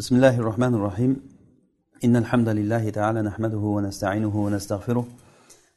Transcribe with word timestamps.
بسم 0.00 0.16
الله 0.16 0.38
الرحمن 0.38 0.74
الرحيم 0.74 1.12
إن 2.04 2.16
الحمد 2.16 2.48
لله 2.48 2.90
تعالى 2.90 3.22
نحمده 3.22 3.58
ونستعينه 3.76 4.34
ونستغفره 4.44 5.06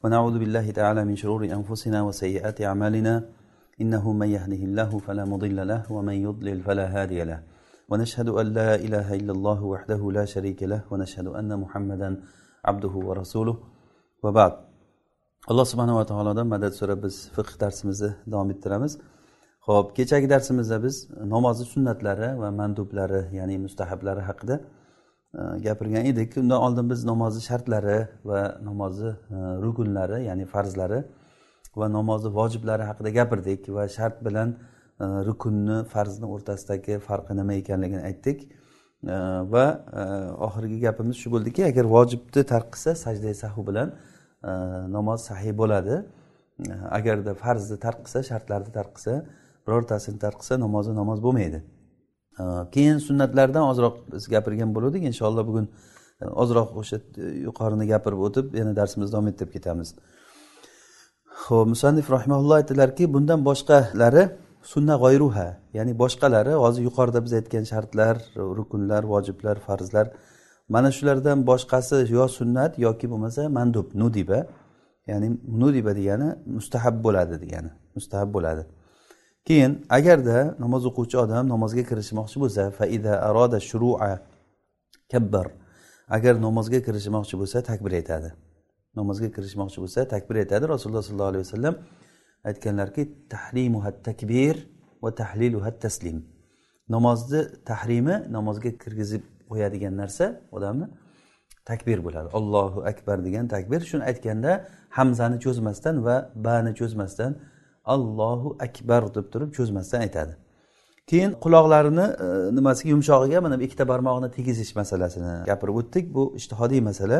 ونعوذ 0.04 0.38
بالله 0.38 0.70
تعالى 0.70 1.04
من 1.04 1.16
شرور 1.16 1.44
أنفسنا 1.44 2.02
وسيئات 2.02 2.60
أعمالنا 2.62 3.14
إنه 3.80 4.12
من 4.12 4.28
يهده 4.36 4.62
الله 4.68 4.98
فلا 4.98 5.24
مضل 5.24 5.68
له 5.68 5.92
ومن 5.92 6.14
يضلل 6.26 6.58
فلا 6.62 6.86
هادي 6.96 7.24
له 7.24 7.42
ونشهد 7.90 8.28
أن 8.28 8.46
لا 8.46 8.74
إله 8.74 9.14
إلا 9.14 9.32
الله 9.32 9.62
وحده 9.62 10.12
لا 10.12 10.24
شريك 10.24 10.62
له 10.62 10.80
ونشهد 10.90 11.26
أن 11.26 11.60
محمدا 11.60 12.20
عبده 12.64 12.94
ورسوله 13.08 13.56
وبعد 14.22 14.52
alloh 15.50 15.66
subhanava 15.72 16.06
taolodan 16.10 16.46
madad 16.54 16.72
so'rab 16.80 16.98
biz 17.04 17.16
fiqh 17.36 17.52
darsimizni 17.60 18.10
davom 18.32 18.48
ettiramiz. 18.54 18.92
Ho'p 19.66 19.96
kechagi 19.96 20.30
darsimizda 20.30 20.82
biz 20.82 20.96
namozni 21.34 21.66
sunnatlari 21.66 22.28
va 22.40 22.50
mandublari 22.50 23.20
ya'ni 23.36 23.58
mustahablari 23.58 24.20
haqida 24.20 24.60
e, 25.34 25.40
gapirgan 25.66 26.04
edik. 26.10 26.36
Undan 26.36 26.58
oldin 26.66 26.90
biz 26.90 27.04
namozni 27.04 27.42
shartlari 27.42 27.98
va 28.24 28.40
namozni 28.62 29.10
e, 29.10 29.38
rukunlari 29.64 30.18
ya'ni 30.24 30.44
farzlari 30.52 31.00
va 31.76 31.86
namozni 31.96 32.30
vojiblari 32.38 32.84
haqida 32.90 33.10
gapirdik 33.18 33.68
va 33.76 33.88
shart 33.96 34.24
bilan 34.26 34.48
e, 35.00 35.04
rukunni 35.28 35.78
farzni 35.94 36.26
o'rtasidagi 36.34 36.98
farqi 37.08 37.36
nima 37.36 37.54
ekanligini 37.62 38.02
aytdik. 38.10 38.48
Va 39.54 39.64
oxirgi 40.46 40.78
gapimiz 40.80 41.16
shu 41.22 41.30
bo'ldiki 41.34 41.64
agar 41.70 41.84
vojibni 41.96 42.42
tark 42.52 42.68
qilsa 42.74 42.94
sajda 43.04 43.34
sahu 43.42 43.66
bilan 43.68 43.92
namoz 44.96 45.20
sahiy 45.30 45.52
bo'ladi. 45.60 45.96
Agarda 46.98 47.34
farzni 47.42 47.76
tark 47.84 48.00
qilsa 48.06 48.22
shartlarni 48.30 48.72
tark 48.78 48.94
qilsa 48.96 49.14
birortasini 49.66 50.18
tark 50.24 50.38
qilsa 50.40 50.60
namozi 50.64 50.94
namoz 51.00 51.18
bo'lmaydi. 51.26 51.60
Keyin 52.74 52.98
sunnatlardan 53.08 53.64
ozroq 53.72 53.94
biz 54.12 54.28
gapirgan 54.34 54.74
bo'luvdik 54.76 55.02
inshaalloh 55.10 55.44
bugun 55.48 55.66
e, 56.22 56.24
ozroq 56.42 56.68
o'sha 56.80 56.96
e, 56.96 57.26
yuqorini 57.46 57.86
gapirib 57.92 58.20
o'tib 58.26 58.54
yana 58.60 58.72
darsimizni 58.80 59.12
davom 59.14 59.28
ettirib 59.30 59.52
ketamiz. 59.56 59.88
Ho'p 61.44 61.66
musannif 61.72 62.06
rahimaulloh 62.16 62.56
aytdilarki 62.60 63.04
bundan 63.14 63.40
boshqalari 63.48 64.24
sunna 64.72 64.94
g'oyruha 65.04 65.48
ya'ni 65.78 65.92
boshqalari 66.02 66.52
hozir 66.64 66.82
yuqorida 66.88 67.24
biz 67.26 67.32
aytgan 67.38 67.64
shartlar 67.72 68.14
rukunlar 68.58 69.02
vojiblar 69.12 69.56
farzlar 69.66 70.06
mana 70.74 70.90
shulardan 70.96 71.38
boshqasi 71.50 71.96
yo 72.16 72.24
sunnat 72.38 72.72
yoki 72.86 73.06
bo'lmasa 73.12 73.42
mandub 73.58 73.86
nudiba 74.02 74.38
ya'ni 75.10 75.28
nudiba 75.60 75.92
degani 76.00 76.28
mustahab 76.56 76.96
bo'ladi 77.06 77.34
degani 77.44 77.70
mustahab 77.96 78.30
bo'ladi. 78.36 78.62
Keyin 79.48 79.86
agarda 79.98 80.38
namoz 80.64 80.82
o'quvchi 80.90 81.16
odam 81.24 81.44
namozga 81.54 81.82
kirishmoqchi 81.90 82.38
bo'lsa 82.42 82.62
faida 82.78 83.12
aroda 83.28 83.58
shurua 83.68 84.12
kabbar. 85.12 85.46
Agar 86.16 86.34
namozga 86.46 86.78
kirishmoqchi 86.86 87.34
bo'lsa 87.40 87.58
takbir 87.70 87.92
aytadi. 88.00 88.30
Namozga 88.98 89.28
kirishmoqchi 89.36 89.78
bo'lsa 89.82 90.00
takbir 90.14 90.36
aytadi. 90.42 90.64
Rasululloh 90.74 91.04
sollallohu 91.08 91.32
alayhi 91.32 91.44
vasallam 91.46 91.74
aytganlarki 92.48 93.02
tahrimuha 93.34 93.90
takbir 94.08 94.54
va 95.02 95.10
tahliluha 95.20 95.70
taslim. 95.84 96.18
Namozni 96.94 97.40
tahrimi 97.70 98.16
namozga 98.36 98.70
kirgizib 98.82 99.22
qo'yadigan 99.50 99.94
narsa 100.02 100.24
odamni 100.56 100.86
takbir 101.70 101.98
bo'ladi. 102.06 102.28
Allohu 102.38 102.78
akbar 102.92 103.16
degan 103.26 103.46
takbir. 103.54 103.80
Shuni 103.90 104.04
aytganda 104.10 104.52
hamzani 104.98 105.38
cho'zmasdan 105.44 105.96
va 106.06 106.16
bani 106.46 106.72
cho'zmasdan 106.80 107.30
allohu 107.94 108.56
akbar 108.66 109.14
deb 109.14 109.26
turib 109.32 109.50
cho'zmasdan 109.56 110.00
aytadi. 110.06 110.36
Keyin 111.10 111.32
quloqlarini 111.44 112.06
e, 112.24 112.56
nimasiga 112.56 112.90
yumshog'iga 112.94 113.40
mana 113.40 113.58
bu 113.60 113.62
ikkita 113.62 113.88
barmog'ini 113.88 114.30
tegizish 114.36 114.72
masalasini 114.80 115.34
gapirib 115.50 115.76
o'tdik. 115.80 116.14
Bu 116.14 116.22
ishtihodiy 116.36 116.80
masala. 116.80 117.18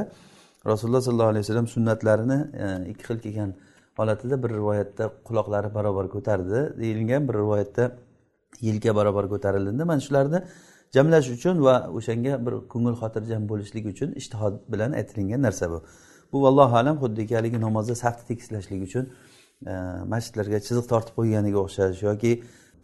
Rasululloh 0.66 1.00
sollallohu 1.00 1.30
alayhi 1.32 1.44
vasallam 1.44 1.68
sunnatlarini 1.74 2.38
e, 2.64 2.90
ikki 2.90 3.04
xil 3.08 3.18
kelgan 3.24 3.50
holatida 3.98 4.42
bir 4.42 4.50
rivoyatda 4.58 5.04
quloqlari 5.28 5.74
barobar 5.74 6.06
ko'tardi 6.14 6.58
deyilgan 6.80 7.28
bir 7.28 7.34
rivoyatda 7.34 7.84
yelka 8.60 8.96
barobar 8.98 9.28
ko'tarildi. 9.28 9.84
Mana 9.84 10.00
shularni 10.00 10.42
jamlash 10.96 11.28
uchun 11.36 11.64
va 11.66 11.74
o'shanga 11.98 12.34
bir 12.46 12.54
ko'ngil 12.72 12.94
xotirjam 13.02 13.42
bo'lishlik 13.50 13.84
uchun 13.92 14.10
ishtihod 14.20 14.54
bilan 14.72 14.90
aytilingan 14.92 15.42
narsa 15.46 15.70
bu. 15.70 15.78
Bu 16.32 16.42
vallohu 16.44 16.76
alam 16.82 16.96
xuddiki 17.02 17.34
haligi 17.38 17.60
namozda 17.66 17.94
safni 17.94 18.24
tekislashlik 18.30 18.82
uchun 18.88 19.04
Э, 19.64 20.04
masjidlarga 20.04 20.58
chiziq 20.60 20.84
tortib 20.90 21.14
qo'yganiga 21.16 21.56
o'xshash 21.64 22.02
yoki 22.04 22.32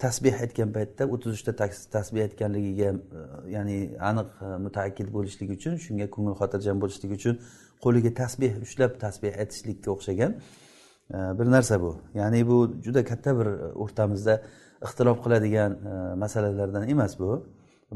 tasbeh 0.05 0.39
aytgan 0.45 0.71
paytda 0.77 1.05
o'ttiz 1.15 1.35
uchta 1.37 1.53
tasbeh 1.95 2.23
aytganligiga 2.27 2.89
e, 3.19 3.25
ya'ni 3.55 3.77
aniq 4.11 4.31
e, 4.47 4.53
mutaakkid 4.67 5.11
bo'lishlik 5.17 5.53
uchun 5.57 5.77
shunga 5.85 6.07
ko'ngil 6.15 6.39
xotirjam 6.41 6.81
bo'lishlik 6.85 7.13
uchun 7.19 7.37
qo'liga 7.85 8.15
tasbeh 8.23 8.57
ushlab 8.65 8.97
tasbeh 9.05 9.37
aytishlikka 9.45 9.93
o'xshagan 9.95 10.33
e, 10.39 11.19
bir 11.39 11.53
narsa 11.57 11.81
bu. 11.85 11.93
Ya'ni 12.21 12.41
bu 12.51 12.59
juda 12.87 13.05
katta 13.11 13.37
bir 13.41 13.53
o'rtamizda 13.85 14.41
ixtilof 14.87 15.21
qiladigan 15.25 15.73
e, 15.91 15.95
masalalardan 16.25 16.89
emas 16.95 17.19
bu. 17.23 17.31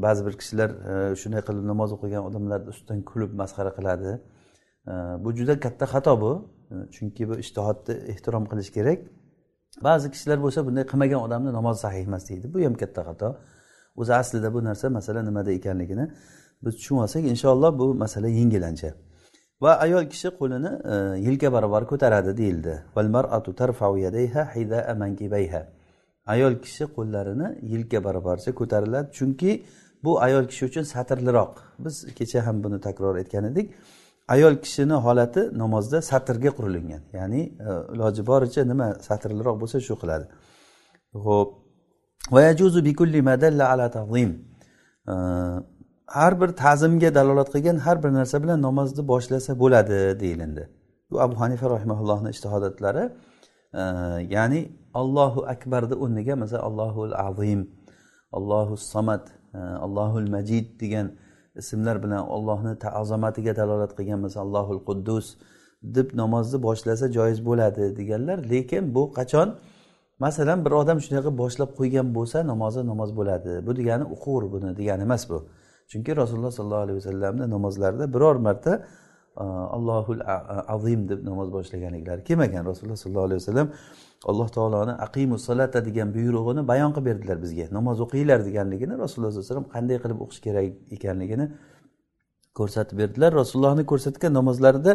Ba'zi 0.05 0.21
bir 0.27 0.37
kishilar 0.39 0.69
shunday 1.21 1.41
qilib 1.47 1.65
namoz 1.73 1.97
o'qigan 1.97 2.29
odamlarni 2.29 2.69
ustidan 2.75 3.01
kulib 3.11 3.31
masxara 3.41 3.71
qiladi. 3.79 4.19
Bu 5.23 5.29
juda 5.37 5.59
katta 5.59 5.85
xato 5.93 6.21
bu. 6.21 6.31
Chunki 6.95 7.29
bu 7.29 7.35
ishtihodni 7.43 7.93
ehtirom 8.13 8.45
qilish 8.51 8.71
kerak. 8.77 8.99
Ba'zi 9.87 10.11
kishilar 10.11 10.37
bo'lsa 10.45 10.65
bunday 10.67 10.85
qilmagan 10.91 11.19
odamni 11.27 11.51
namozi 11.53 11.79
sahih 11.85 12.03
emas 12.09 12.29
deydi. 12.29 12.53
Bu 12.53 12.57
ham 12.65 12.75
katta 12.81 13.01
xato. 13.09 13.29
O'zi 14.01 14.13
aslida 14.21 14.53
bu 14.53 14.63
narsa 14.63 14.89
masala 14.89 15.23
nimada 15.23 15.51
ekanligini 15.51 16.05
biz 16.63 16.73
tushunib 16.75 17.01
olsak 17.01 17.23
inshaalloh 17.33 17.71
bu 17.79 17.93
masala 17.93 18.27
yengilancha 18.27 18.91
va 19.61 19.71
ayol 19.85 20.05
kishi 20.13 20.29
qo'lini 20.39 20.71
e, 20.93 20.95
yelka 21.27 21.51
barobar 21.55 21.83
ko'taradi 21.91 22.37
deyildi. 22.37 22.73
Ayol 26.33 26.55
kishi 26.63 26.85
qo'llarini 26.95 27.47
yelka 27.73 28.03
barobarcha 28.03 28.51
ko'tariladi. 28.59 29.07
Chunki 29.17 29.51
bu 30.03 30.11
ayol 30.21 30.45
kishi 30.51 30.65
uchun 30.69 30.83
satrliroq. 30.93 31.53
Biz 31.79 31.95
kecha 32.17 32.45
ham 32.47 32.63
buni 32.63 32.79
takror 32.87 33.15
aytgan 33.21 33.45
edik. 33.51 33.67
Ayol 34.27 34.55
kishini 34.63 34.93
holati 35.05 35.41
namozda 35.61 36.01
satrga 36.01 36.51
qurilingan 36.57 37.01
ya'ni 37.13 37.41
e, 37.69 37.71
iloji 37.93 38.21
boricha 38.31 38.61
nima 38.71 38.87
satrliroq 39.07 39.55
bo'lsa 39.61 39.77
shu 39.87 39.95
qiladi. 40.01 40.25
Ho'p 41.25 41.49
e, 45.11 45.15
har 46.17 46.33
bir 46.41 46.49
ta'zimga 46.63 47.09
dalolat 47.19 47.49
qilgan 47.55 47.77
har 47.85 47.97
bir 48.03 48.11
narsa 48.19 48.43
bilan 48.43 48.59
namozni 48.67 49.03
boshlasa 49.11 49.51
bo'ladi 49.61 50.19
deyilindi. 50.23 50.63
Bu 51.11 51.15
abu 51.25 51.35
hanifa 51.41 51.69
rahimaullohni 51.75 52.29
ishtihodatlari 52.35 53.03
e, 53.81 53.83
ya'ni 54.35 54.61
allohu 55.01 55.39
akbarni 55.53 55.95
o'rniga 56.03 56.35
masalan 56.41 56.63
allohul 56.69 57.13
azim 57.27 57.61
allohu 58.37 58.73
samad 58.93 59.23
allohul 59.85 60.29
majid 60.35 60.65
degan 60.81 61.07
ismlar 61.61 62.03
bilan 62.03 62.23
ollohni 62.35 62.73
azomatiga 63.01 63.53
dalolat 63.55 63.91
qilgan 63.97 64.19
masalan 64.25 64.45
allohul 64.47 64.81
quddus 64.89 65.25
deb 65.95 66.07
namozni 66.21 66.57
boshlasa 66.67 67.05
joiz 67.17 67.39
bo'ladi 67.45 67.83
deganlar. 67.99 68.37
Lekin 68.51 68.95
bu 68.95 69.03
qachon? 69.17 69.55
Masalan 70.19 70.65
bir 70.65 70.71
odam 70.81 70.97
shunday 71.03 71.21
qilib 71.25 71.37
boshlab 71.43 71.71
qo'ygan 71.79 72.07
bo'lsa 72.17 72.37
namozi 72.51 72.81
namoz 72.91 73.09
bo'ladi. 73.19 73.51
Bu 73.67 73.71
degani 73.79 74.05
uqur 74.15 74.43
buni 74.53 74.69
degani 74.79 75.01
emas 75.07 75.23
bu. 75.29 75.39
Chunki 75.91 76.11
rasululloh 76.21 76.51
sollallohu 76.57 76.83
alayhi 76.85 76.97
vasallamni 77.01 77.45
namozlarida 77.55 78.05
biror 78.13 78.35
marta 78.47 78.73
allohul 79.45 80.21
azim 80.67 81.09
deb 81.09 81.23
namoz 81.25 81.49
boshlaganliklari 81.53 82.23
kelmagan. 82.23 82.65
Rasululloh 82.65 82.97
sollallohu 83.03 83.27
alayhi 83.29 83.41
vasallam 83.41 83.67
alloh 84.25 84.47
taoloni 84.49 84.91
aqimu 85.07 85.37
salata 85.37 85.85
degan 85.85 86.13
buyrug'ini 86.15 86.67
bayon 86.67 86.91
qilib 86.95 87.05
berdilar 87.05 87.37
bizga. 87.41 87.65
Namoz 87.71 87.97
o'qinglar 88.05 88.39
deganligini 88.47 88.93
rasululloh 89.03 89.31
sallallohu 89.31 89.45
alayhi 89.45 89.49
vasallam 89.49 89.67
qanday 89.75 89.97
qilib 90.03 90.19
o'qish 90.25 90.41
kerak 90.45 90.65
ekanligini 90.95 91.45
ko'rsatib 92.59 92.97
berdilar. 93.01 93.31
Rasulullohni 93.41 93.83
ko'rsatgan 93.91 94.31
namozlarida 94.39 94.91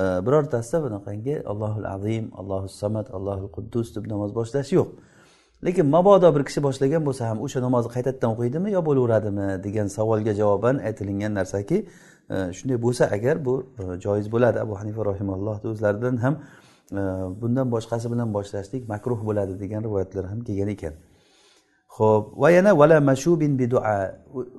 e, 0.00 0.02
birortasida 0.26 0.78
bunaqangi 0.86 1.34
allohul 1.52 1.86
azim 1.96 2.24
allohu 2.40 2.68
samad 2.68 3.06
allohul 3.16 3.50
quddus 3.56 3.88
deb 3.96 4.04
namoz 4.12 4.30
boshlash 4.38 4.72
yo'q. 4.78 4.88
Lekin 5.64 5.86
mabodo 5.86 6.28
bir 6.36 6.42
kishi 6.48 6.60
boshlagan 6.66 7.02
bo'lsa 7.08 7.22
ham 7.30 7.38
o'sha 7.46 7.60
namozni 7.66 7.90
qaytadan 7.96 8.28
o'qiydimi 8.34 8.68
yo 8.76 8.80
bo'laveradimi 8.88 9.46
degan 9.66 9.86
savolga 9.96 10.32
javoban 10.40 10.76
aytilingan 10.88 11.32
narsaki 11.38 11.78
shunday 12.28 12.82
bo'lsa 12.82 13.04
agar 13.16 13.44
bu 13.44 13.54
e, 13.78 14.00
joiz 14.00 14.32
bo'ladi. 14.32 14.58
Abu 14.60 14.74
hanifa 14.80 15.04
rohimallohni 15.04 15.70
o'zlaridan 15.70 16.16
ham 16.16 16.34
e, 16.92 17.02
bundan 17.40 17.70
boshqasi 17.74 18.06
bilan 18.12 18.34
boshlashlik 18.36 18.88
makruh 18.88 19.20
bo'ladi 19.28 19.60
degan 19.60 19.84
rivoyatlar 19.86 20.24
ham 20.30 20.40
kelgan 20.48 20.68
ekan. 20.76 20.94
Ho'p 21.96 22.24
va 22.42 22.50
yana 22.50 22.78
vala 22.78 23.00
mashubin 23.00 23.58
bidua 23.58 23.96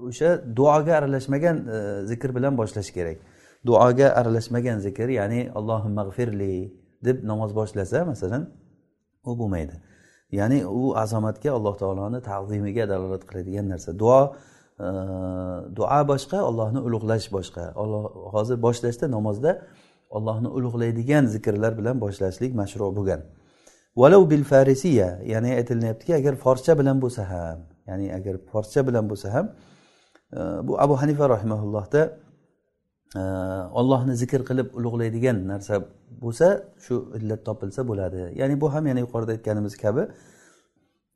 o'sha 0.09 0.29
duoga 0.59 0.93
aralashmagan 0.99 1.57
e, 1.75 1.77
zikr 2.11 2.29
bilan 2.37 2.53
boshlash 2.57 2.91
kerak. 2.97 3.17
Duoga 3.67 4.07
aralashmagan 4.19 4.77
zikr 4.87 5.09
ya'ni 5.19 5.41
allohim 5.59 5.93
mag'firli 5.99 6.53
deb 7.07 7.17
namoz 7.23 7.51
boshlasa 7.59 8.05
masalan 8.11 8.43
u 9.29 9.31
bo'lmaydi. 9.39 9.75
Ya'ni 10.39 10.59
u 10.65 10.95
azomatga 11.03 11.49
alloh 11.57 11.75
taoloni 11.81 12.19
taqdimiga 12.29 12.83
dalolat 12.91 13.23
qiladigan 13.29 13.65
narsa. 13.73 13.99
Duo 14.01 14.35
duo 15.77 15.99
boshqa 16.11 16.39
ollohni 16.49 16.79
ulug'lash 16.87 17.27
boshqa. 17.37 17.73
Olloh 17.81 18.03
hozir 18.33 18.57
boshlashda 18.65 19.11
namozda 19.11 19.51
ollohni 20.09 20.47
ulug'laydigan 20.57 21.25
zikrlar 21.25 21.77
bilan 21.79 21.95
boshlashlik 22.01 22.51
mashru 22.61 22.95
bo'lgan. 22.97 23.21
Valov 24.01 24.29
bil 24.29 24.43
farisiya 24.43 25.09
ya'ni 25.33 25.49
aytilyaptiki 25.59 26.15
agar 26.19 26.33
forscha 26.45 26.73
bilan 26.79 26.97
bo'lsa 27.03 27.23
ham 27.31 27.59
ya'ni 27.89 28.07
agar 28.17 28.35
forscha 28.51 28.81
bilan 28.87 29.05
bo'lsa 29.11 29.27
ham 29.35 29.45
bu 30.67 30.73
abu 30.85 30.95
hanifa 31.01 31.25
rahimaullohda 31.29 32.01
ollohni 33.79 34.13
zikr 34.21 34.41
qilib 34.49 34.67
ulug'laydigan 34.77 35.37
narsa 35.51 35.75
bo'lsa 36.23 36.47
shu 36.85 36.95
illat 37.17 37.41
topilsa 37.47 37.81
bo'ladi. 37.89 38.21
Ya'ni 38.39 38.55
bu 38.61 38.67
ham 38.73 38.83
yana 38.87 38.99
yuqorida 39.05 39.31
aytganimiz 39.37 39.73
kabi 39.83 40.03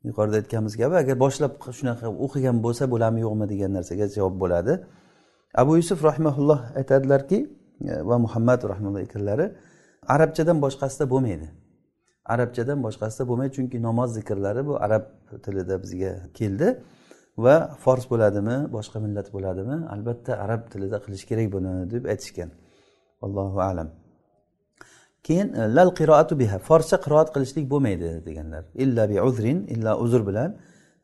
yuqorida 0.08 0.36
aytganimiz 0.40 0.74
kabi 0.80 0.94
agar 1.02 1.16
boshlab 1.24 1.52
shunaqa 1.78 2.06
o'qigan 2.24 2.56
bo'lsa 2.64 2.84
bo'ladimi 2.92 3.20
yo'qmi 3.26 3.46
degan 3.52 3.70
narsaga 3.76 4.06
javob 4.16 4.36
bo'ladi. 4.42 4.72
Abu 5.62 5.72
yusuf 5.80 5.98
rahimaulloh 6.08 6.60
aytadilarki 6.80 7.38
e, 7.92 7.94
va 8.08 8.16
muhammad 8.24 8.60
rahimulloh 8.70 9.02
ikkalari 9.06 9.46
arabchadan 10.14 10.58
boshqasida 10.64 11.04
bo'lmaydi. 11.12 11.48
Arabchadan 12.34 12.78
boshqasida 12.86 13.24
bo'lmaydi 13.30 13.52
chunki 13.58 13.76
namoz 13.88 14.10
zikrlari 14.18 14.66
bu 14.68 14.74
arab 14.86 15.04
tilida 15.44 15.74
bizga 15.82 16.12
keldi 16.38 16.68
va 17.44 17.56
fors 17.84 18.04
bo'ladimi 18.12 18.56
boshqa 18.76 18.98
millat 19.04 19.28
bo'ladimi 19.34 19.76
albatta 19.94 20.32
arab 20.44 20.62
tilida 20.72 20.96
qilish 21.04 21.24
kerak 21.30 21.48
buni 21.56 21.72
deb 21.94 22.04
aytishgan. 22.12 22.50
Allohu 23.24 23.60
alam. 23.70 23.88
Keyin 25.22 25.48
e, 25.52 25.74
lal 25.76 25.90
qiroatu 25.98 26.38
biha 26.38 26.58
forscha 26.68 26.96
qiroat 27.04 27.28
qilishlik 27.34 27.66
bo'lmaydi 27.72 28.10
deganlar. 28.26 28.64
Illa 28.74 29.02
bi 29.10 29.16
uzrin 29.28 29.58
illa 29.74 29.98
uzr 30.04 30.26
bilan. 30.28 30.50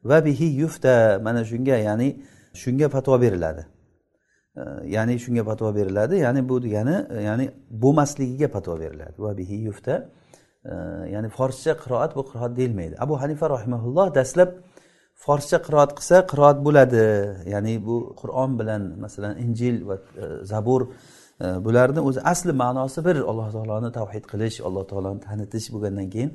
Va 0.05 0.25
bihi 0.25 0.47
yufta 0.63 1.21
mana 1.23 1.43
shunga 1.51 1.77
ya'ni 1.89 2.09
shunga 2.63 2.89
fatvo 2.95 3.21
beriladi. 3.25 3.63
E, 4.57 4.63
ya'ni 4.95 5.15
shunga 5.25 5.43
fatvo 5.51 5.75
beriladi 5.79 6.15
ya'ni 6.25 6.49
bu 6.49 6.63
degani 6.63 6.97
e, 7.11 7.23
ya'ni 7.29 7.47
bo'lmasligiga 7.83 8.49
fatvo 8.55 8.75
beriladi. 8.83 9.17
Va 9.25 9.33
bihi 9.39 9.57
yufta 9.69 9.95
ya'ni 11.15 11.29
forscha 11.39 11.73
qiroat 11.83 12.11
bu 12.17 12.23
qiroat 12.31 12.53
deyilmaydi. 12.57 12.95
Abu 13.05 13.15
hanifa 13.23 13.47
rahimaulloh 13.55 14.07
dastlab 14.19 14.51
forscha 15.25 15.59
qiroat 15.67 15.91
qilsa 15.99 16.17
qiroat 16.31 16.59
bo'ladi. 16.67 17.05
Ya'ni 17.55 17.75
bu 17.87 17.97
qur'on 18.21 18.51
bilan 18.61 18.83
masalan 19.05 19.35
injil 19.45 19.77
va 19.89 19.97
zabur 20.53 20.83
bularni 21.41 22.01
o'zi 22.09 22.21
asli 22.33 22.53
ma'nosi 22.53 23.05
bir. 23.07 23.17
Alloh 23.31 23.49
taoloni 23.57 23.91
tavhid 23.99 24.25
qilish 24.33 24.57
alloh 24.69 24.85
taoloni 24.91 25.21
tanitish 25.27 25.67
bo'lgandan 25.75 26.09
keyin 26.15 26.31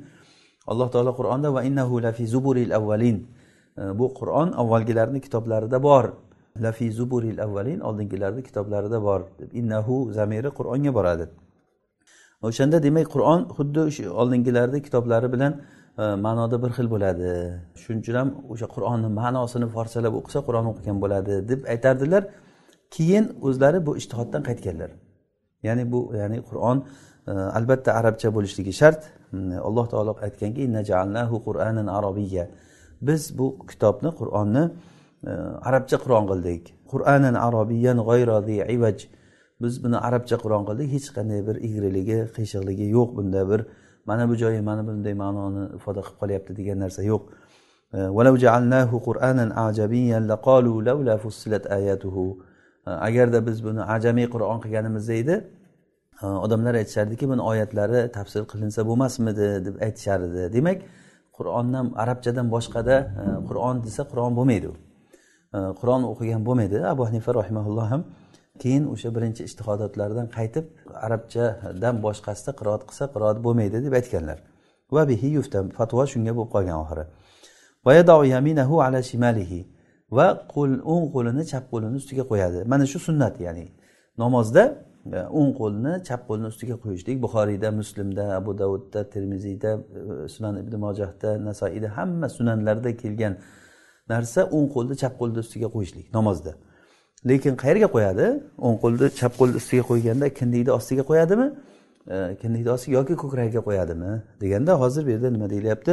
alloh 0.72 0.88
taolo 0.94 1.12
qur'onda 1.20 1.48
va 1.56 1.60
innahu 1.68 2.02
lafi 2.06 2.24
zuburil 2.34 2.72
avvalin 2.78 3.18
bu 3.98 4.06
qur'on 4.18 4.48
avvalgilarni 4.62 5.20
kitoblarida 5.26 5.82
bor. 5.82 6.04
Lafi 6.64 6.92
zuburil 6.92 7.38
avvalin 7.46 7.80
oldingilarni 7.80 8.42
kitoblarida 8.48 9.02
bor. 9.02 9.20
Deb 9.40 9.50
innahu 9.60 10.12
zamiri 10.12 10.50
qur'onga 10.58 10.94
boradi. 10.98 11.26
O'shanda 12.46 12.78
demak 12.82 13.06
qur'on 13.14 13.40
xuddi 13.56 13.80
o'sha 13.88 14.04
oldingilarni 14.20 14.78
kitoblari 14.86 15.28
bilan 15.34 15.52
e, 16.02 16.04
ma'noda 16.26 16.56
bir 16.62 16.70
xil 16.76 16.88
bo'ladi. 16.94 17.30
Shuning 17.82 18.00
uchun 18.04 18.16
ham 18.20 18.28
o'sha 18.52 18.66
qur'onni 18.74 19.08
ma'nosini 19.20 19.68
forsalab 19.76 20.14
o'qisa 20.20 20.40
qur'on 20.46 20.66
o'qigan 20.72 20.98
bo'ladi 21.04 21.34
deb 21.50 21.60
aytardilar. 21.72 22.22
Keyin 22.90 23.32
o'zlari 23.42 23.86
bu 23.86 23.96
ishtihoddan 23.96 24.42
qaytganlar. 24.42 24.90
Ya'ni 25.62 25.92
bu 25.92 26.12
ya'ni 26.14 26.42
qur'on 26.42 26.84
e, 27.26 27.30
albatta 27.30 27.92
arabcha 27.92 28.34
bo'lishligi 28.34 28.72
shart. 28.72 29.02
Mm, 29.32 29.58
Alloh 29.68 29.86
taolo 29.88 30.16
aytganki 30.26 30.62
qur'anan 31.46 31.86
arabiyya. 31.86 32.48
Biz 33.02 33.38
bu 33.38 33.66
kitobni 33.70 34.10
qur'onni 34.20 34.64
e, 35.26 35.30
arabcha 35.68 35.96
qur'on 36.04 36.26
qildik. 36.30 36.74
Qur'anan 36.92 37.34
arabiyyan 37.34 37.98
ivaj 38.76 38.98
biz 39.62 39.84
buni 39.84 39.98
arabcha 40.08 40.36
qur'on 40.44 40.64
qildik. 40.68 40.88
Hech 40.94 41.08
qanday 41.16 41.40
bir 41.48 41.56
egriligi 41.66 42.18
qiyshiqligi 42.36 42.86
yo'q 42.96 43.08
bunda 43.16 43.42
bir 43.50 43.60
mana 44.06 44.28
bu 44.28 44.34
joyi 44.42 44.60
mana 44.60 44.82
bunday 44.86 45.14
ma'noni 45.14 45.76
ifoda 45.76 46.00
qilib 46.06 46.18
qolyapti 46.20 46.52
degan 46.58 46.78
narsa 46.84 47.02
yo'q. 47.02 47.22
E, 47.96 47.98
agarda 52.86 53.46
biz 53.46 53.64
buni 53.64 53.82
ajamiy 53.96 54.26
qur'on 54.34 54.58
qilganimizda 54.64 55.14
edi 55.22 55.36
odamlar 56.22 56.74
aytishardiki 56.80 57.28
buni 57.32 57.42
oyatlari 57.50 58.00
tafsir 58.16 58.42
qilinsa 58.52 58.80
bo'lmasmidi 58.88 59.48
deb 59.66 59.76
aytishar 59.86 60.20
edi 60.28 60.42
demak 60.56 60.78
qur'ondan 61.38 61.86
arabchadan 62.02 62.46
boshqada 62.54 62.96
qur'on 63.48 63.76
desa 63.86 64.02
qur'on 64.10 64.32
bo'lmaydi 64.38 64.66
u. 64.72 64.74
Qur'on 65.80 66.02
o'qigan 66.12 66.42
bo'lmaydi. 66.48 66.78
Abu 66.92 67.02
hanifa 67.08 67.30
rahimaulloh 67.40 67.86
ham 67.92 68.02
keyin 68.62 68.84
o'sha 68.94 69.10
birinchi 69.16 69.42
ishtihodotlardan 69.48 70.26
qaytib 70.36 70.66
arabchadan 71.06 71.94
boshqasida 72.06 72.52
qiroat 72.58 72.82
qilsa 72.88 73.04
qiroat 73.14 73.38
bo'lmaydi 73.46 73.76
deb 73.86 73.94
aytganlar. 74.00 74.38
Va 74.94 75.02
bihi 75.10 75.28
yuftam 75.38 75.64
fatvo 75.78 76.02
shunga 76.12 76.32
bo'lib 76.36 76.50
qolgan 76.54 76.76
oxiri. 76.84 77.04
Va 80.16 80.26
qo'l 80.54 80.72
o'ng 80.92 81.06
qo'lini 81.14 81.44
chap 81.52 81.64
qo'lini 81.72 81.96
ustiga 82.02 82.24
qo'yadi. 82.30 82.60
Mana 82.72 82.84
shu 82.92 82.98
sunnat 83.06 83.34
ya'ni 83.46 83.66
namozda 84.22 84.62
e, 85.16 85.18
o'ng 85.38 85.52
qo'lni 85.60 85.92
chap 86.08 86.20
qo'lni 86.28 86.46
ustiga 86.52 86.76
qo'yishlik. 86.84 87.16
Buxoriyda 87.24 87.68
muslimda 87.80 88.24
abu 88.38 88.58
davudda 88.58 89.00
termiziyda 89.14 89.70
e, 90.24 90.28
sunan 90.34 90.54
ibn 90.62 90.74
mojahda 90.84 91.30
nasoiyda 91.48 91.88
hamma 91.96 92.28
sunanlarda 92.36 92.90
kelgan 93.02 93.34
narsa 94.12 94.40
o'ng 94.56 94.68
qo'lni 94.74 94.94
chap 95.02 95.12
qo'lni 95.20 95.38
ustiga 95.44 95.68
qo'yishlik 95.74 96.06
namozda. 96.18 96.52
Lekin 97.28 97.54
qayerga 97.62 97.88
qo'yadi? 97.94 98.26
O'ng 98.66 98.76
qo'lni 98.82 99.06
chap 99.20 99.32
qo'lni 99.40 99.56
ustiga 99.62 99.84
qo'yganda 99.90 100.26
kindikni 100.38 100.72
ostiga 100.78 101.02
qo'yadimi? 101.10 101.46
E, 102.14 102.16
kindikni 102.40 102.70
ostiga 102.76 102.94
yoki 102.98 103.14
ko'kragiga 103.22 103.62
qo'yadimi? 103.68 104.12
Deganda 104.42 104.72
hozir 104.82 105.02
bu 105.06 105.10
yerda 105.14 105.28
nima 105.36 105.48
deyilyapti? 105.54 105.92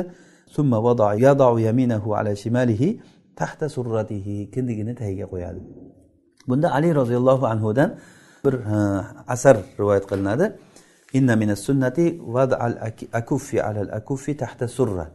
Kindigini 4.54 4.94
tagiga 4.96 5.26
qo'yadi. 5.34 5.62
Bunda 6.48 6.74
ali 6.74 6.90
roziyallohu 6.96 7.46
anhudan 7.46 7.90
bir 8.46 8.56
asar 9.28 9.58
rivoyat 9.80 10.06
qilinadi. 10.10 10.46
Inna 11.14 11.36
minas 11.36 11.62
sunnati 11.68 12.06
vad'al 12.36 12.76
akuffi 13.14 13.58
alal 13.62 13.90
akuffi 14.00 14.38
tahta 14.38 14.68
surra. 14.68 15.06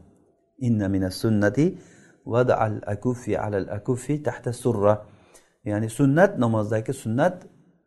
Inna 0.60 0.88
minas 0.88 1.16
sunnati 1.22 1.78
vad'al 2.26 2.80
akuffi 2.86 3.38
alal 3.38 3.68
akuffi 3.78 4.22
tahta 4.22 4.52
surra. 4.52 4.94
Ya'ni 5.64 5.88
sunnat 5.90 6.38
namozdagi 6.38 6.92
sunnat 6.92 7.36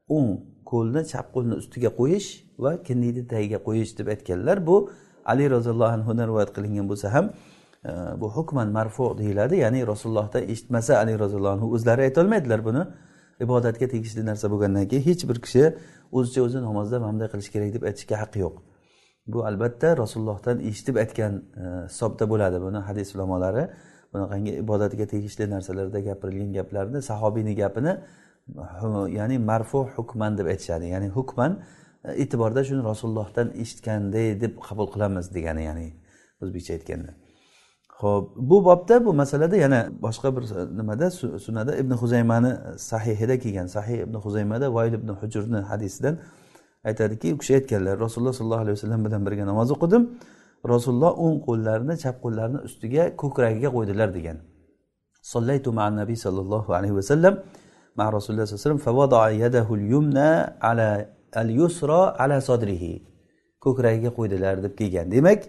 o'ng 0.10 0.30
qo'lni 0.72 1.02
chap 1.12 1.26
qo'lni 1.36 1.56
ustiga 1.62 1.90
qo'yish 2.00 2.30
va 2.64 2.72
kindikni 2.88 3.24
tagiga 3.34 3.60
qo'yish 3.68 3.92
deb 4.00 4.08
aytganlar. 4.14 4.58
Bu 4.68 4.76
ali 5.32 5.46
roziyallohu 5.56 5.94
anhudan 5.98 6.26
rivoyat 6.32 6.52
qilingan 6.56 6.86
bo'lsa 6.92 7.08
ham 7.16 7.26
bu 8.22 8.28
hukman 8.36 8.68
marfu 8.68 9.18
deyiladi 9.18 9.56
ya'ni 9.56 9.88
rasulullohdan 9.88 10.44
eshitmasa 10.44 10.98
ali 10.98 11.20
roziyallohu 11.20 11.54
anhu 11.58 11.68
o'zlari 11.76 12.02
aytolmaydilar 12.02 12.66
buni. 12.66 12.84
Ibodatga 13.40 13.88
tegishli 13.88 14.26
narsa 14.26 14.52
bo'lgandan 14.52 14.88
keyin 14.92 15.04
hech 15.10 15.24
bir 15.30 15.38
kishi 15.46 15.64
o'zicha 16.12 16.42
o'zi 16.48 16.60
namozda 16.68 17.00
mana 17.00 17.12
bunday 17.14 17.28
qilish 17.34 17.50
kerak 17.54 17.70
deb 17.76 17.84
aytishga 17.90 18.16
haqqi 18.22 18.40
yo'q. 18.46 18.56
Bu 19.28 19.46
albatta 19.50 19.98
rasulullohdan 19.98 20.60
eshitib 20.70 20.96
aytgan 21.04 21.34
e, 21.64 21.64
hisobda 21.92 22.26
bo'ladi 22.32 22.58
buni 22.66 22.80
hadis 22.88 23.16
ulamolari. 23.16 23.64
Bunaqangi 24.14 24.52
ibodatga 24.64 25.06
tegishli 25.14 25.50
narsalarda 25.56 26.00
gapirilgan 26.10 26.52
gaplarni 26.58 27.02
sahobiyni 27.10 27.56
gapini 27.62 27.94
ya'ni 29.20 29.38
marfu 29.52 29.80
hukman 29.96 30.38
deb 30.38 30.48
aytishadi. 30.54 30.86
Ya'ni 30.94 31.08
hukman 31.18 31.52
e, 32.04 32.12
e'tiborda 32.24 32.64
shuni 32.68 32.84
rasulullohdan 32.92 33.48
eshitganday 33.64 34.28
deb 34.44 34.54
qabul 34.68 34.88
qilamiz 34.94 35.26
degani 35.36 35.64
ya'ni 35.70 35.88
o'zbekcha 36.44 36.74
aytganda. 36.78 37.12
Ho'p 38.02 38.26
bu 38.50 38.58
bobda 38.66 39.06
bu 39.06 39.14
masalada 39.14 39.56
yana 39.58 39.80
boshqa 40.06 40.36
bir 40.36 40.44
nimada? 40.78 41.12
Sunnada 41.46 41.76
ibn 41.82 41.92
huzaymani 42.02 42.52
sahihida 42.78 43.40
kelgan. 43.40 43.68
Sahih 43.68 43.98
ibn 44.06 44.16
huzaymada 44.26 44.74
voyil 44.74 44.94
ibn 44.94 45.10
hujurni 45.20 45.60
hadisidan 45.70 46.20
aytadiki 46.84 47.34
u 47.34 47.38
kishi 47.38 47.56
aytganlar 47.60 48.00
rasululloh 48.00 48.34
sollallohu 48.34 48.64
alayhi 48.66 48.78
vasallam 48.78 49.06
bilan 49.06 49.26
birga 49.26 49.46
namoz 49.52 49.72
o'qidim. 49.76 50.04
Rasululloh 50.74 51.12
o'ng 51.26 51.38
qo'llarini 51.48 51.96
chap 52.04 52.16
qo'llarini 52.24 52.60
ustiga 52.68 53.04
ko'kragiga 53.22 53.70
qo'ydilar 53.76 54.10
degan. 54.18 54.38
Sollaytu 55.34 55.70
ma 55.80 55.86
nabiy 56.02 56.18
sollallohu 56.26 56.70
alayhi 56.78 56.96
vasallam 57.00 57.34
ma 58.00 58.06
rasululloh 58.16 58.46
sallallohu 58.48 59.16
alayhi 59.26 59.44
vasallam 59.44 61.06
al 61.42 61.50
yusra 61.50 62.02
ala 62.24 62.42
sodrihi 62.42 62.94
ko'kragiga 63.66 64.10
qo'ydilar 64.18 64.64
deb 64.64 64.74
kelgan. 64.80 65.12
Demak 65.12 65.42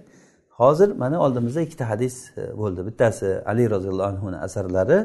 hozir 0.61 0.89
mana 1.03 1.21
oldimizda 1.25 1.61
ikkita 1.61 1.89
hadis 1.91 2.15
e, 2.37 2.57
bo'ldi. 2.61 2.87
Bittasi 2.89 3.27
ali 3.51 3.71
roziyallohu 3.71 4.09
anhuni 4.13 4.37
asarlari 4.47 4.99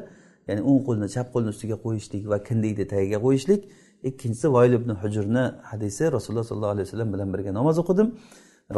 ya'ni 0.48 0.62
o'ng 0.70 0.82
qo'lni 0.88 1.08
chap 1.16 1.28
qo'lni 1.34 1.50
ustiga 1.56 1.76
qo'yishlik 1.86 2.24
va 2.32 2.38
kindikni 2.50 2.86
tagiga 2.94 3.20
qo'yishlik. 3.26 3.62
Ikkinchisi 4.10 4.48
voyil 4.56 4.74
ibn 4.80 4.90
hujurni 5.02 5.44
hadisi 5.72 6.12
rasululloh 6.16 6.46
sollallohu 6.50 6.74
alayhi 6.76 6.88
vasallam 6.88 7.14
bilan 7.14 7.30
birga 7.34 7.52
namoz 7.60 7.78
o'qidim. 7.84 8.08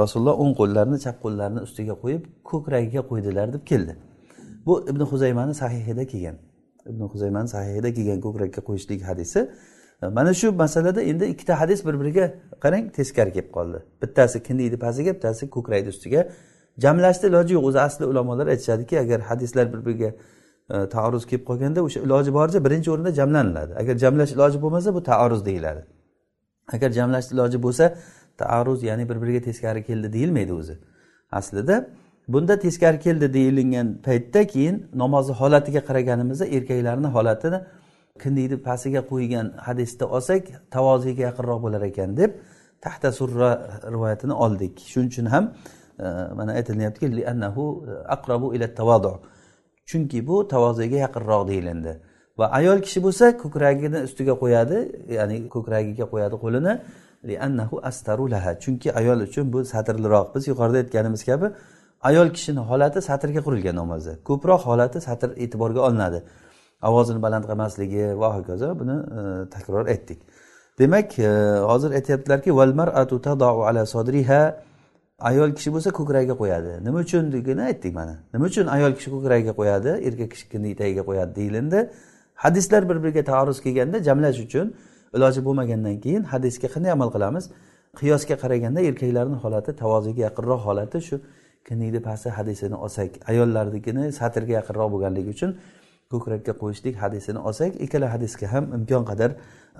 Rasululloh 0.01 0.35
o'ng 0.43 0.53
qo'llarini 0.59 0.99
chap 1.05 1.17
qo'llarini 1.23 1.61
ustiga 1.67 1.95
qo'yib 2.03 2.23
ko'kragiga 2.49 3.01
qo'ydilar 3.09 3.47
deb 3.55 3.63
keldi. 3.71 3.93
Bu 4.65 4.73
ibn 4.91 5.01
huzaymani 5.11 5.53
sahihida 5.61 6.03
kelgan. 6.11 6.37
Ibn 6.91 7.01
huzaymani 7.13 7.47
sahihida 7.55 7.89
kelgan 7.97 8.19
ko'krakka 8.25 8.61
qo'yishlik 8.69 9.01
hadisi. 9.09 9.39
E, 10.03 10.07
mana 10.17 10.33
shu 10.39 10.51
masalada 10.63 11.01
endi 11.01 11.25
ikkita 11.33 11.59
hadis 11.61 11.79
bir 11.87 11.95
biriga 12.01 12.25
qarang 12.63 12.85
teskari 12.97 13.31
kelib 13.37 13.51
qoldi. 13.57 13.79
Bittasi 14.01 14.43
kindikni 14.47 14.77
pastiga 14.85 15.11
bittasi 15.15 15.43
ko'krakni 15.55 15.89
ustiga 15.95 16.21
jamlashni 16.77 17.29
iloji 17.29 17.53
yo'q. 17.53 17.63
O'zi 17.69 17.79
asli 17.79 18.05
ulamolar 18.05 18.47
aytishadiki 18.47 18.99
agar 18.99 19.19
hadislar 19.19 19.73
bir 19.73 19.85
biriga 19.85 20.09
e, 20.69 20.89
taarruz 20.89 21.25
kelib 21.25 21.45
qolganda 21.49 21.79
o'sha 21.87 21.99
iloji 21.99 22.33
boricha 22.33 22.65
birinchi 22.65 22.91
o'rinda 22.91 23.11
jamlaniladi. 23.19 23.75
Agar 23.81 23.95
jamlash 24.03 24.31
iloji 24.31 24.61
bo'lmasa 24.61 24.93
bu 24.93 25.03
taarruz 25.03 25.45
deyiladi. 25.45 25.81
Agar 26.73 26.89
jamlash 26.89 27.31
iloji 27.31 27.63
bo'lsa 27.63 27.95
taarruz 28.37 28.83
ya'ni 28.83 29.09
bir 29.09 29.21
biriga 29.21 29.41
teskari 29.41 29.83
keldi 29.83 30.13
deyilmaydi 30.13 30.53
o'zi. 30.53 30.75
Aslida 31.31 31.89
bunda 32.27 32.59
teskari 32.59 32.99
keldi 32.99 33.33
deyilgan 33.33 33.87
paytda 34.07 34.47
keyin 34.47 34.75
namozni 34.93 35.33
holatiga 35.35 35.81
qaraganimizda 35.89 36.45
erkaklarni 36.45 37.07
holatini 37.07 37.59
kindikni 38.23 38.57
pastiga 38.67 39.01
qo'ygan 39.11 39.47
hadisda 39.67 40.05
olsak 40.15 40.43
tavoziga 40.75 41.21
yaqinroq 41.29 41.59
bo'lar 41.65 41.81
ekan 41.91 42.17
deb 42.17 42.31
tahta 42.81 43.11
surra 43.11 43.51
rivoyatini 43.93 44.33
oldik. 44.33 44.73
Shuning 44.91 45.09
uchun 45.13 45.25
ham 45.33 45.53
mana 46.39 46.51
aytilyaptiki 46.59 47.25
aqrabu 48.15 48.47
ila 48.55 48.67
tavodu 48.79 49.13
chunki 49.89 50.27
bu 50.27 50.47
tavozaga 50.47 50.97
yaqinroq 51.05 51.47
deyilindi. 51.47 51.93
Va 52.39 52.45
ayol 52.59 52.79
kishi 52.85 52.99
bo'lsa 53.05 53.25
ko'kragini 53.43 53.99
ustiga 54.07 54.33
qo'yadi 54.43 54.77
ya'ni 55.17 55.37
ko'kragiga 55.55 56.05
qo'yadi 56.13 56.35
qo'lini 56.43 56.73
astaru 57.89 58.25
laha. 58.33 58.51
Chunki 58.63 58.89
ayol 58.99 59.19
uchun 59.27 59.45
bu 59.53 59.59
satrliroq. 59.73 60.27
Biz 60.35 60.43
yuqorida 60.51 60.77
aytganimiz 60.83 61.21
kabi 61.29 61.47
ayol 62.09 62.29
kishini 62.35 62.61
holati 62.69 62.99
satrga 63.09 63.41
qurilgan 63.47 63.75
namozda 63.81 64.13
ko'proq 64.29 64.61
holati 64.69 64.97
satr 65.07 65.29
e'tiborga 65.43 65.81
olinadi. 65.87 66.19
Ovozini 66.89 67.19
baland 67.25 67.45
qilmasligi 67.49 68.03
va 68.21 68.27
hokazo 68.37 68.69
buni 68.79 68.95
e, 69.19 69.21
takror 69.53 69.85
aytdik. 69.93 70.19
Demak 70.79 71.19
e, 71.19 71.29
hozir 71.71 71.89
e, 71.89 71.91
ala 71.91 71.95
aytyaptilarki 71.99 72.51
ayol 75.19 75.51
kishi 75.55 75.71
bo'lsa 75.73 75.91
ko'kragiga 75.91 76.35
qo'yadi. 76.41 76.83
Nima 76.85 76.99
uchunligini 76.99 77.61
aytdik 77.69 77.93
mana. 77.93 78.15
Nima 78.33 78.45
uchun 78.45 78.67
ayol 78.67 78.93
kishi 78.97 79.09
ko'kragiga 79.11 79.53
qo'yadi? 79.59 79.91
Erkak 80.07 80.31
kishi 80.31 80.45
etagiga 80.73 81.03
qo'yadi 81.09 81.35
deyilindi. 81.35 81.89
Hadislar 82.35 82.89
bir 82.89 83.03
biriga 83.03 83.23
taarruz 83.23 83.61
kelganda 83.61 84.03
jamlash 84.03 84.39
uchun 84.45 84.75
iloji 85.15 85.41
bo'lmagandan 85.47 85.95
keyin 86.03 86.23
hadisga 86.23 86.67
qanday 86.73 86.91
amal 86.91 87.09
qilamiz? 87.15 87.49
Qiyosga 87.99 88.35
qaraganda 88.43 88.79
erkaklarni 88.89 89.37
holati 89.43 89.71
tavoziga 89.81 90.21
yaqinroq 90.27 90.61
holati 90.67 90.97
shu 91.07 91.15
kindikni 91.67 91.99
pasti 92.07 92.29
hadisini 92.29 92.75
olsak 92.75 93.09
ayollarnikini 93.31 94.03
satrga 94.19 94.53
yaqinroq 94.59 94.89
bo'lganligi 94.93 95.29
uchun 95.35 95.51
ko'krakka 96.11 96.53
qo'yishlik 96.61 96.95
hadisini 97.03 97.39
olsak 97.39 97.71
ikkala 97.85 98.13
hadisga 98.13 98.47
ham 98.53 98.65
imkon 98.77 99.03
qadar 99.11 99.31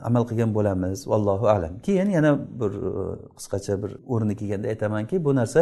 amal 0.08 0.24
qilgan 0.30 0.54
bo'lamiz. 0.58 1.08
Vallohu 1.08 1.48
alam. 1.48 1.80
Keyin 1.86 2.10
yana 2.18 2.32
bir 2.60 2.72
e, 2.90 2.92
qisqacha 3.38 3.84
bir 3.84 3.92
o'rni 4.08 4.36
kelganda 4.36 4.68
aytamanki 4.68 5.26
bu 5.26 5.36
narsa 5.36 5.62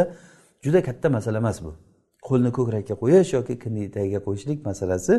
juda 0.64 0.82
katta 0.82 1.08
masala 1.16 1.38
emas 1.38 1.62
bu. 1.64 1.72
Qo'lni 2.28 2.50
ko'krakka 2.58 2.94
qo'yish 3.02 3.32
yoki 3.38 3.54
kindik 3.58 3.94
tagiga 3.94 4.20
qo'yishlik 4.26 4.58
masalasi 4.68 5.14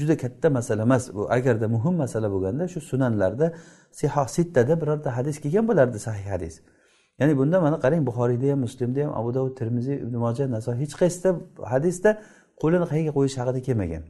juda 0.00 0.16
katta 0.16 0.50
masala 0.50 0.82
emas 0.82 1.14
bu. 1.14 1.22
Agarda 1.36 1.68
muhim 1.68 1.94
masala 2.04 2.28
bo'lganda 2.34 2.68
shu 2.72 2.80
sunanlarda 2.80 3.46
sihoh 4.00 4.26
sittada 4.36 4.80
birorta 4.80 5.16
hadis 5.16 5.36
kelgan 5.40 5.64
bo'lardi 5.70 5.98
sahih 5.98 6.26
hadis. 6.34 6.54
Ya'ni 7.18 7.38
bunda 7.38 7.60
mana 7.60 7.76
qarang 7.84 8.02
buxoriyda 8.08 8.52
ham 8.52 8.60
muslimda 8.66 9.00
ham 9.04 9.12
abu 9.20 9.34
dovud 9.34 9.54
termiziy 9.60 9.96
ibn 10.04 10.16
moja 10.24 10.44
naso 10.50 10.70
hech 10.82 10.94
qaysida 11.00 11.30
hadisda 11.72 12.10
qo'lini 12.62 12.86
qayerga 12.90 13.12
qo'yish 13.18 13.36
haqida 13.40 13.60
kelmagan. 13.68 14.02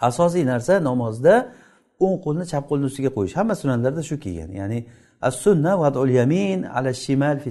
Asosiy 0.00 0.44
narsa 0.52 0.80
namozda 0.84 1.34
o'ng 2.00 2.16
qo'lni 2.24 2.44
chap 2.52 2.64
qo'lni 2.70 2.84
ustiga 2.90 3.10
qo'yish. 3.16 3.34
Hamma 3.38 3.54
sunanlarda 3.54 4.02
shu 4.02 4.16
kelgan. 4.24 4.50
Ya'ni 4.60 4.78
as 5.22 5.34
sunna 5.44 5.72
vadul 5.82 6.10
yamin 6.20 6.62
ala 6.62 6.92
shimal 7.04 7.36
fi 7.44 7.50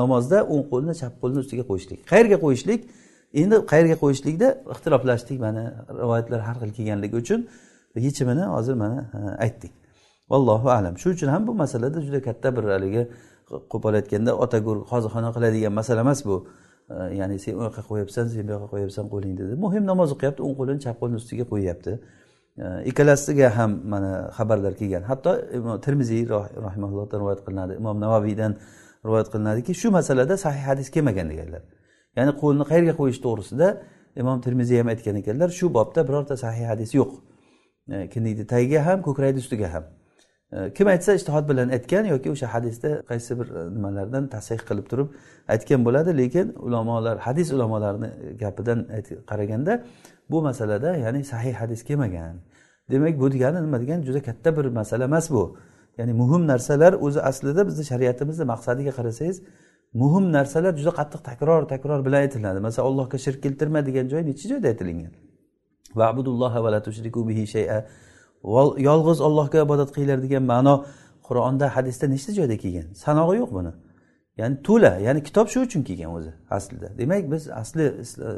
namozda 0.00 0.38
o'ng 0.52 0.64
qo'lni 0.72 0.94
chap 1.00 1.12
qo'lni 1.22 1.38
ustiga 1.44 1.64
qo'yishlik. 1.70 1.98
Qayerga 2.10 2.36
qo'yishlik 2.44 2.80
endi 3.40 3.56
qayerga 3.72 3.96
qo'yishlikda 4.02 4.48
ixtiloflashdik 4.72 5.38
mana 5.46 5.62
rivoyatlar 6.00 6.40
har 6.46 6.56
xil 6.62 6.70
kelganligi 6.76 7.16
uchun. 7.22 7.40
Yechimini 8.06 8.44
hozir 8.54 8.74
mana 8.82 8.98
aytdik. 9.44 9.72
Vallohu 10.30 10.68
alam. 10.78 10.94
Shuning 11.00 11.16
uchun 11.16 11.28
ham 11.34 11.42
bu 11.46 11.52
masalada 11.62 11.98
juda 12.06 12.20
katta 12.28 12.48
bir 12.56 12.64
haligi 12.74 13.02
qo'pol 13.72 13.94
aytganda 14.00 14.32
ota 14.44 14.58
hozirxona 14.92 15.30
qiladigan 15.36 15.72
masala 15.80 16.00
emas 16.06 16.20
bu. 16.28 16.36
Ya'ni 16.90 17.38
sen 17.38 17.54
u 17.58 17.62
yoqqa 17.66 17.82
qo'yapsan 17.90 18.24
sen 18.32 18.48
bu 18.48 18.52
yoqqa 18.56 18.68
qo'yapsan 18.74 19.06
qo'lingni 19.12 19.38
dedi. 19.42 19.54
Muhim 19.64 19.84
namoz 19.90 20.08
o'qiyapti 20.14 20.40
o'ng 20.46 20.54
qo'lini 20.60 20.80
chap 20.84 20.96
qo'lini 21.00 21.16
ustiga 21.22 21.44
qo'yyapti. 21.52 21.92
Ikkalasiga 22.90 23.48
ham 23.58 23.70
mana 23.92 24.12
xabarlar 24.36 24.72
kelgan. 24.80 25.02
Hatto 25.10 25.30
termiziy 25.86 26.22
rahimallohdan 26.66 27.18
rivoyat 27.22 27.40
qilinadi 27.46 27.72
imom 27.80 27.96
navaviydan 28.04 28.52
rivoyat 29.06 29.28
qilinadiki 29.32 29.72
shu 29.80 29.88
masalada 29.98 30.34
sahih 30.44 30.64
hadis 30.70 30.88
kelmagan 30.94 31.26
deganlar. 31.32 31.62
Ya'ni 32.16 32.32
qo'lni 32.42 32.64
qayerga 32.70 32.94
qo'yish 33.00 33.20
to'g'risida 33.26 33.68
imom 34.22 34.38
termiziy 34.46 34.78
ham 34.80 34.88
aytgan 34.92 35.16
ekanlar 35.22 35.48
shu 35.58 35.66
bobda 35.78 36.00
birorta 36.08 36.34
sahih 36.44 36.66
hadis 36.72 36.90
yo'q. 37.00 37.10
Kindikni 38.12 38.44
tagiga 38.54 38.80
ham 38.88 38.98
ko'krakni 39.06 39.40
ustiga 39.44 39.68
ham. 39.74 39.84
Э, 40.52 40.72
kim 40.74 40.86
aytsa 40.86 41.14
ishtihod 41.14 41.48
bilan 41.48 41.68
aytgan 41.68 42.04
yoki 42.04 42.30
o'sha 42.30 42.46
hadisda 42.54 42.88
qaysi 43.10 43.38
bir 43.38 43.48
e, 43.58 43.74
nimalardan 43.76 44.28
tasih 44.28 44.58
qilib 44.68 44.86
turib 44.90 45.08
aytgan 45.48 45.84
bo'ladi. 45.86 46.16
Lekin 46.18 46.52
ulamolar 46.66 47.18
hadis 47.18 47.52
ulamolarini 47.52 48.06
e, 48.06 48.34
gapidan 48.42 48.86
qaraganda 49.30 49.84
bu 50.30 50.42
masalada 50.42 50.96
ya'ni 50.96 51.24
sahih 51.24 51.54
hadis 51.54 51.84
kelmagan. 51.84 52.36
Demak 52.90 53.20
bu 53.20 53.32
degani 53.32 53.62
nima 53.66 53.80
degani 53.80 54.04
juda 54.06 54.22
katta 54.22 54.56
bir 54.56 54.64
masala 54.64 55.04
emas 55.04 55.30
bu. 55.30 55.56
Ya'ni 55.98 56.12
muhim 56.12 56.46
narsalar 56.46 56.92
o'zi 56.92 57.20
aslida 57.20 57.66
bizni 57.66 57.84
shariatimizni 57.84 58.44
maqsadiga 58.44 58.92
qarasangiz 58.98 59.42
muhim 59.94 60.32
narsalar 60.32 60.72
juda 60.80 60.92
qattiq 61.00 61.20
takror 61.30 61.68
takror 61.68 62.06
bilan 62.06 62.20
aytiladi. 62.26 62.60
Masalan 62.60 62.86
allohga 62.88 63.18
shirk 63.18 63.42
keltirma 63.42 63.86
degan 63.86 64.06
joy 64.12 64.22
necha 64.30 64.48
joyda 64.48 64.68
aytilingan 64.72 65.12
yolg'iz 68.88 69.20
ollohga 69.20 69.58
ibodat 69.66 69.90
qilinglar 69.94 70.22
degan 70.22 70.42
ma'no 70.52 70.74
qur'onda 71.28 71.66
hadisda 71.76 72.06
nechta 72.14 72.32
joyda 72.38 72.56
kelgan? 72.56 72.86
Sanog'i 73.04 73.36
yo'q 73.42 73.50
buni. 73.58 73.72
Ya'ni 74.40 74.62
to'la 74.62 74.92
ya'ni 75.06 75.22
kitob 75.22 75.46
shu 75.52 75.60
uchun 75.66 75.82
kelgan 75.88 76.10
o'zi 76.18 76.32
aslida. 76.56 76.88
Demak 76.98 77.30
biz 77.32 77.48
asli 77.48 77.84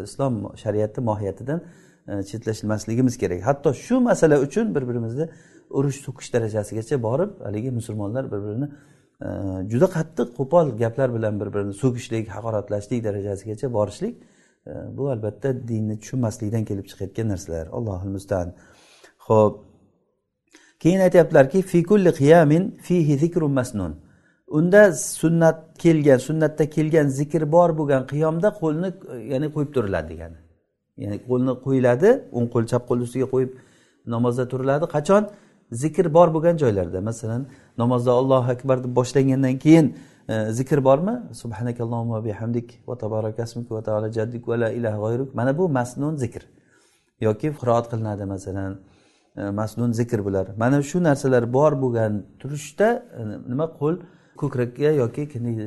islom 0.07 0.35
shariati 0.63 1.01
mohiyatidan 1.01 1.61
e, 2.09 2.23
chetlashmasligimiz 2.31 3.19
kerak. 3.23 3.41
Hatto 3.49 3.75
shu 3.75 4.01
masala 4.01 4.37
uchun 4.47 4.75
bir 4.75 4.89
birimizni 4.89 5.27
urush 5.71 5.99
so'kish 6.07 6.33
darajasigacha 6.35 7.03
borib 7.03 7.31
haligi 7.47 7.71
musulmonlar 7.71 8.25
bir 8.33 8.41
birini 8.47 8.69
e, 9.27 9.29
juda 9.73 9.89
qattiq 9.97 10.29
qo'pol 10.39 10.67
gaplar 10.83 11.15
bilan 11.17 11.41
bir 11.41 11.49
birini 11.55 11.75
so'kishlik 11.83 12.29
haqoratlashlik 12.37 13.05
darajasigacha 13.05 13.73
borishlik 13.73 14.15
e, 14.67 14.73
bu 14.97 15.11
albatta 15.15 15.49
dinni 15.69 15.99
tushunmaslikdan 16.03 16.65
kelib 16.65 16.87
chiqayotgan 16.91 17.29
narsalar. 17.33 17.67
Allohil 17.77 18.13
mustaan. 18.17 18.49
Ho'p 19.29 19.66
keyin 20.83 21.01
aytyaptilarki 21.01 21.63
fi 21.63 21.83
kulli 21.83 22.11
qiyamin 22.21 22.79
fihi 22.83 23.19
zikrun 23.19 23.53
masnun. 23.53 23.93
Unda 24.49 24.93
sunnat 24.93 25.59
kelgan 25.79 26.19
sunnatda 26.19 26.71
kelgan 26.71 27.07
zikr 27.09 27.53
bor 27.53 27.71
bo'lgan 27.79 28.03
qiyomda 28.13 28.49
qo'lni 28.61 28.89
ya'ni 29.33 29.49
qo'yib 29.55 29.71
turiladi 29.77 30.09
degani. 30.13 30.39
Ya'ni 31.03 31.17
qo'lni 31.29 31.53
qo'yiladi 31.65 32.11
o'ng 32.37 32.49
qo'l 32.55 32.65
chap 32.71 32.83
qo'l 32.89 33.01
ustiga 33.07 33.27
qo'yib 33.35 33.51
namozda 34.15 34.45
turiladi. 34.53 34.85
Qachon? 34.97 35.23
Zikr 35.83 36.07
bor 36.17 36.29
bo'lgan 36.35 36.57
joylarda. 36.63 37.01
Masalan 37.01 37.43
namozda 37.83 38.13
allohu 38.21 38.49
akbar 38.55 38.77
deb 38.85 38.93
boshlangandan 38.99 39.59
keyin 39.65 39.87
e, 40.29 40.35
zikr 40.59 40.79
bormi? 40.89 41.15
Subhanakallohumma 41.43 42.19
bihamdik 42.25 42.69
va 42.89 42.95
tabarakasmik 43.03 43.71
va 43.71 43.83
taala 43.83 44.09
jaddik 44.19 44.43
va 44.49 44.57
la 44.63 44.71
ilaha 44.79 44.99
g'oyruk 45.05 45.35
mana 45.39 45.59
bu 45.59 45.65
masnun 45.79 46.15
zikr. 46.23 46.43
Yoki 47.27 47.49
qiroat 47.61 47.87
qilinadi 47.93 48.25
masalan 48.35 48.73
E, 49.37 49.51
masnun 49.51 49.93
zikr 49.93 50.25
bular 50.25 50.47
mana 50.57 50.83
shu 50.83 51.03
narsalar 51.03 51.53
bor 51.53 51.73
bo'lgan 51.83 52.23
turishda 52.41 52.89
e, 53.19 53.21
nima 53.51 53.67
qo'l 53.81 53.97
ko'krakka 54.37 54.91
yoki 55.03 55.23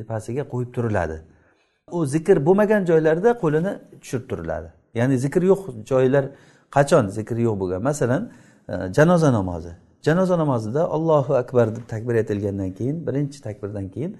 pastiga 0.08 0.42
qo'yib 0.52 0.70
turiladi. 0.76 1.16
U 1.92 2.06
zikr 2.06 2.36
bo'lmagan 2.46 2.82
joylarda 2.90 3.30
qo'lini 3.42 3.72
tushirib 4.02 4.26
turiladi. 4.30 4.68
Ya'ni 4.94 5.18
zikr 5.24 5.42
yo'q 5.50 5.60
joylar 5.90 6.24
qachon 6.76 7.04
zikr 7.18 7.36
yo'q 7.46 7.56
bo'lgan? 7.62 7.82
Masalan 7.82 8.22
e, 8.68 8.74
janoza 8.96 9.32
namozi. 9.32 9.72
Janoza 10.06 10.38
namozida 10.38 10.82
allohu 10.96 11.32
akbar 11.42 11.76
deb 11.76 11.84
takbir 11.88 12.14
aytilgandan 12.14 12.70
keyin 12.78 13.06
birinchi 13.06 13.38
takbirdan 13.46 13.88
keyin 13.94 14.16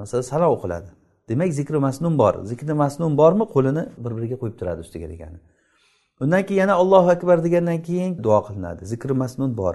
masalan 0.00 0.22
salo 0.22 0.46
o'qiladi. 0.56 0.90
Demak 1.28 1.52
zikri 1.52 1.78
masnun 1.78 2.18
bor. 2.18 2.34
Zikri 2.44 2.72
masnun 2.72 3.16
bormi? 3.16 3.44
Qo'lini 3.54 3.82
bir 4.04 4.12
biriga 4.16 4.36
qo'yib 4.42 4.56
turadi 4.60 4.80
ustiga 4.86 5.08
degani. 5.08 5.38
Undan 6.20 6.42
keyin 6.46 6.60
yana 6.60 6.74
allohu 6.82 7.08
akbar 7.16 7.44
degandan 7.44 7.82
keyin 7.82 8.22
duo 8.22 8.38
qilinadi. 8.46 8.84
Zikri 8.92 9.14
masnun 9.22 9.56
bor. 9.56 9.74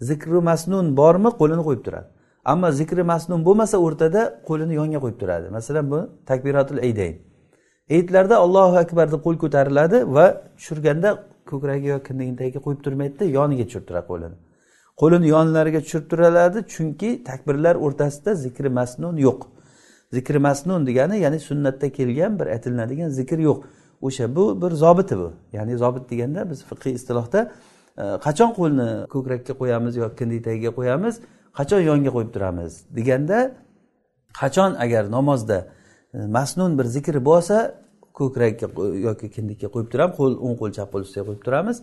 Zikri 0.00 0.40
masnun 0.50 0.96
bormi? 0.96 1.30
Qo'lini 1.40 1.62
qo'yib 1.68 1.82
turadi. 1.86 2.08
Ammo 2.44 2.70
zikri 2.70 3.02
masnun 3.12 3.40
bo'lmasa 3.44 3.76
o'rtada 3.86 4.20
qo'lini 4.48 4.74
yonga 4.80 4.98
qo'yib 5.04 5.18
turadi. 5.22 5.46
Masalan 5.56 5.90
bu 5.90 5.98
takbiratul 6.30 6.78
aydayn 6.86 7.16
aytlarda 7.90 8.36
allohu 8.36 8.76
akbar 8.76 9.12
deb 9.12 9.20
qo'l 9.26 9.36
ko'tariladi 9.42 9.98
va 10.14 10.26
tushirganda 10.58 11.10
ko'kragi 11.50 11.86
yo 11.92 11.98
kindigidagiga 12.08 12.60
qo'yib 12.66 12.80
turmaydida 12.86 13.24
yoniga 13.38 13.64
tushirib 13.68 14.06
qo'lini. 14.10 14.36
Qo'lini 15.00 15.26
yonlariga 15.34 15.80
tushirib 15.84 16.06
turiladi 16.12 16.58
chunki 16.74 17.10
takbirlar 17.28 17.74
o'rtasida 17.84 18.34
zikri 18.44 18.70
masnun 18.78 19.16
yo'q. 19.26 19.40
Zikri 20.16 20.38
masnun 20.48 20.86
degani 20.88 21.16
ya'ni 21.24 21.38
sunnatda 21.48 21.88
kelgan 21.98 22.32
bir 22.38 22.46
aytilinadigan 22.54 23.10
zikr 23.18 23.38
yo'q. 23.48 23.58
O'sha 24.06 24.36
bu 24.36 24.62
bir 24.62 24.70
zobiti 24.70 25.18
bu. 25.18 25.32
Ya'ni 25.52 25.76
zobit 25.76 26.10
deganda 26.10 26.50
biz 26.50 26.64
fiqiy 26.70 26.92
istilohda 26.98 27.40
e, 27.98 28.04
qachon 28.26 28.50
qo'lni 28.58 28.88
ko'krakka 29.14 29.52
qo'yamiz 29.60 29.94
yo 30.02 30.06
kindik 30.18 30.44
tagiga 30.44 30.70
qo'yamiz 30.78 31.14
qachon 31.58 31.80
yonga 31.90 32.10
qo'yib 32.16 32.30
turamiz 32.34 32.72
deganda 32.96 33.38
qachon 34.40 34.70
agar 34.84 35.04
namozda 35.16 35.58
e, 36.14 36.18
masnun 36.36 36.78
bir 36.78 36.86
zikr 36.96 37.16
bo'lsa 37.30 37.56
ko'krakka 38.18 38.66
yoki 39.06 39.26
kindikka 39.36 39.68
qo'yib 39.74 39.88
turamiz 39.92 40.14
qo'l 40.20 40.32
o'ng 40.44 40.56
qo'l 40.60 40.72
chap 40.76 40.88
qo'l 40.92 41.02
ustiga 41.06 41.24
qo'yib 41.28 41.42
turamiz. 41.46 41.78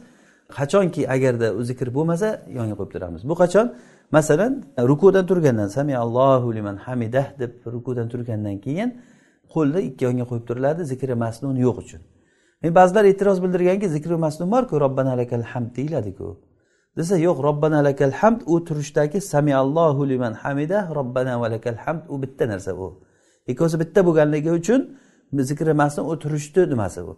Qachonki 0.57 1.01
agarda 1.15 1.47
u 1.59 1.61
zikr 1.69 1.87
bo'lmasa 1.97 2.27
yonga 2.57 2.75
qo'yib 2.79 2.91
turamiz. 2.95 3.21
Bu 3.29 3.35
qachon? 3.43 3.67
Masalan 4.11 4.53
rukudan 4.89 5.25
turgandan 5.29 5.67
sami 5.67 5.93
allohu 6.03 6.47
liman 6.57 6.77
hamidah 6.85 7.27
deb 7.39 7.51
rukudan 7.73 8.07
turgandan 8.13 8.57
keyin 8.65 8.89
qo'lni 9.53 9.81
ikki 9.89 10.03
yonga 10.07 10.25
qo'yib 10.29 10.45
turiladi 10.49 10.81
zikri 10.91 11.15
masnun 11.23 11.55
yo'q 11.65 11.77
uchun. 11.83 12.01
Endi 12.63 12.75
ba'zilar 12.79 13.05
e'tiroz 13.11 13.37
bildirganki 13.43 13.87
zikri 13.95 14.15
masnun 14.25 14.51
borku 14.55 14.75
robbana 14.85 15.13
lakal 15.21 15.43
hamd 15.51 15.69
deyiladiku. 15.77 16.27
Desa 16.97 17.15
yo'q 17.27 17.37
robbana 17.47 17.79
lakal 17.87 18.11
hamd 18.19 18.41
u 18.53 18.55
turishdagi 18.67 19.19
samiallohu 19.33 20.09
liman 20.11 20.33
hamida 20.43 20.79
robbana 20.97 21.33
va 21.41 21.47
lakal 21.53 21.77
hamd 21.85 22.01
u 22.13 22.15
bitta 22.23 22.45
narsa 22.51 22.71
bu. 22.79 22.87
Ikkovsi 23.51 23.75
bitta 23.81 23.99
bo'lganligi 24.07 24.51
uchun 24.59 24.81
zikri 25.49 25.73
masnun 25.81 26.05
u 26.11 26.13
turishni 26.23 26.63
nimasi 26.73 27.01
u 27.11 27.13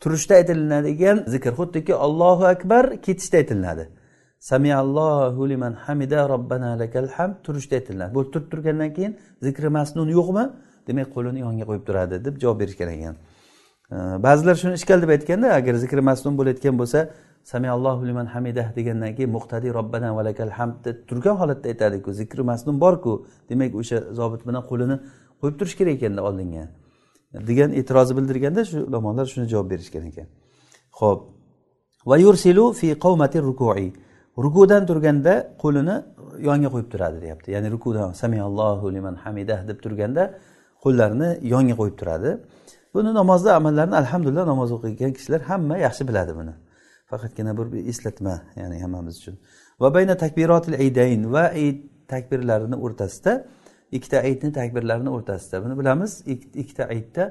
turishda 0.00 0.34
aytilinadigan 0.40 1.24
zikr 1.32 1.52
xuddiki 1.58 1.94
ollohu 1.94 2.44
akbar 2.54 2.84
ketishda 3.06 3.36
aytilinadi. 3.36 3.84
Samiallohu 4.38 5.48
liman 5.48 5.74
hamida 5.84 6.28
robbana 6.28 6.78
lakal 6.80 7.08
hamd 7.16 7.34
turishda 7.44 7.74
aytilinadi. 7.78 8.14
Bu 8.14 8.30
turib 8.30 8.46
turgandan 8.52 8.90
keyin 8.96 9.12
zikri 9.46 9.68
masnun 9.68 10.08
yo'qmi? 10.18 10.44
Demak 10.88 11.08
qo'lini 11.14 11.40
yonga 11.46 11.64
qo'yib 11.70 11.84
turadi 11.88 12.16
deb 12.26 12.34
javob 12.42 12.58
berishgan 12.62 12.90
ekan. 12.96 13.14
Ba'zilar 14.26 14.54
shuni 14.62 14.74
ishkal 14.80 14.98
deb 15.02 15.10
aytganda 15.16 15.48
agar 15.58 15.74
zikri 15.84 16.02
masnun 16.10 16.34
bo'layotgan 16.38 16.74
bo'lsa 16.80 16.98
samiallohu 17.52 18.02
liman 18.08 18.26
hamidah 18.34 18.66
degandan 18.76 19.12
keyin 19.16 19.30
muqtadi 19.36 19.68
robbana 19.78 20.08
valakal 20.18 20.50
hamd 20.58 20.76
deb 20.86 20.96
turgan 21.08 21.36
holatda 21.40 21.66
aytadiku 21.72 22.10
zikri 22.20 22.42
masnun 22.50 22.76
borku 22.84 23.12
demak 23.50 23.72
o'sha 23.80 23.98
zobit 24.18 24.42
bilan 24.48 24.62
qo'lini 24.70 24.96
qo'yib 25.40 25.56
turish 25.58 25.74
kerak 25.78 25.94
ekanda 25.98 26.20
oldinga. 26.28 26.64
Degan 27.48 27.70
e'tirozni 27.80 28.14
bildirganda 28.18 28.60
shu 28.70 28.76
ulamolar 28.88 29.26
shuni 29.32 29.46
javob 29.52 29.66
berishgan 29.72 30.04
ekan. 30.10 30.26
Ho'p 31.00 31.20
va 32.10 32.16
yursilu 32.24 32.64
fi 32.80 32.88
qavmati 33.04 33.38
rukui 33.48 33.86
rukudan 34.44 34.82
turganda 34.90 35.34
qo'lini 35.62 35.96
yonga 36.48 36.68
qo'yib 36.74 36.88
turadi 36.92 37.18
deyapti. 37.24 37.48
Ya'ni 37.54 37.68
rukudan 37.74 38.08
samiallohu 38.22 38.86
liman 38.96 39.14
hamidah 39.24 39.60
deb 39.68 39.78
turganda 39.84 40.24
qo'llarini 40.84 41.30
yonga 41.52 41.74
qo'yib 41.80 41.96
turadi. 42.00 42.30
Buni 42.94 43.10
namozda 43.20 43.50
amallarni 43.60 43.96
alhamdulillah 44.02 44.46
namoz 44.52 44.70
o'qigan 44.76 45.12
kishilar 45.16 45.40
hamma 45.50 45.76
yaxshi 45.86 46.02
biladi 46.08 46.32
buni. 46.40 46.54
Faqatgina 47.10 47.52
bir 47.58 47.66
eslatma 47.92 48.34
ya'ni 48.60 48.76
hammamiz 48.84 49.14
uchun. 49.20 49.34
Va 49.82 49.88
bayna 49.96 50.14
takbirotil 50.24 50.74
aydayn 50.84 51.22
va 51.34 51.44
id 51.66 51.78
takbirlarini 52.12 52.76
o'rtasida 52.84 53.32
ikkita 53.96 54.18
aytni 54.28 54.50
takbirlarini 54.60 55.10
o'rtasida. 55.16 55.56
Buni 55.64 55.74
bilamiz 55.80 56.12
ikkita 56.62 56.84
aytda 56.94 57.24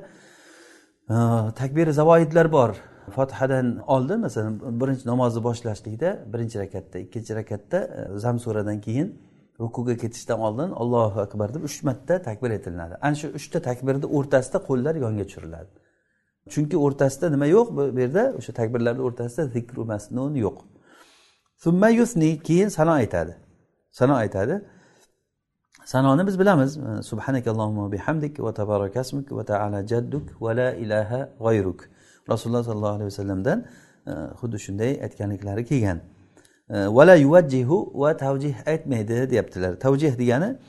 takbiri 1.61 1.93
zavoidlar 1.93 2.51
bor. 2.51 2.75
Fotihadan 3.15 3.67
oldin 3.87 4.19
masalan 4.19 4.81
birinchi 4.81 5.07
namozni 5.11 5.43
boshlashlikda 5.43 6.09
birinchi 6.33 6.59
rakatda 6.59 6.99
ikkinchi 7.05 7.35
rakatda 7.35 7.79
e, 7.79 8.19
zam 8.19 8.39
suradan 8.39 8.81
keyin 8.81 9.07
rukuga 9.59 9.95
ketishdan 9.97 10.39
oldin 10.39 10.69
allohu 10.81 11.21
akbar 11.21 11.53
deb 11.53 11.63
uch 11.69 11.83
marta 11.83 12.21
takbir 12.21 12.49
aytilinadi 12.51 12.95
ana 13.01 13.15
shu 13.21 13.27
uchta 13.39 13.59
takbirni 13.69 14.05
o'rtasida 14.17 14.57
qo'llar 14.67 14.95
yonga 15.05 15.23
tushiriladi. 15.27 15.71
Chunki 16.53 16.75
o'rtasida 16.85 17.25
nima 17.35 17.47
yo'q? 17.55 17.67
Bu 17.95 17.99
yerda 18.03 18.23
o'sha 18.39 18.51
takbirlarni 18.59 19.01
o'rtasida 19.07 19.43
zikru 19.55 19.85
masnun 19.91 20.33
yo'q. 20.45 20.57
Summa 21.63 21.89
yusni 21.89 22.29
keyin 22.47 22.69
sano 22.77 22.91
aytadi. 23.01 23.33
Sano 23.91 24.13
aytadi. 24.23 24.55
Sanoni 25.85 26.27
biz 26.27 26.39
bilamiz. 26.39 26.71
Subhanakallohumma 27.09 27.91
bihamdik 27.91 28.39
va 28.45 28.53
tabarakasmik 28.53 29.31
va 29.37 29.43
taala 29.43 29.87
jadduk 29.91 30.25
va 30.41 30.51
la 30.59 30.69
ilaha 30.83 31.29
g'oyruk 31.39 31.79
rasululloh 32.31 32.63
sollallohu 32.63 32.95
alayhi 32.97 33.11
vasallamdan 33.11 33.65
eh, 34.07 34.13
xuddi 34.39 34.57
shunday 34.65 34.91
aytganliklari 35.05 35.63
kelgan. 35.71 35.99
ولا 36.69 37.15
يوجه 37.15 37.69
وتوجيه. 37.71 38.55
أيت 38.67 38.87
مهده 38.87 39.23
ديابتلر 39.23 39.73
توجيه 39.73 40.09
ديانا 40.09 40.59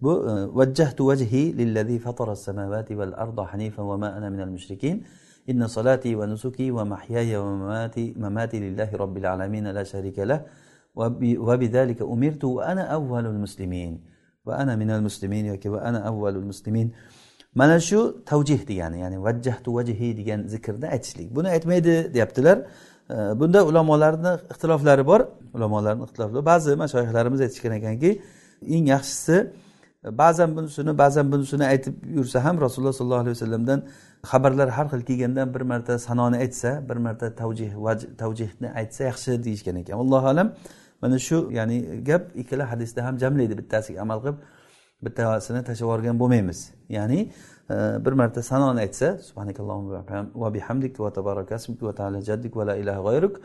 بو 0.00 0.12
أه، 0.12 0.46
وجهت 0.54 1.00
وجهي 1.00 1.52
للذي 1.52 1.98
فطر 1.98 2.32
السماوات 2.32 2.92
والأرض 2.92 3.40
حنيفا 3.40 3.82
وما 3.82 4.18
أنا 4.18 4.30
من 4.30 4.40
المشركين. 4.40 5.02
إن 5.50 5.66
صلاتي 5.66 6.14
ونسكي 6.16 6.70
ومحياي 6.70 7.36
ومماتي 7.36 8.14
مماتي 8.16 8.58
لله 8.60 8.90
رب 8.94 9.16
العالمين 9.16 9.66
لا 9.66 9.82
شريك 9.82 10.18
له. 10.18 10.40
وبذلك 11.46 12.02
أمرت 12.02 12.44
وأنا 12.44 12.82
أول 12.82 13.26
المسلمين. 13.26 14.00
وأنا 14.46 14.76
من 14.76 14.90
المسلمين 14.90 15.58
وأنا 15.66 15.98
أول 15.98 16.36
المسلمين. 16.36 16.92
mana 17.54 17.80
shu 17.80 18.22
tavjih 18.26 18.66
degani 18.68 19.00
ya'ni 19.00 19.18
vajjahtu 19.26 19.74
vajhi 19.74 20.16
degan 20.16 20.40
zikrni 20.46 20.86
aytishlik 20.94 21.34
buni 21.36 21.48
aytmaydi 21.48 22.14
deyaptilar 22.14 22.58
de 22.58 22.66
bunda 23.10 23.64
ulamolarni 23.64 24.32
ixtiloflari 24.52 25.06
bor. 25.06 25.20
Ulamolarni 25.54 26.02
ixtiloflari. 26.04 26.44
Ba'zi 26.44 26.76
mashoyihlarimiz 26.76 27.40
aytishgan 27.40 27.72
ekanki 27.80 28.10
eng 28.74 28.86
yaxshisi 28.94 29.36
ba'zan 30.04 30.56
bunisini 30.56 30.98
ba'zan 30.98 31.32
bunisini 31.32 31.64
aytib 31.64 31.94
yursa 32.16 32.44
ham 32.44 32.60
rasululloh 32.60 32.92
sollallohu 32.92 33.22
alayhi 33.24 33.36
vasallamdan 33.36 33.80
xabarlar 34.30 34.68
har 34.76 34.86
xil 34.92 35.02
kelgandan 35.08 35.54
bir 35.54 35.60
marta 35.60 35.98
sanoni 35.98 36.36
aytsa 36.36 36.70
bir 36.88 36.96
marta 36.96 37.34
tavjih 37.34 37.72
tavjihni 38.18 38.68
aytsa 38.80 39.04
yaxshi 39.10 39.44
deyishgan 39.44 39.76
ekan. 39.76 39.98
Allohu 39.98 40.26
alam. 40.26 40.48
Mana 41.02 41.18
shu 41.18 41.48
ya'ni 41.58 42.04
gap 42.08 42.22
ikkala 42.34 42.70
hadisda 42.70 43.04
ham 43.06 43.18
jamlaydi 43.22 43.54
bittasiga 43.60 44.00
amal 44.02 44.18
qilib. 44.22 44.38
Bittasini 45.04 45.62
tashlab 45.64 45.86
yuborgan 45.86 46.20
bo'lmaymiz. 46.20 46.58
Ya'ni 46.88 47.20
e, 47.70 47.76
bir 48.04 48.12
marta 48.12 48.42
sanoni 48.42 48.80
aytsa 48.80 49.08
va 50.42 50.54
bihamdik 50.54 51.00
va 51.00 51.10
tabarakasmik 51.18 51.82
va 51.82 51.92
taala 51.92 52.20
jaddik 52.20 52.56
va 52.56 52.66
la 52.66 52.76
ilaha 52.76 53.00
g'oyruk 53.06 53.40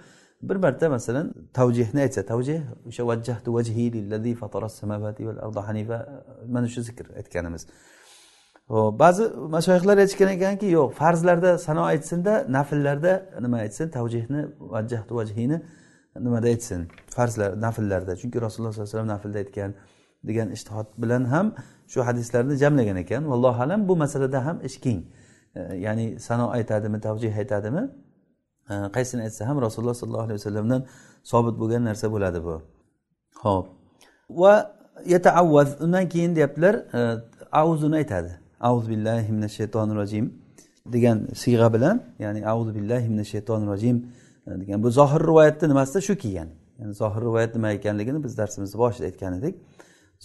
bir 0.50 0.56
marta 0.56 0.90
masalan 0.90 1.34
tavjihni 1.54 2.02
aytsa 2.06 2.22
tavjih 2.32 2.62
o'sha 2.88 3.04
vajjahtu 3.08 3.54
vajhi 3.58 3.86
lillazi 3.96 4.36
fataras 4.36 4.74
samavati 4.82 5.28
val 5.28 5.38
arda 5.46 5.68
hanifa 5.68 5.98
mana 6.56 6.68
shu 6.68 6.82
zikr 6.82 7.06
aytganimiz. 7.20 7.68
Hop 8.68 9.00
ba'zi 9.00 9.24
mashoyihlar 9.56 9.98
aytishgan 10.04 10.30
ekanki 10.38 10.68
yo'q 10.78 10.90
farzlarda 11.00 11.52
sano 11.68 11.84
aytsinda 11.94 12.34
nafllarda 12.58 13.14
nima 13.46 13.58
aytsin 13.66 13.88
tavjihni 13.98 14.42
vajjahtu 14.76 15.14
vajhini 15.20 15.58
nimada 16.26 16.48
aytsin 16.54 16.82
farzlar 17.16 17.62
nafllarda 17.66 18.14
chunki 18.22 18.38
rasululloh 18.46 18.74
sollallohu 18.74 18.90
alayhi 18.90 18.98
vasallam 18.98 19.12
naflda 19.16 19.38
aytgan 19.44 19.72
degan 20.28 20.52
ishtihod 20.52 20.88
bilan 20.98 21.24
ham 21.34 21.56
shu 21.88 22.02
hadislarni 22.08 22.56
jamlagan 22.58 22.98
ekan. 23.04 23.24
Vallohu 23.32 23.62
alam 23.64 23.88
bu 23.88 23.96
masalada 23.96 24.46
ham 24.46 24.58
ish 24.68 24.78
keng 24.84 25.00
e, 25.56 25.62
ya'ni 25.86 26.20
sano 26.20 26.50
aytadimi 26.58 27.00
tavjih 27.02 27.38
aytadimi? 27.38 27.84
E, 28.70 28.74
qaysini 28.96 29.22
aytsa 29.28 29.48
ham 29.48 29.62
rasululloh 29.62 29.94
sollallohu 29.94 30.26
alayhi 30.28 30.40
vasallamdan 30.42 30.82
sobit 31.24 31.56
bo'lgan 31.62 31.84
narsa 31.90 32.12
bo'ladi 32.12 32.40
bu. 32.48 32.56
Ho'p 33.44 33.66
va 34.30 34.54
yataavvaz 35.06 35.82
undan 35.82 36.10
keyin 36.10 36.36
deyaptilar 36.36 36.76
e, 36.76 37.00
auzuni 37.52 37.96
aytadi. 37.96 38.32
Auzu 38.60 38.90
billahi 38.90 39.32
minash 39.32 39.56
shaytonir 39.60 39.96
rojim 39.96 40.26
degan 40.86 41.18
siyg'a 41.36 41.74
bilan 41.74 42.04
ya'ni 42.20 42.48
auzu 42.48 42.76
billahi 42.76 43.10
minash 43.10 43.30
shaytonir 43.36 43.68
rojim 43.68 43.98
degan. 44.48 44.84
Bu 44.84 44.90
zohir 44.92 45.22
rivoyatni 45.30 45.70
nimasida 45.70 46.02
shu 46.02 46.16
kelgan 46.24 46.50
ya'ni 46.80 46.94
zohir 46.94 47.22
rivoyat 47.22 47.56
nima 47.56 47.72
ekanligini 47.72 48.24
biz 48.24 48.38
darsimizni 48.38 48.78
boshida 48.84 49.06
aytgan 49.06 49.34
edik. 49.40 49.56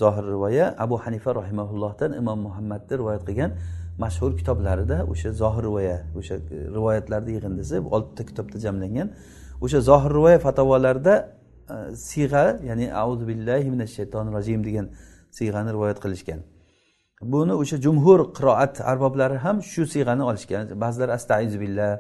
Zohir 0.01 0.25
rivoya 0.35 0.67
abu 0.85 0.97
hanifa 1.05 1.31
rahimaullohdan 1.41 2.11
imom 2.21 2.39
muhammadni 2.47 2.95
rivoyat 3.01 3.23
qilgan 3.29 3.51
mashhur 3.99 4.31
kitoblarida 4.39 4.99
o'sha 5.13 5.31
zohir 5.33 5.63
rivoya 5.69 5.97
o'sha 6.19 6.35
e, 6.35 6.57
rivoyatlarni 6.77 7.31
yig'indisi 7.37 7.77
oltita 7.97 8.23
kitobda 8.31 8.59
jamlangan. 8.65 9.09
O'sha 9.65 9.81
zohir 9.91 10.11
rivoya 10.19 10.39
fatovolarida 10.47 11.15
e, 11.75 11.77
siyg'a 12.11 12.45
ya'ni 12.69 12.87
auzu 13.03 13.25
billahi 13.31 13.71
minash 13.75 13.93
shaytonir 13.99 14.33
rojim 14.39 14.61
degan 14.69 14.87
siyg'ani 15.39 15.71
rivoyat 15.77 15.99
qilishgan. 16.05 16.41
Buni 17.33 17.55
o'sha 17.63 17.77
jumhur 17.87 18.21
qiroat 18.39 18.75
arboblari 18.93 19.37
ham 19.45 19.57
shu 19.73 19.83
siyg'ani 19.95 20.23
olishgan. 20.31 20.63
Ba'zilar 20.83 21.09
astaizu 21.19 21.57
billah 21.65 21.93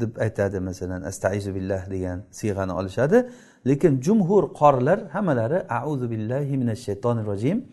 deb 0.00 0.12
aytadi 0.24 0.58
masalan 0.68 1.02
astaizu 1.10 1.50
billah 1.56 1.82
degan 1.94 2.18
siyg'ani 2.40 2.72
olishadi. 2.80 3.18
Lekin 3.66 4.00
jumhur 4.00 4.52
qorilar 4.52 4.98
hammalari 5.12 5.58
auzu 5.68 6.10
billahi 6.10 6.56
minash 6.56 6.78
shaytonir 6.88 7.24
rojim 7.26 7.66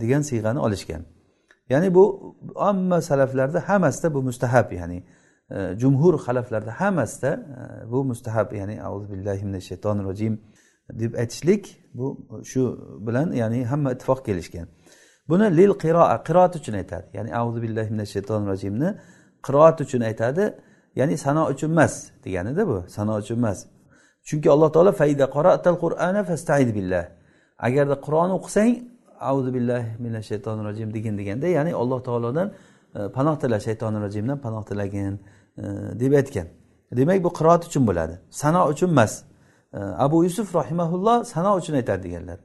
degan 0.00 0.20
siyg'ani 0.20 0.58
olishgan. 0.58 1.02
Ya'ni 1.68 1.94
bu 1.94 2.36
omma 2.54 3.02
salaflarda 3.02 3.68
hammasida 3.68 4.14
bu 4.14 4.22
mustahab 4.22 4.72
ya'ni 4.72 5.04
e, 5.50 5.74
jumhur 5.78 6.14
xalaflarda 6.18 6.80
hammasida 6.80 7.30
e, 7.86 7.90
bu 7.90 8.04
mustahab 8.04 8.52
ya'ni 8.52 8.82
auzu 8.82 9.12
billahi 9.12 9.44
minash 9.44 9.64
shaytonir 9.64 10.04
rojim 10.04 10.40
deb 10.92 11.14
aytishlik 11.14 11.76
bu 11.94 12.28
shu 12.44 12.62
bilan 13.06 13.32
ya'ni 13.32 13.64
hamma 13.64 13.92
ittifoq 13.92 14.24
kelishgan. 14.26 14.66
Buni 15.28 15.56
lil 15.56 15.70
qiroa 15.70 16.24
qiroat 16.24 16.56
uchun 16.56 16.72
aytadi. 16.72 17.06
Ya'ni 17.14 17.36
auzu 17.36 17.62
billahi 17.62 17.90
minash 17.90 18.10
shaytonir 18.16 18.46
rojimni 18.52 18.94
qiroat 19.46 19.80
uchun 19.80 20.00
aytadi. 20.00 20.54
Ya'ni 20.96 21.18
sano 21.18 21.48
uchun 21.52 21.70
emas 21.70 22.10
deganida 22.24 22.68
bu 22.68 22.84
sano 22.88 23.16
uchun 23.16 23.36
emas. 23.36 23.66
Chunki 24.28 24.48
alloh 24.54 24.72
taolo 24.72 24.92
faida 24.92 25.26
qoratal 25.36 25.76
qur'ana 25.84 26.24
fastaid 26.30 26.70
billah. 26.74 27.04
Agarda 27.58 27.96
qur'on 28.06 28.30
o'qisang 28.38 28.70
auzu 29.30 29.50
billahi 29.56 29.86
minash 30.04 30.26
shaytonir 30.30 30.64
rojim 30.68 30.88
degin 30.96 31.14
deganda 31.18 31.46
ya'ni 31.56 31.72
alloh 31.82 32.00
taolodan 32.08 32.48
e, 32.94 33.08
panoh 33.16 33.36
tila 33.42 33.58
shaytonir 33.66 34.00
rojimdan 34.06 34.38
panoh 34.44 34.62
tilagin 34.70 35.14
e, 35.58 35.64
deb 36.00 36.12
aytgan. 36.20 36.46
Demak 36.98 37.24
bu 37.24 37.30
qiroat 37.38 37.62
uchun 37.68 37.86
bo'ladi. 37.88 38.14
Sano 38.30 38.60
uchun 38.72 38.88
emas. 38.88 39.12
E, 39.74 39.78
Abu 39.78 40.24
yusuf 40.26 40.54
rahimaulloh 40.54 41.24
sano 41.24 41.50
uchun 41.60 41.74
aytadi 41.80 42.02
deganlar. 42.06 42.38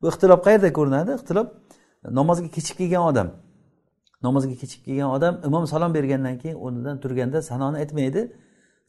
Bu 0.00 0.08
ixtilof 0.12 0.40
qayerda 0.46 0.68
ko'rinadi? 0.78 1.10
Ixtilof 1.18 1.46
namozga 2.18 2.48
kechib 2.56 2.76
kelgan 2.80 3.02
odam. 3.10 3.28
Namozga 4.26 4.54
kechib 4.62 4.80
kelgan 4.86 5.10
odam 5.16 5.34
imom 5.48 5.64
salom 5.72 5.90
bergandan 5.96 6.36
keyin 6.42 6.56
o'rnidan 6.64 6.96
turganda 7.02 7.38
sanoni 7.50 7.76
aytmaydi. 7.82 8.22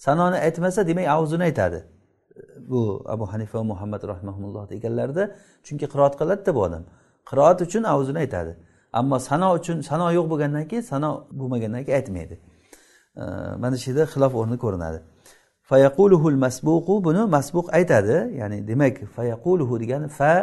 Sanoni 0.06 0.38
aytmasa 0.47 0.88
demak 0.88 1.08
avzuni 1.15 1.43
aytadi. 1.49 1.79
Bu 2.72 3.04
abu 3.06 3.26
hanifa 3.34 3.60
va 3.60 3.63
muhammad 3.63 4.04
rahmaulloh 4.04 4.69
deganlarida 4.74 5.24
chunki 5.63 5.86
qiroat 5.93 6.13
qiladida 6.19 6.52
bu 6.56 6.62
odam. 6.67 6.84
Qiroat 7.30 7.62
uchun 7.65 7.84
avzini 7.84 8.19
aytadi. 8.24 8.54
Ammo 8.93 9.19
sano 9.19 9.48
uchun 9.60 9.82
sano 9.82 10.08
yo'q 10.17 10.28
bo'lgandan 10.32 10.65
keyin 10.72 10.86
sano 10.91 11.10
bo'lmagandan 11.39 11.84
keyin 11.86 11.98
aytmaydi. 12.00 12.36
Mana 13.63 13.76
shu 13.82 13.88
yerda 13.91 14.06
xilof 14.13 14.34
o'rni 14.39 14.58
ko'rinadi. 14.63 15.00
Fayaquluhul 15.69 16.38
masbuqu 16.46 16.93
buni 17.08 17.22
masbuq 17.36 17.67
aytadi. 17.78 18.15
Ya'ni 18.39 18.58
demak 18.69 18.96
fayaquluhu 19.15 19.74
degani 19.84 20.08
fa 20.19 20.34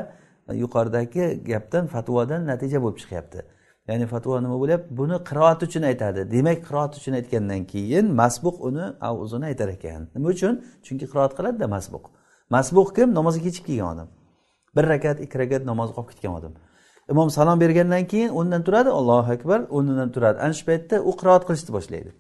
yuqoridagi 0.62 1.24
gapdan 1.50 1.85
fatvodan 1.94 2.40
natija 2.50 2.79
bo'lib 2.85 2.98
chiqyapti. 3.03 3.40
Ya'ni 3.88 4.06
fatvo 4.12 4.40
nima 4.44 4.56
bo'lyapti? 4.62 4.88
Buni 5.00 5.16
qiroat 5.28 5.60
uchun 5.66 5.82
aytadi. 5.90 6.20
Demak 6.34 6.58
qiroat 6.66 6.92
uchun 6.98 7.14
aytgandan 7.20 7.62
keyin 7.72 8.06
masbuq 8.20 8.56
uni 8.68 8.86
avzuni 9.08 9.44
aytar 9.50 9.68
ekan. 9.76 10.02
Nima 10.14 10.28
uchun? 10.34 10.54
Chunki 10.86 11.06
qiroat 11.12 11.32
qiladida 11.38 11.66
masbuq. 11.76 12.04
Masbuq 12.56 12.88
kim? 12.96 13.08
Namozga 13.18 13.42
kechib 13.46 13.64
kelgan 13.68 13.88
odam. 13.94 14.08
Bir 14.76 14.84
rakat 14.92 15.18
ikki 15.24 15.36
rakat 15.42 15.62
namoz 15.70 15.90
qolib 15.96 16.10
ketgan 16.12 16.32
odam. 16.38 16.52
Imom 17.12 17.28
salom 17.30 17.58
bergandan 17.60 18.04
keyin 18.12 18.30
o'rnidan 18.38 18.62
turadi 18.66 18.90
allohu 18.98 19.32
akbar 19.36 19.60
o'rnidan 19.76 20.08
turadi. 20.14 20.38
Ana 20.44 20.54
shu 20.58 20.64
paytda 20.70 20.96
u 21.08 21.12
qiroat 21.20 21.42
qilishni 21.48 21.70
boshlaydi. 21.76 22.10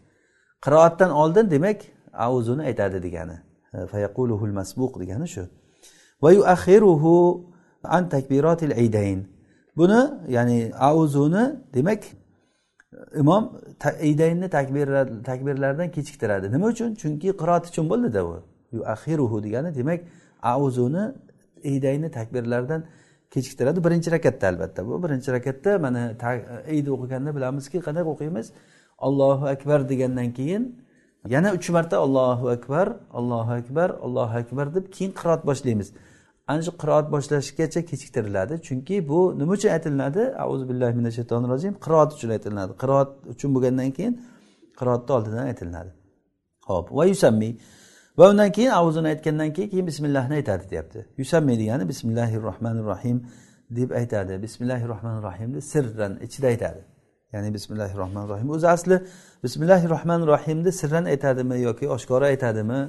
Qiroatdan 0.64 1.10
oldin 1.22 1.46
demak 1.54 1.78
avzuni 2.26 2.62
aytadi 2.70 2.98
degani. 3.06 3.36
Fayaquluhul 3.92 4.54
masbuq 4.60 4.92
degani 5.02 5.26
shu. 5.34 5.42
Va 6.22 6.30
yuaxiruhu 6.38 7.14
an 7.96 8.02
takbirotil 8.14 8.72
aydayn. 8.82 9.20
Buni 9.76 10.00
ya'ni 10.28 10.72
auzuni 10.74 11.44
demak 11.74 12.02
imom 13.14 13.60
idaynni 14.02 14.48
takbirlardan 15.30 15.90
kechiktiradi. 15.90 16.52
Nima 16.52 16.66
uchun? 16.66 16.94
Chunki 16.94 17.28
qiroat 17.40 17.64
uchun 17.70 17.90
bo'ldida 17.92 18.20
u. 18.26 18.42
Yuahiruhu 18.72 19.42
degani 19.42 19.74
demak 19.74 20.00
auzuni 20.42 21.04
iydayni 21.62 22.10
takbirlardan 22.10 22.84
kechiktiradi. 23.30 23.84
Birinchi 23.84 24.10
rakatda 24.10 24.48
albatta 24.48 24.86
bu. 24.86 25.02
Birinchi 25.04 25.32
rakatda 25.32 25.78
mana 25.78 26.02
iydi 26.74 26.90
o'qiganda 26.96 27.30
bilamizki 27.36 27.78
qanaqa 27.86 28.08
o'qiymiz? 28.14 28.46
Ollohu 28.98 29.46
akbar 29.54 29.88
degandan 29.88 30.32
keyin 30.38 30.62
yana 31.28 31.52
uch 31.52 31.68
marta 31.70 31.96
ollohu 32.04 32.48
akbar 32.48 32.86
allohu 33.18 33.52
akbar 33.60 33.88
allohu 33.90 34.34
akbar 34.42 34.74
deb 34.74 34.84
keyin 34.92 35.12
qiroat 35.12 35.46
boshlaymiz. 35.46 35.88
Ana 36.50 36.62
shu 36.66 36.72
qiroat 36.82 37.06
boshlashgacha 37.14 37.80
kechiktiriladi. 37.90 38.54
Chunki 38.66 38.96
bu 39.10 39.18
nima 39.38 39.52
uchun 39.56 39.70
aytilinadi? 39.76 40.22
Auzu 40.44 40.64
billahi 40.70 40.94
mina 41.00 41.10
shaytonir 41.18 41.48
rojim 41.54 41.74
qiroat 41.84 42.10
uchun 42.16 42.30
aytilinadi. 42.36 42.72
Qiroat 42.82 43.10
uchun 43.32 43.50
bo'lgandan 43.54 43.90
keyin 43.96 44.14
qiroatni 44.80 45.10
oldidan 45.16 45.44
aytilinadi. 45.50 45.90
Ho'p. 46.68 46.86
Va 46.98 47.04
yusammi? 47.12 47.50
Va 48.18 48.24
undan 48.30 48.50
keyin 48.56 48.72
avzuni 48.80 49.08
aytgandan 49.12 49.50
keyin 49.56 49.68
keyin 49.72 49.86
bismillahni 49.90 50.34
aytadi 50.40 50.64
deyapti. 50.72 51.00
Yusammi 51.20 51.54
degani 51.60 51.84
bismillahi 51.92 52.36
rohmanir 52.48 52.84
rohim 52.92 53.18
deb 53.78 53.90
aytadi. 54.00 54.42
Bismillahi 54.44 54.84
rohmanir 54.92 55.22
rohimni 55.28 55.60
sirran 55.72 56.12
ichida 56.26 56.46
aytadi. 56.52 56.80
Ya'ni 57.32 57.54
bismillahi 57.54 57.94
rohmanir 58.02 58.28
rohim 58.34 58.48
o'zi 58.56 58.68
asli 58.68 58.96
bismillahi 59.44 59.86
rohmanir 59.94 60.26
rohimni 60.34 60.72
sirran 60.80 61.04
aytadimi 61.12 61.56
yoki 61.60 61.86
oshkora 61.96 62.26
aytadimi 62.32 62.80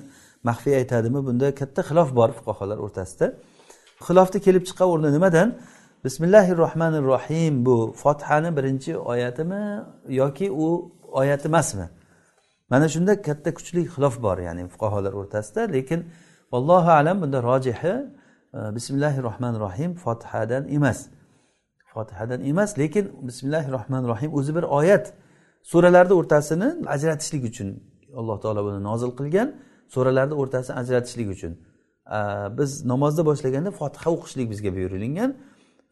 maxfiy 0.49 0.75
aytadimi? 0.81 1.19
Bunda 1.27 1.47
katta 1.59 1.81
xilof 1.89 2.09
bor 2.19 2.29
fuqarolar 2.37 2.77
o'rtasida. 2.85 3.27
Xilofni 4.07 4.39
kelib 4.45 4.63
chiqqan 4.67 4.87
o'rni 4.93 5.09
nimadan? 5.17 5.49
Bismillahi 6.05 6.57
rohmanir 6.63 7.03
rohim 7.13 7.65
bu 7.65 7.93
fotihani 8.01 8.57
birinchi 8.57 8.97
oyatimi 8.97 9.63
yoki 10.09 10.51
u 10.51 10.67
oyati 11.11 11.47
emasmi? 11.47 11.89
Mana 12.69 12.89
shunda 12.89 13.21
katta 13.21 13.53
kuchli 13.57 13.81
xilof 13.93 14.15
bor 14.25 14.37
ya'ni 14.47 14.67
fuqarolar 14.73 15.13
o'rtasida. 15.13 15.61
Lekin 15.75 15.99
allohu 16.51 16.91
alam 16.99 17.21
bunda 17.21 17.43
rojihi 17.43 17.93
e, 18.53 18.75
bismillahi 18.75 19.19
rohmanir 19.27 19.59
rohim 19.59 19.91
fotihadan 20.03 20.63
emas. 20.77 20.99
Fotihadan 21.93 22.41
emas 22.51 22.79
lekin 22.79 23.05
bismillahi 23.27 23.71
rohmanir 23.71 24.07
rohim 24.07 24.33
o'zi 24.33 24.55
bir 24.55 24.63
oyat. 24.63 25.13
Suralarni 25.63 26.13
o'rtasini 26.13 26.67
ajratishlik 26.95 27.43
uchun 27.49 27.69
alloh 28.19 28.37
taolo 28.43 28.61
buni 28.67 28.83
nozil 28.83 29.11
qilgan. 29.19 29.47
Suralarni 29.93 30.33
o'rtasini 30.41 30.75
ajratishlik 30.81 31.29
uchun. 31.35 31.53
Э, 32.11 32.57
biz 32.57 32.85
namozni 32.85 33.25
boshlaganda 33.25 33.71
fotiha 33.71 34.09
o'qishlik 34.15 34.47
bizga 34.51 34.71
buyurilgan 34.75 35.31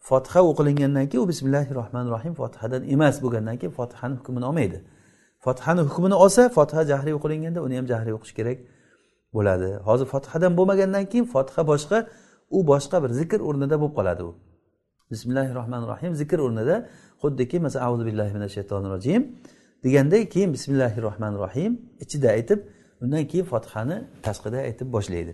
fotiha 0.09 0.41
o'qilingandan 0.49 1.05
keyin 1.09 1.23
u 1.25 1.27
bismillahi 1.31 1.75
rohmanir 1.79 2.11
rohim 2.15 2.33
fotihadan 2.41 2.81
emas 2.93 3.15
bo'lgandan 3.23 3.57
keyin 3.61 3.73
fotihani 3.79 4.15
hukmini 4.19 4.45
olmaydi. 4.49 4.77
Fotihani 5.45 5.81
hukmini 5.81 6.15
olsa 6.23 6.49
fotiha 6.57 6.83
jahriy 6.91 7.13
o'qilinganda 7.19 7.59
uni 7.65 7.75
ham 7.79 7.85
jahriy 7.91 8.13
o'qish 8.17 8.33
kerak 8.39 8.57
bo'ladi. 9.35 9.69
Hozir 9.87 10.07
fotihadan 10.13 10.51
bo'lmagandan 10.57 11.05
keyin 11.11 11.25
fotiha 11.33 11.61
boshqa 11.71 11.97
u 12.57 12.59
boshqa 12.71 12.97
bir 13.03 13.11
zikr 13.19 13.39
o'rnida 13.49 13.75
bo'lib 13.81 13.95
qoladi 13.99 14.23
u. 14.29 14.31
Bismillahi 15.11 15.51
rohmanir 15.59 15.87
rohim 15.93 16.11
zikr 16.21 16.39
o'rnida 16.45 16.75
xuddiki 17.21 17.57
masalan 17.65 17.85
auzu 17.87 18.03
billahi 18.09 18.31
minash 18.37 18.53
shaytonir 18.57 18.89
rojim 18.95 19.21
deganday 19.85 20.21
keyin 20.33 20.49
bismillahi 20.55 21.01
rohmanir 21.07 21.39
rohim 21.45 21.71
ichida 22.03 22.27
aytib 22.37 22.59
undan 23.03 23.23
keyin 23.31 23.45
fotihani 23.53 23.97
tashqida 24.25 24.57
aytib 24.67 24.87
boshlaydi. 24.95 25.33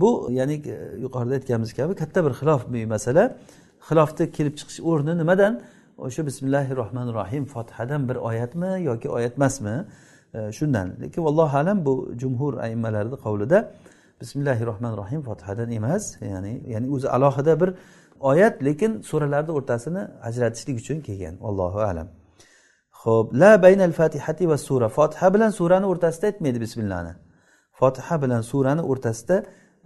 Bu 0.00 0.28
ya'ni 0.30 0.54
e, 0.54 0.76
yuqorida 1.04 1.34
aytganimiz 1.34 1.74
kabi 1.74 1.94
katta 1.94 2.24
bir 2.24 2.30
xilof 2.30 2.62
masala. 2.94 3.36
Xilofni 3.88 4.30
kelib 4.36 4.54
chiqish 4.58 4.80
o'rni 4.90 5.18
nimadan? 5.18 5.60
O'sha 5.98 6.26
bismillahi 6.26 6.76
rohmanir 6.76 7.14
rohim 7.14 7.44
fotihadan 7.44 8.08
bir 8.08 8.16
oyatmi 8.16 8.82
yoki 8.82 9.08
oyat 9.10 9.32
emasmi 9.36 9.84
e, 10.34 10.52
shundan. 10.52 10.86
Lekin 11.02 11.22
allohu 11.22 11.56
alam 11.56 11.84
bu 11.84 11.94
jumhur 12.20 12.54
aimmalarni 12.66 13.16
qavlida 13.24 13.58
bismillahi 14.20 14.66
rohmanir 14.66 14.96
rohim 14.96 15.22
fotihadan 15.22 15.70
emas. 15.70 16.04
Ya'ni 16.20 16.62
ya'ni 16.72 16.86
o'zi 16.94 17.08
alohida 17.08 17.60
bir 17.60 17.70
oyat 18.20 18.64
lekin 18.64 19.00
suralarni 19.00 19.52
o'rtasini 19.58 20.02
ajratishlik 20.22 20.76
uchun 20.82 21.00
kelgan. 21.00 21.34
Allohu 21.48 21.80
alam. 21.80 22.08
Ho'p 23.02 23.34
la 23.34 23.62
baynal 23.62 23.92
fatihati 23.92 24.48
va 24.48 24.58
sura. 24.58 24.88
Fotiha 24.88 25.34
bilan 25.34 25.50
surani 25.50 25.86
o'rtasida 25.92 26.26
aytmaydi 26.26 26.60
bismillahni. 26.60 27.12
Fotiha 27.80 28.22
bilan 28.22 28.42
surani 28.50 28.82
o'rtasida 28.90 29.36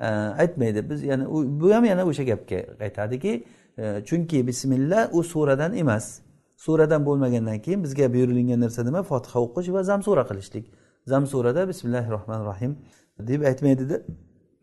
aytmaydi. 0.04 0.90
Biz 0.90 1.02
yana 1.02 1.30
bu 1.30 1.74
ham 1.74 1.84
yana 1.84 2.06
o'sha 2.06 2.22
gapga 2.22 2.56
qaytadiki 2.80 3.44
e, 3.78 4.02
chunki 4.04 4.46
bismillah 4.46 5.14
u 5.14 5.22
suradan 5.22 5.76
emas. 5.76 6.20
Suradan 6.56 7.06
bo'lmagandan 7.06 7.58
keyin 7.62 7.84
bizga 7.84 8.12
buyurilgan 8.12 8.60
narsa 8.60 8.84
nima? 8.84 9.02
Fotiha 9.02 9.38
o'qish 9.40 9.72
va 9.72 9.82
zam 9.82 10.02
sura 10.02 10.24
qilishlik. 10.26 10.72
Zam 11.06 11.26
surada 11.26 11.68
bismillahi 11.68 12.10
rohmanir 12.10 12.44
rohim 12.44 12.72
deb 13.18 13.42
aytmaydida 13.42 14.02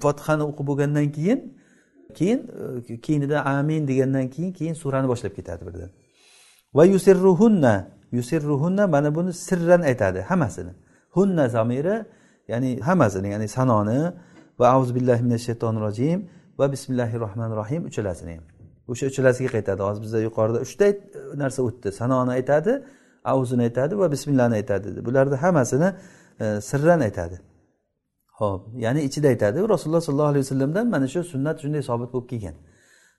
fotihani 0.01 0.43
o'qib 0.49 0.65
bo'lgandan 0.69 1.11
keyin 1.11 1.39
keyin 2.17 2.39
e, 2.89 3.01
keyinida 3.05 3.45
amin 3.45 3.87
degandan 3.87 4.29
keyin 4.29 4.53
keyin 4.53 4.73
surani 4.73 5.07
boshlab 5.07 5.33
ketadi 5.35 5.65
birdan. 5.67 5.89
Va 6.75 6.85
yusirruhunna 6.85 7.87
yusirruhunna 8.11 8.87
mana 8.87 9.15
buni 9.15 9.33
sirran 9.33 9.81
aytadi 9.81 10.21
hammasini. 10.21 10.73
Hunna 11.09 11.49
zamiri 11.49 12.05
ya'ni 12.47 12.79
hammasini 12.87 13.27
ya'ni 13.33 13.47
sanoni 13.47 14.13
va 14.59 14.67
avuz 14.75 14.89
billahi 14.95 15.21
minash 15.27 15.43
shaytonir 15.49 15.81
rojim 15.87 16.19
va 16.59 16.71
bismillahi 16.71 17.15
rohmanir 17.19 17.55
rohim 17.61 17.81
uchalasini. 17.89 18.33
Ham 18.35 18.43
o'sha 18.87 19.05
uchalasiga 19.11 19.49
qaytadi. 19.55 19.81
Hozir 19.87 20.01
bizda 20.05 20.19
yuqorida 20.27 20.59
uchta 20.65 20.87
narsa 21.41 21.59
o'tdi. 21.67 21.91
Sanoni 21.99 22.31
aytadi 22.31 22.73
avuzini 23.23 23.61
aytadi 23.67 23.93
va 24.01 24.11
bismillahni 24.11 24.55
aytadi. 24.61 25.05
Bularni 25.05 25.35
hammasini 25.35 25.89
e, 26.39 26.61
sirran 26.69 26.99
aytadi. 26.99 27.37
Ho'p 28.39 28.61
ya'ni 28.85 29.01
ichida 29.07 29.27
aytadi. 29.33 29.69
Rasululloh 29.73 30.01
sollallohu 30.01 30.31
alayhi 30.33 30.45
vasallamdan 30.45 30.87
mana 30.87 31.07
shu 31.07 31.23
sunnat 31.33 31.57
shunday 31.63 31.81
sobit 31.89 32.09
bo'lib 32.13 32.27
kelgan. 32.31 32.55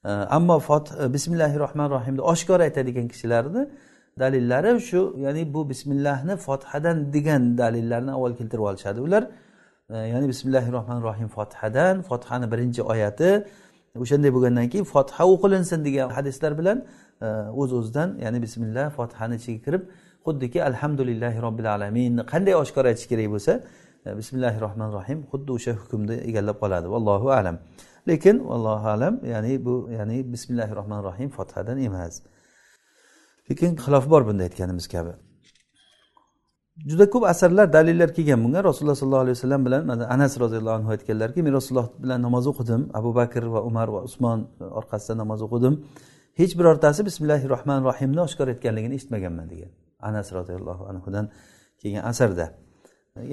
E, 0.05 0.11
ammo 0.11 0.59
fot 0.59 0.87
e, 1.01 1.13
bismillahi 1.15 1.57
rohmanir 1.65 1.91
rohimni 1.97 2.23
oshkor 2.33 2.61
aytadigan 2.67 3.07
kishilarni 3.13 3.63
dalillari 4.19 4.81
shu 4.81 5.01
ya'ni 5.25 5.55
bu 5.55 5.69
bismillahni 5.69 6.35
fotihadan 6.47 6.97
degan 7.13 7.43
dalillarni 7.59 8.13
avval 8.17 8.35
keltirib 8.39 8.65
olishadi. 8.71 9.01
Ular 9.01 9.23
ya'ni 9.91 10.29
bismillahi 10.29 10.73
rohmanir 10.73 11.03
rohim 11.03 11.29
fotihadan 11.29 12.03
fotihani 12.03 12.53
birinchi 12.53 12.83
oyati 12.83 13.47
o'shanday 14.03 14.31
bo'lgandan 14.37 14.69
keyin 14.73 14.85
fotiha 14.85 15.25
o'qilinsin 15.35 15.85
degan 15.85 16.09
hadislar 16.11 16.59
bilan 16.59 16.79
e, 17.23 17.27
o'z 17.61 17.73
uz 17.73 17.79
o'zidan 17.79 18.09
ya'ni 18.25 18.43
bismillah 18.43 18.87
fotihani 18.99 19.35
ichiga 19.41 19.61
kirib 19.67 19.83
xuddiki 20.27 20.59
alhamdulillahi 20.71 21.39
robbil 21.47 21.69
alaminni 21.77 22.23
qanday 22.33 22.55
oshkor 22.63 22.85
aytish 22.91 23.07
kerak 23.13 23.29
bo'lsa 23.35 23.53
e, 24.07 24.17
bismillahi 24.21 24.59
rohmanir 24.65 24.95
rohim 24.99 25.19
xuddi 25.33 25.51
o'sha 25.57 25.73
hukmni 25.81 26.17
egallab 26.29 26.57
qoladi. 26.63 26.87
Vallohu 26.95 27.29
alam. 27.39 27.57
Lekin 28.09 28.37
allohu 28.55 28.87
alam 28.97 29.15
ya'ni 29.33 29.53
bu 29.67 29.75
ya'ni 29.99 30.19
bismillahi 30.33 30.73
rohmanir 30.79 31.05
rohim 31.11 31.29
fotihadan 31.37 31.79
emas. 31.89 32.15
Lekin 33.51 33.71
xilof 33.85 34.05
bor 34.13 34.23
bunda 34.29 34.43
aytganimiz 34.49 34.87
kabi. 34.95 35.13
Juda 36.77 37.11
ko'p 37.11 37.25
asarlar 37.25 37.73
dalillar 37.73 38.15
kelgan 38.15 38.45
bunga. 38.45 38.65
Rasululloh 38.65 38.95
sollallohu 38.95 39.25
alayhi 39.27 39.37
vasallam 39.39 39.65
bilan 39.67 39.89
anas 39.89 40.41
roziyallohu 40.41 40.77
anhu 40.79 40.91
aytganlarki 40.91 41.43
men 41.43 41.53
rasululloh 41.53 41.89
bilan 42.03 42.23
namoz 42.23 42.47
o'qidim 42.53 42.91
abu 42.95 43.15
bakr 43.15 43.43
va 43.55 43.61
umar 43.63 43.89
va 43.89 44.01
usmon 44.09 44.39
orqasida 44.79 45.15
namoz 45.23 45.41
o'qidim. 45.47 45.75
Hech 46.41 46.53
birortasi 46.59 47.01
bismillahi 47.09 47.49
rohmanir 47.49 47.85
rohimni 47.91 48.21
oshkor 48.27 48.49
etganligini 48.55 48.95
eshitmaganman 48.99 49.47
degan 49.53 49.71
anas 50.09 50.33
roziyallohu 50.39 50.85
anhudan 50.91 51.27
kelgan 51.81 52.05
asarda. 52.11 52.47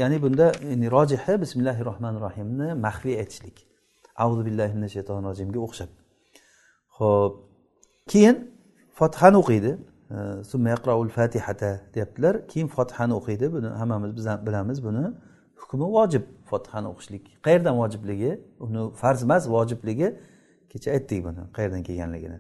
Ya'ni 0.02 0.18
bunda 0.24 0.46
rojihi 0.96 1.34
bismillahi 1.44 1.82
rohmanir 1.90 2.22
rohimni 2.28 2.68
maxfiy 2.86 3.16
aytishlik. 3.22 3.58
Avzu 4.24 4.42
billahi 4.48 4.74
mina 4.78 4.90
shaytonir 4.96 5.24
rojimga 5.30 5.60
o'xshab. 5.68 5.90
Ho'p 6.98 7.34
keyin 8.12 8.36
fotihani 9.00 9.38
o'qiydi. 9.42 9.72
Yaqraul 10.76 11.10
fatihata 11.10 11.80
deyaptilar. 11.94 12.48
Keyin 12.48 12.68
fotihani 12.68 13.14
o'qiydi. 13.14 13.54
Buni 13.54 13.68
hammamiz 13.68 14.16
biz 14.16 14.26
bilamiz 14.48 14.84
buni. 14.84 15.06
Hukmi 15.62 15.86
vojib 15.98 16.24
fotihani 16.50 16.88
o'qishlik. 16.88 17.24
Qayerdan 17.46 17.76
vojibligi? 17.82 18.32
Uni 18.60 18.80
farz 19.02 19.24
emas 19.24 19.50
vojibligi 19.50 20.08
kecha 20.70 20.92
aytdik 20.92 21.26
buni 21.26 21.42
qayerdan 21.56 21.84
kelganligini. 21.84 22.40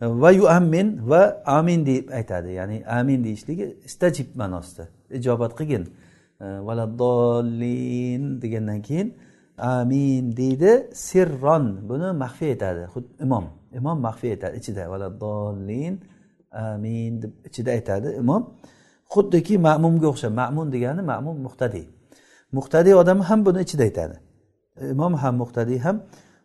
Va 0.00 0.30
yuammin 0.30 1.08
va 1.10 1.42
amin 1.46 1.86
deb 1.86 2.08
aytadi. 2.18 2.52
Ya'ni 2.52 2.84
amin 2.98 3.24
deyishligi 3.24 3.66
istajib 3.84 4.28
ma'nosida. 4.40 4.84
Ijobat 5.10 5.52
qilgin. 5.58 5.84
Valaddolin 6.40 8.42
degandan 8.42 8.82
keyin 8.82 9.08
amin 9.58 10.36
deydi. 10.36 10.72
Sirron. 10.94 11.64
Buni 11.88 12.08
maxfiy 12.22 12.48
aytadi 12.54 12.82
xuddi 12.94 13.10
imom. 13.26 13.44
Imom 13.78 13.98
maxfiy 14.00 14.30
aytadi 14.34 14.54
ichida 14.60 14.90
valaddolin 14.92 15.94
amin 16.51 17.21
deb 17.21 17.31
ichida 17.47 17.71
aytadi 17.77 18.09
imom 18.21 18.43
xuddiki 19.13 19.57
ma'mumga 19.67 20.07
o'xshab 20.13 20.33
ma'mun 20.41 20.67
degani 20.75 21.01
ma'mum 21.11 21.37
muhtadiy 21.45 21.85
muhtadiy 22.57 22.93
odam 23.01 23.19
ham 23.27 23.39
buni 23.45 23.59
ichida 23.65 23.83
aytadi 23.89 24.15
imom 24.93 25.13
ham 25.21 25.33
muhtadiy 25.41 25.79
ham 25.85 25.97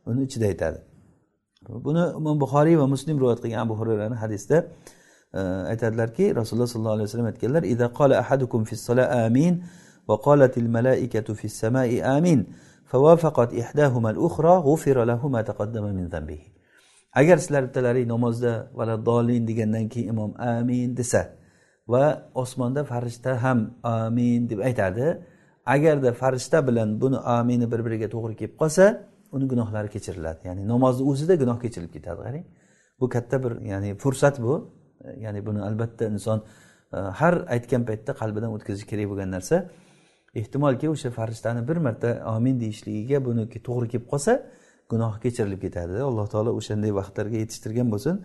uni 0.06 0.20
ichida 0.28 0.46
aytadi 0.52 0.78
buni 1.86 2.02
imom 2.20 2.36
buxoriy 2.44 2.76
va 2.82 2.86
muslim 2.94 3.14
rivoyat 3.20 3.40
qilgan 3.44 3.60
abu 3.66 3.74
hurayrani 3.80 4.16
hadisda 4.22 4.56
e, 5.38 5.40
aytadilarki 5.72 6.24
rasululloh 6.40 6.68
sollallohu 6.74 6.96
alayhi 6.98 7.08
vasallam 7.08 7.28
aytganlar 7.32 7.62
ida 7.74 7.86
qola 7.98 8.14
ahadukum 8.22 8.60
fi 8.68 8.74
sola 8.76 9.04
amin 9.24 9.54
va 10.08 10.16
qolatil 10.26 10.68
malaikatu 10.76 11.32
fi 11.40 11.46
samai 11.60 12.02
amin 12.16 12.40
فوافقت 12.88 13.54
إحداهما 13.54 14.10
الأخرى 14.10 14.54
غفر 14.68 15.04
له 15.04 15.28
ما 15.28 15.42
تقدم 15.42 15.84
من 15.84 16.06
ذنبه 16.08 16.40
agar 17.19 17.37
sizlar 17.43 17.63
bittalaring 17.67 18.07
namozda 18.15 18.51
valaddolin 18.79 19.47
degandan 19.49 19.85
keyin 19.93 20.09
imom 20.13 20.31
amin 20.53 20.97
desa 20.99 21.21
va 21.87 22.05
osmonda 22.43 22.81
farishta 22.91 23.31
ham 23.43 23.59
amin 23.83 24.49
deb 24.49 24.59
aytadi 24.69 25.07
agarda 25.65 26.13
farishta 26.21 26.67
bilan 26.67 27.01
buni 27.01 27.17
amini 27.17 27.71
bir 27.71 27.81
biriga 27.85 28.07
to'g'ri 28.15 28.35
kelib 28.39 28.55
qolsa 28.61 28.85
uni 29.35 29.47
gunohlari 29.47 29.89
kechiriladi. 29.89 30.47
Ya'ni 30.47 30.67
namozni 30.67 31.03
o'zida 31.11 31.35
gunoh 31.41 31.57
kechirilib 31.63 31.93
ketadi 31.97 32.21
qarang. 32.25 32.45
Bu 32.99 33.09
katta 33.15 33.43
bir 33.43 33.53
ya'ni 33.71 33.89
fursat 34.03 34.35
bu. 34.45 34.53
Ya'ni 35.23 35.45
buni 35.47 35.61
albatta 35.67 36.05
inson 36.13 36.39
e, 36.93 36.97
har 37.19 37.35
aytgan 37.55 37.83
paytda 37.89 38.11
qalbidan 38.21 38.51
o'tkazish 38.55 38.85
kerak 38.91 39.07
bo'lgan 39.11 39.29
narsa. 39.35 39.55
Ehtimolki 40.41 40.89
o'sha 40.93 41.09
farishtani 41.17 41.61
bir 41.69 41.77
marta 41.85 42.09
amin 42.35 42.55
deyishligiga 42.63 43.17
buniki 43.27 43.59
to'g'ri 43.67 43.87
kelib 43.93 44.07
qolsa 44.13 44.33
gunohi 44.93 45.17
kechirilib 45.25 45.61
ketadi 45.65 45.95
alloh 46.09 46.27
taolo 46.33 46.51
o'shanday 46.59 46.91
vaqtlarga 46.99 47.37
yetishtirgan 47.43 47.87
bo'lsin. 47.93 48.15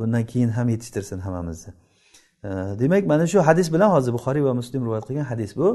Bundan 0.00 0.24
keyin 0.32 0.50
ham 0.56 0.66
yetishtirsin 0.74 1.18
hammamizni. 1.26 1.72
Demak 2.80 3.06
mana 3.06 3.26
shu 3.26 3.38
hadis 3.48 3.72
bilan 3.74 3.90
hozir 3.96 4.12
buxoriy 4.16 4.42
va 4.48 4.54
muslim 4.60 4.80
rivoyat 4.86 5.04
qilgan 5.08 5.26
hadis 5.32 5.56
bu. 5.60 5.68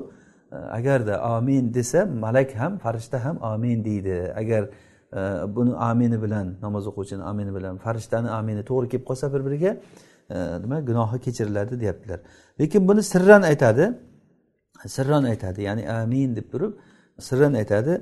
Agarda 0.51 1.21
amin 1.21 1.73
desa 1.73 2.05
malak 2.05 2.55
ham 2.55 2.77
farishta 2.77 3.25
ham 3.25 3.38
amin 3.41 3.86
deydi. 3.86 4.34
Agar 4.36 4.63
e, 5.13 5.21
buni 5.55 5.75
amini 5.75 6.21
bilan 6.23 6.55
namoz 6.62 6.88
o'quvchini 6.88 7.23
amini 7.23 7.55
bilan 7.55 7.77
farishtani 7.77 8.29
amini 8.29 8.63
to'g'ri 8.69 8.88
kelib 8.91 9.05
qolsa 9.10 9.34
bir 9.34 9.41
biriga 9.47 9.71
e, 10.29 10.38
nima 10.63 10.79
gunohi 10.89 11.19
kechiriladi 11.25 11.79
deyaptilar. 11.81 12.19
Lekin 12.60 12.88
buni 12.88 13.03
sirran 13.03 13.41
aytadi. 13.51 13.86
Sirran 14.95 15.23
aytadi 15.31 15.62
ya'ni 15.67 15.84
amin 15.99 16.36
deb 16.36 16.47
turib 16.51 16.73
sirran 17.19 17.53
aytadi. 17.62 17.93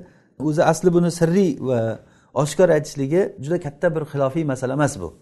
O'zi 0.48 0.62
asli 0.72 0.88
buni 0.96 1.10
sirriy 1.20 1.50
va 1.68 1.80
oshkor 2.34 2.68
aytishligi 2.68 3.36
juda 3.40 3.60
katta 3.60 3.94
bir 3.94 4.00
xilofiy 4.12 4.44
masala 4.44 4.72
emas 4.72 5.00
bu. 5.00 5.14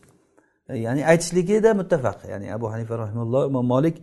Ya'ni 0.69 1.07
aytishligida 1.07 1.75
muttafaq. 1.75 2.29
Ya'ni 2.31 2.55
abu 2.55 2.73
hanifa 2.73 2.99
rahimulloh 2.99 3.49
imom 3.49 3.67
molik 3.67 4.03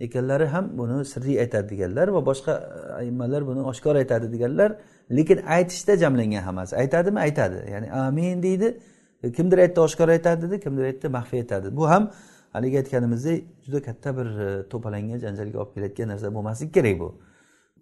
ekanlari 0.00 0.46
ham 0.46 0.78
buni 0.78 1.04
sirli 1.04 1.40
aytadi 1.40 1.68
deganlar 1.68 2.08
va 2.08 2.26
boshqa 2.26 2.52
e, 2.52 2.92
aimmalar 2.92 3.46
buni 3.46 3.60
oshkor 3.60 3.96
aytadi 3.96 4.32
deganlar 4.32 4.76
lekin 5.10 5.38
aytishda 5.46 5.96
jamlangan 5.96 6.42
hammasi 6.42 6.76
aytadimi? 6.76 7.20
Aytadi. 7.20 7.70
Ya'ni 7.72 7.92
amin 7.92 8.42
deydi. 8.42 8.78
E, 9.22 9.32
kimdir 9.32 9.58
aytdi 9.58 9.80
oshkor 9.80 10.08
aytadi 10.08 10.42
dedi 10.50 10.60
kimdir 10.60 10.84
aytdi 10.84 11.08
maxfiy 11.08 11.38
aytadi. 11.40 11.76
Bu 11.76 11.88
ham 11.88 12.10
haligi 12.52 12.76
aytganimizdek 12.78 13.44
juda 13.66 13.82
katta 13.82 14.16
bir 14.16 14.26
e, 14.46 14.68
to'palangan 14.68 15.18
janjalga 15.24 15.58
olib 15.62 15.74
kelayotgan 15.74 16.08
narsa 16.08 16.34
bo'lmasligi 16.34 16.72
kerak 16.72 16.98
bu. 17.00 17.08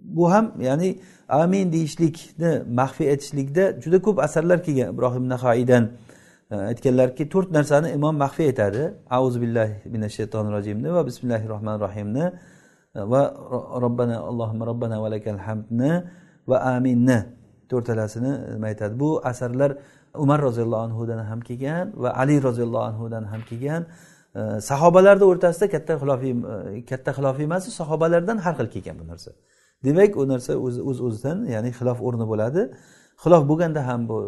Bu 0.03 0.33
ham 0.33 0.53
ya'ni 0.59 1.01
amin 1.29 1.73
deyishlikni 1.73 2.63
maxfiy 2.81 3.09
aytishlikda 3.11 3.81
juda 3.83 3.99
ko'p 4.03 4.19
asarlar 4.19 4.63
kelgan 4.63 4.95
ibrohim 4.95 5.29
nahoiydan 5.29 5.85
e, 6.51 6.55
aytganlarki 6.71 7.29
to'rt 7.29 7.51
narsani 7.51 7.89
imom 7.99 8.17
maxfiy 8.17 8.47
aytadi 8.51 8.83
auzu 9.11 9.41
billahi 9.43 9.75
minash 9.95 10.15
shaytonir 10.19 10.53
rojimni 10.57 10.89
va 10.97 11.07
bismillahi 11.07 11.49
rohmanir 11.49 11.81
rohimni 11.87 12.25
e, 12.95 13.01
va 13.13 13.23
robbana 13.85 14.17
allohim 14.31 14.61
robbana 14.71 14.97
valakal 15.05 15.39
hamdni 15.47 15.93
va 16.51 16.57
aminni 16.77 17.19
to'rtalasini 17.71 18.33
nima 18.55 18.67
aytadi 18.73 19.01
bu 19.01 19.21
asarlar 19.31 19.71
umar 20.15 20.43
roziyallohu 20.43 20.83
anhudan 20.89 21.19
ham 21.31 21.41
kelgan 21.41 21.93
va 22.03 22.11
ali 22.23 22.43
roziyallohu 22.43 22.85
anhudan 22.91 23.25
ham 23.25 23.41
kelgan. 23.51 23.87
E, 24.35 24.41
sahobalarni 24.71 25.25
o'rtasida 25.31 25.67
katta 25.75 25.95
xilofiy 26.03 26.33
katta 26.91 27.11
xilofiy 27.19 27.45
emas 27.51 27.65
sahobalardan 27.81 28.37
har 28.45 28.55
xil 28.59 28.69
kelgan 28.75 28.97
bu 29.01 29.07
narsa. 29.13 29.31
Demak 29.85 30.17
u 30.17 30.29
narsa 30.29 30.53
o'z 30.57 31.01
o'zidan 31.07 31.39
ya'ni 31.55 31.71
xilof 31.79 31.99
o'rni 32.07 32.27
bo'ladi. 32.33 32.63
Xilof 33.23 33.43
bo'lganda 33.51 33.87
ham 33.89 34.09
bu 34.09 34.19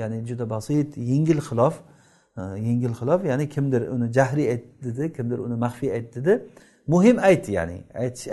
ya'ni 0.00 0.26
juda 0.28 0.50
basit 0.50 0.96
yengil 0.96 1.40
xilof. 1.48 1.74
Yengil 2.68 2.94
xilof 3.00 3.20
ya'ni 3.30 3.48
kimdir 3.48 3.82
uni 3.94 4.12
jahriy 4.12 4.46
aytdidi 4.54 5.12
kimdir 5.16 5.38
uni 5.38 5.56
maxfiy 5.64 5.90
aytdidi 5.98 6.32
muhim 6.86 7.16
ayt 7.18 7.48
ya'ni 7.48 7.78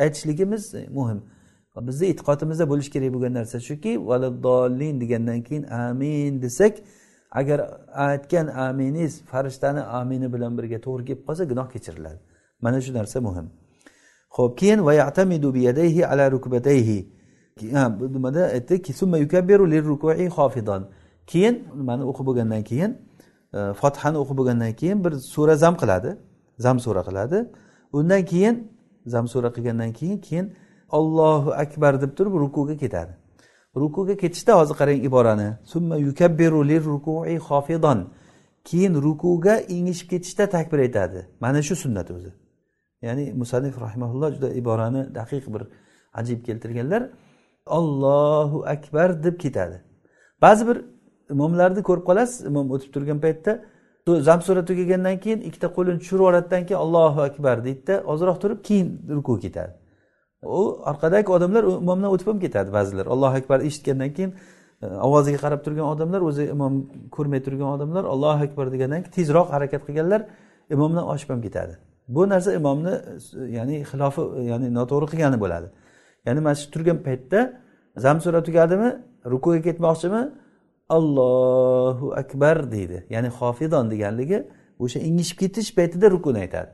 aytishligimiz 0.03 0.73
muhim. 0.99 1.19
Bizni 1.88 2.05
e'tiqodimizda 2.11 2.65
bo'lishi 2.71 2.91
kerak 2.95 3.13
bo'lgan 3.15 3.33
narsa 3.39 3.59
shuki 3.69 3.91
valaddolin 4.09 5.01
degandan 5.01 5.39
keyin 5.47 5.63
amin 5.63 6.41
desak 6.41 6.73
agar 7.31 7.59
aytgan 8.07 8.47
aminingiz 8.47 9.21
farishtani 9.31 9.81
amini 9.81 10.33
bilan 10.33 10.57
birga 10.57 10.79
to'g'ri 10.85 11.03
kelib 11.05 11.21
qolsa 11.27 11.43
gunoh 11.51 11.67
kechiriladi 11.73 12.19
mana 12.61 12.81
shu 12.81 12.93
narsa 12.93 13.21
muhim. 13.27 13.47
Ho'p 14.38 14.58
keyin 14.58 14.86
va 14.86 14.93
yatamidu 14.93 15.54
biyadayhi 15.54 16.08
ala 16.08 16.32
rukbatayhi. 16.32 17.00
Nimada 18.15 18.43
aytdiki 18.45 18.93
summa 18.93 19.17
yukabbiru 19.17 19.71
lirruku'i 19.71 20.28
xofidan 20.38 20.82
keyin 21.28 21.56
nimani 21.76 22.04
o'qib 22.04 22.26
bo'lgandan 22.30 22.63
keyin 22.69 22.91
e, 23.58 23.60
fotihani 23.82 24.17
o'qib 24.24 24.38
bo'lgandan 24.39 24.74
keyin 24.80 24.98
bir 25.06 25.13
sura 25.34 25.56
zam 25.56 25.76
qiladi 25.82 26.17
zam 26.65 26.80
sura 26.80 27.02
qiladi. 27.08 27.38
Undan 27.98 28.26
keyin 28.32 28.56
zam 29.08 29.28
sura 29.28 29.50
qilgandan 29.56 29.91
keyin 30.00 30.17
keyin 30.28 30.54
ollohu 30.98 31.50
akbar 31.63 32.02
deb 32.02 32.12
turib 32.17 32.34
rukuga 32.43 32.76
ketadi. 32.84 33.13
Rukuga 33.76 34.17
ketishda 34.17 34.60
hozir 34.60 34.76
qarang 34.82 35.00
iborani. 35.08 35.50
Summa 35.63 35.95
yukabbiru 35.98 36.67
lirruku'i 36.67 37.36
xofidan 37.48 38.00
keyin 38.69 38.93
rukuga 39.06 39.56
engishib 39.76 40.08
ketishda 40.10 40.50
takbir 40.56 40.80
aytadi. 40.80 41.19
Mana 41.39 41.62
shu 41.67 41.76
sunnat 41.76 42.12
o'zi. 42.12 42.44
Ya'ni 43.07 43.25
musannif 43.41 43.75
rahimaulloh 43.85 44.29
juda 44.35 44.49
iborani 44.61 45.01
daqiq 45.19 45.45
bir 45.53 45.63
ajib 46.19 46.39
keltirganlar. 46.47 47.01
Ollohu 47.77 48.63
akbar 48.75 49.23
deb 49.23 49.35
ketadi. 49.43 49.77
Ba'zi 50.41 50.67
bir 50.69 50.77
imomlarni 51.33 51.81
ko'rib 51.89 52.05
qolasiz 52.09 52.45
imom 52.49 52.71
o'tib 52.75 52.91
turgan 52.95 53.19
paytda 53.25 53.53
zam 54.27 54.41
sura 54.41 54.65
tugagandan 54.65 55.17
keyin 55.23 55.39
ikkita 55.49 55.67
qo'lini 55.77 55.99
tushirib 55.99 56.19
yuboradidan 56.19 56.65
keyin 56.67 56.79
allohu 56.85 57.21
akbar 57.29 57.63
deydida 57.65 57.95
ozroq 58.13 58.37
turib 58.43 58.59
keyin 58.67 58.87
ruku 59.17 59.39
ketadi. 59.45 59.73
U 60.43 60.61
orqadagi 60.91 61.31
odamlar 61.37 61.63
imomdan 61.63 62.09
o'tib 62.15 62.27
ham 62.31 62.39
ketadi 62.45 62.69
ba'zilar. 62.77 63.05
Allohu 63.05 63.35
akbar 63.41 63.59
eshitgandan 63.69 64.11
keyin 64.17 64.31
e, 64.83 64.85
ovoziga 65.07 65.39
qarab 65.45 65.61
turgan 65.65 65.87
odamlar 65.93 66.21
o'zi 66.29 66.43
imom 66.55 66.73
ko'rmay 67.15 67.41
turgan 67.45 67.69
odamlar 67.75 68.03
allohu 68.13 68.43
akbar 68.47 68.65
degandan 68.73 68.99
keyin 69.03 69.15
tezroq 69.19 69.47
harakat 69.55 69.81
qilganlar 69.87 70.21
imomdan 70.75 71.05
oshib 71.13 71.29
ham 71.33 71.41
ketadi. 71.47 71.73
Bu 72.07 72.29
narsa 72.29 72.53
imomni 72.53 72.93
ya'ni 73.57 73.83
xilofi 73.91 74.21
ya'ni 74.51 74.67
noto'g'ri 74.73 75.07
qilgani 75.11 75.37
bo'ladi. 75.43 75.67
Ya'ni 76.25 76.39
mana 76.39 76.55
shu 76.55 76.71
turgan 76.71 76.99
paytda 77.07 77.39
zam 77.97 78.21
sura 78.21 78.43
tugadimi 78.43 78.89
rukuga 79.25 79.61
ketmoqchimi? 79.67 80.21
Allohu 80.89 82.13
akbar 82.21 82.71
deydi. 82.71 82.97
Ya'ni 83.09 83.29
hofidon 83.39 83.91
deganligi 83.91 84.39
o'sha 84.79 84.99
ingishib 84.99 85.37
ketish 85.43 85.69
paytida 85.77 86.11
rukuni 86.11 86.39
aytadi. 86.45 86.71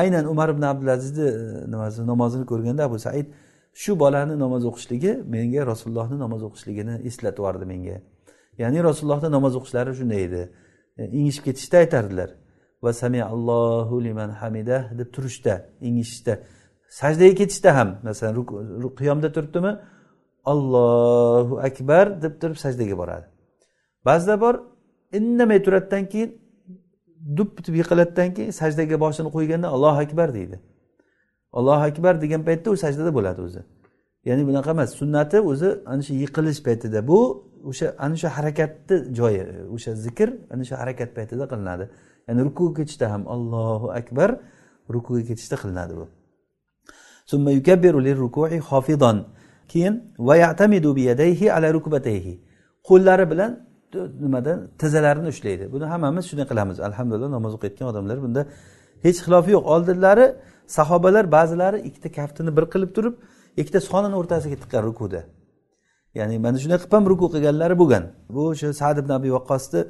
Aynan 0.00 0.24
umar 0.24 0.48
ibn 0.48 0.62
abdulazizni 0.62 1.28
e, 1.28 1.70
nimasi 1.70 2.06
namozini 2.06 2.46
ko'rganda 2.46 2.84
abu 2.84 2.98
said 2.98 3.26
shu 3.82 3.98
bolani 3.98 4.38
namoz 4.38 4.64
o'qishligi 4.70 5.12
menga 5.34 5.66
rasulullohni 5.66 6.18
namoz 6.24 6.42
o'qishligini 6.48 6.94
eslatib 7.08 7.38
yubordi 7.38 7.64
menga. 7.72 7.96
Ya'ni 8.58 8.84
rasulullohni 8.88 9.30
namoz 9.36 9.56
o'qishlari 9.58 9.94
shunday 10.00 10.20
edi. 10.28 10.42
E, 10.98 11.02
ingishib 11.18 11.44
ketishda 11.48 11.76
aytardilar. 11.84 12.30
Va 12.84 12.92
samiallohu 13.02 13.96
liman 14.06 14.30
hamida 14.40 14.76
deb 14.98 15.08
turishda 15.14 15.54
engishishda 15.86 16.34
sajdaga 17.00 17.34
ketishda 17.40 17.70
ham 17.78 17.88
masalan 18.08 18.34
qiyomda 18.98 19.28
turibdimi 19.36 19.72
allohu 20.52 21.54
akbar 21.68 22.04
deb 22.22 22.34
turib 22.40 22.56
sajdaga 22.64 22.96
boradi. 23.02 23.26
Ba'zida 24.06 24.40
bor 24.40 24.54
indamay 25.18 25.58
turadidan 25.66 26.04
keyin 26.12 26.30
dup 27.36 27.50
bitib 27.58 27.74
yiqiladidan 27.80 28.28
keyin 28.36 28.52
sajdaga 28.60 28.96
boshini 29.04 29.30
qo'yganda 29.36 29.68
allohu 29.74 29.98
akbar 30.04 30.28
deydi. 30.38 30.56
Allohu 31.58 31.82
akbar 31.90 32.14
degan 32.24 32.42
paytda 32.48 32.68
u 32.74 32.76
sajdada 32.84 33.10
bo'ladi 33.18 33.40
o'zi. 33.46 33.62
Ya'ni 34.28 34.42
bunaqa 34.48 34.70
emas 34.76 34.90
sunnati 35.00 35.38
o'zi 35.50 35.68
ana 35.92 36.02
shu 36.06 36.12
yiqilish 36.22 36.60
paytida 36.66 37.00
bu 37.10 37.18
o'sha 37.70 37.86
ana 38.04 38.16
shu 38.20 38.28
harakatni 38.36 38.96
joyi 39.18 39.42
o'sha 39.74 39.92
zikr 40.04 40.28
ana 40.52 40.64
shu 40.68 40.74
harakat 40.80 41.10
paytida 41.18 41.44
qilinadi. 41.52 41.84
Ya'ni 42.28 42.40
rukuga 42.48 42.72
ketishda 42.78 43.06
ham 43.12 43.22
allohu 43.34 43.86
akbar 44.00 44.30
rukuga 44.94 45.22
ketishda 45.28 45.56
qilinadi 45.62 45.94
bu. 46.00 46.06
Keyin 49.68 49.94
va 50.18 50.36
yatamidu 50.36 50.96
biyadayhi 50.96 51.52
ala 51.52 51.68
rukbatayhi. 51.76 52.34
Qo'llari 52.88 53.24
bilan 53.30 53.50
nimadan 54.24 54.58
tizzalarini 54.80 55.28
ushlaydi. 55.34 55.64
Buni 55.72 55.84
hammamiz 55.92 56.24
shunday 56.30 56.46
qilamiz. 56.50 56.76
Alhamdulillah 56.88 57.30
namoz 57.36 57.52
o'qiyotgan 57.56 57.86
odamlar 57.92 58.18
bunda 58.24 58.42
hech 59.04 59.18
xilofi 59.24 59.50
yo'q. 59.56 59.64
Oldinlari 59.74 60.26
sahobalar 60.76 61.24
ba'zilari 61.36 61.78
ikkita 61.88 62.08
kaftini 62.18 62.50
bir 62.56 62.64
qilib 62.72 62.90
turib 62.96 63.14
ikkita 63.60 63.80
sonini 63.90 64.16
o'rtasiga 64.20 64.56
tiqqan 64.62 64.82
rukuda. 64.88 65.20
Ya'ni 66.18 66.36
mana 66.44 66.56
shunday 66.62 66.78
qilib 66.82 66.94
ham 66.96 67.04
ruku 67.12 67.26
qilganlari 67.34 67.74
bo'lgan. 67.82 68.04
Bu 68.34 68.40
o'sha 68.50 68.68
sad 68.80 68.96
ibn 69.02 69.10
abi 69.18 69.28
vaqqosni 69.36 69.80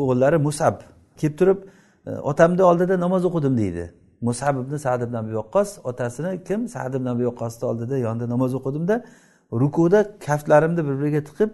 o'g'illari 0.00 0.38
musab 0.48 0.76
kelib 1.16 1.38
turib 1.38 1.58
e, 2.06 2.10
otamni 2.10 2.62
oldida 2.62 3.00
namoz 3.00 3.24
o'qidim 3.24 3.56
deydi. 3.56 3.90
Musab 4.20 4.56
ibn 4.62 4.76
sad 4.76 5.02
ibn 5.02 5.14
abi 5.14 5.32
vaqqos 5.40 5.78
otasini 5.84 6.44
kim? 6.44 6.68
Sad 6.68 6.94
ibn 6.94 7.06
abi 7.06 7.24
vaqqosni 7.30 7.64
oldida 7.70 7.98
yonida 7.98 8.28
namoz 8.28 8.54
o'qidimda 8.54 9.04
rukuda 9.52 10.18
kaftlarimni 10.26 10.82
bir 10.88 10.94
biriga 11.00 11.24
tiqib 11.28 11.50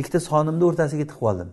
ikkita 0.00 0.20
sonimni 0.20 0.64
o'rtasiga 0.64 1.06
tiqib 1.10 1.26
oldim. 1.30 1.50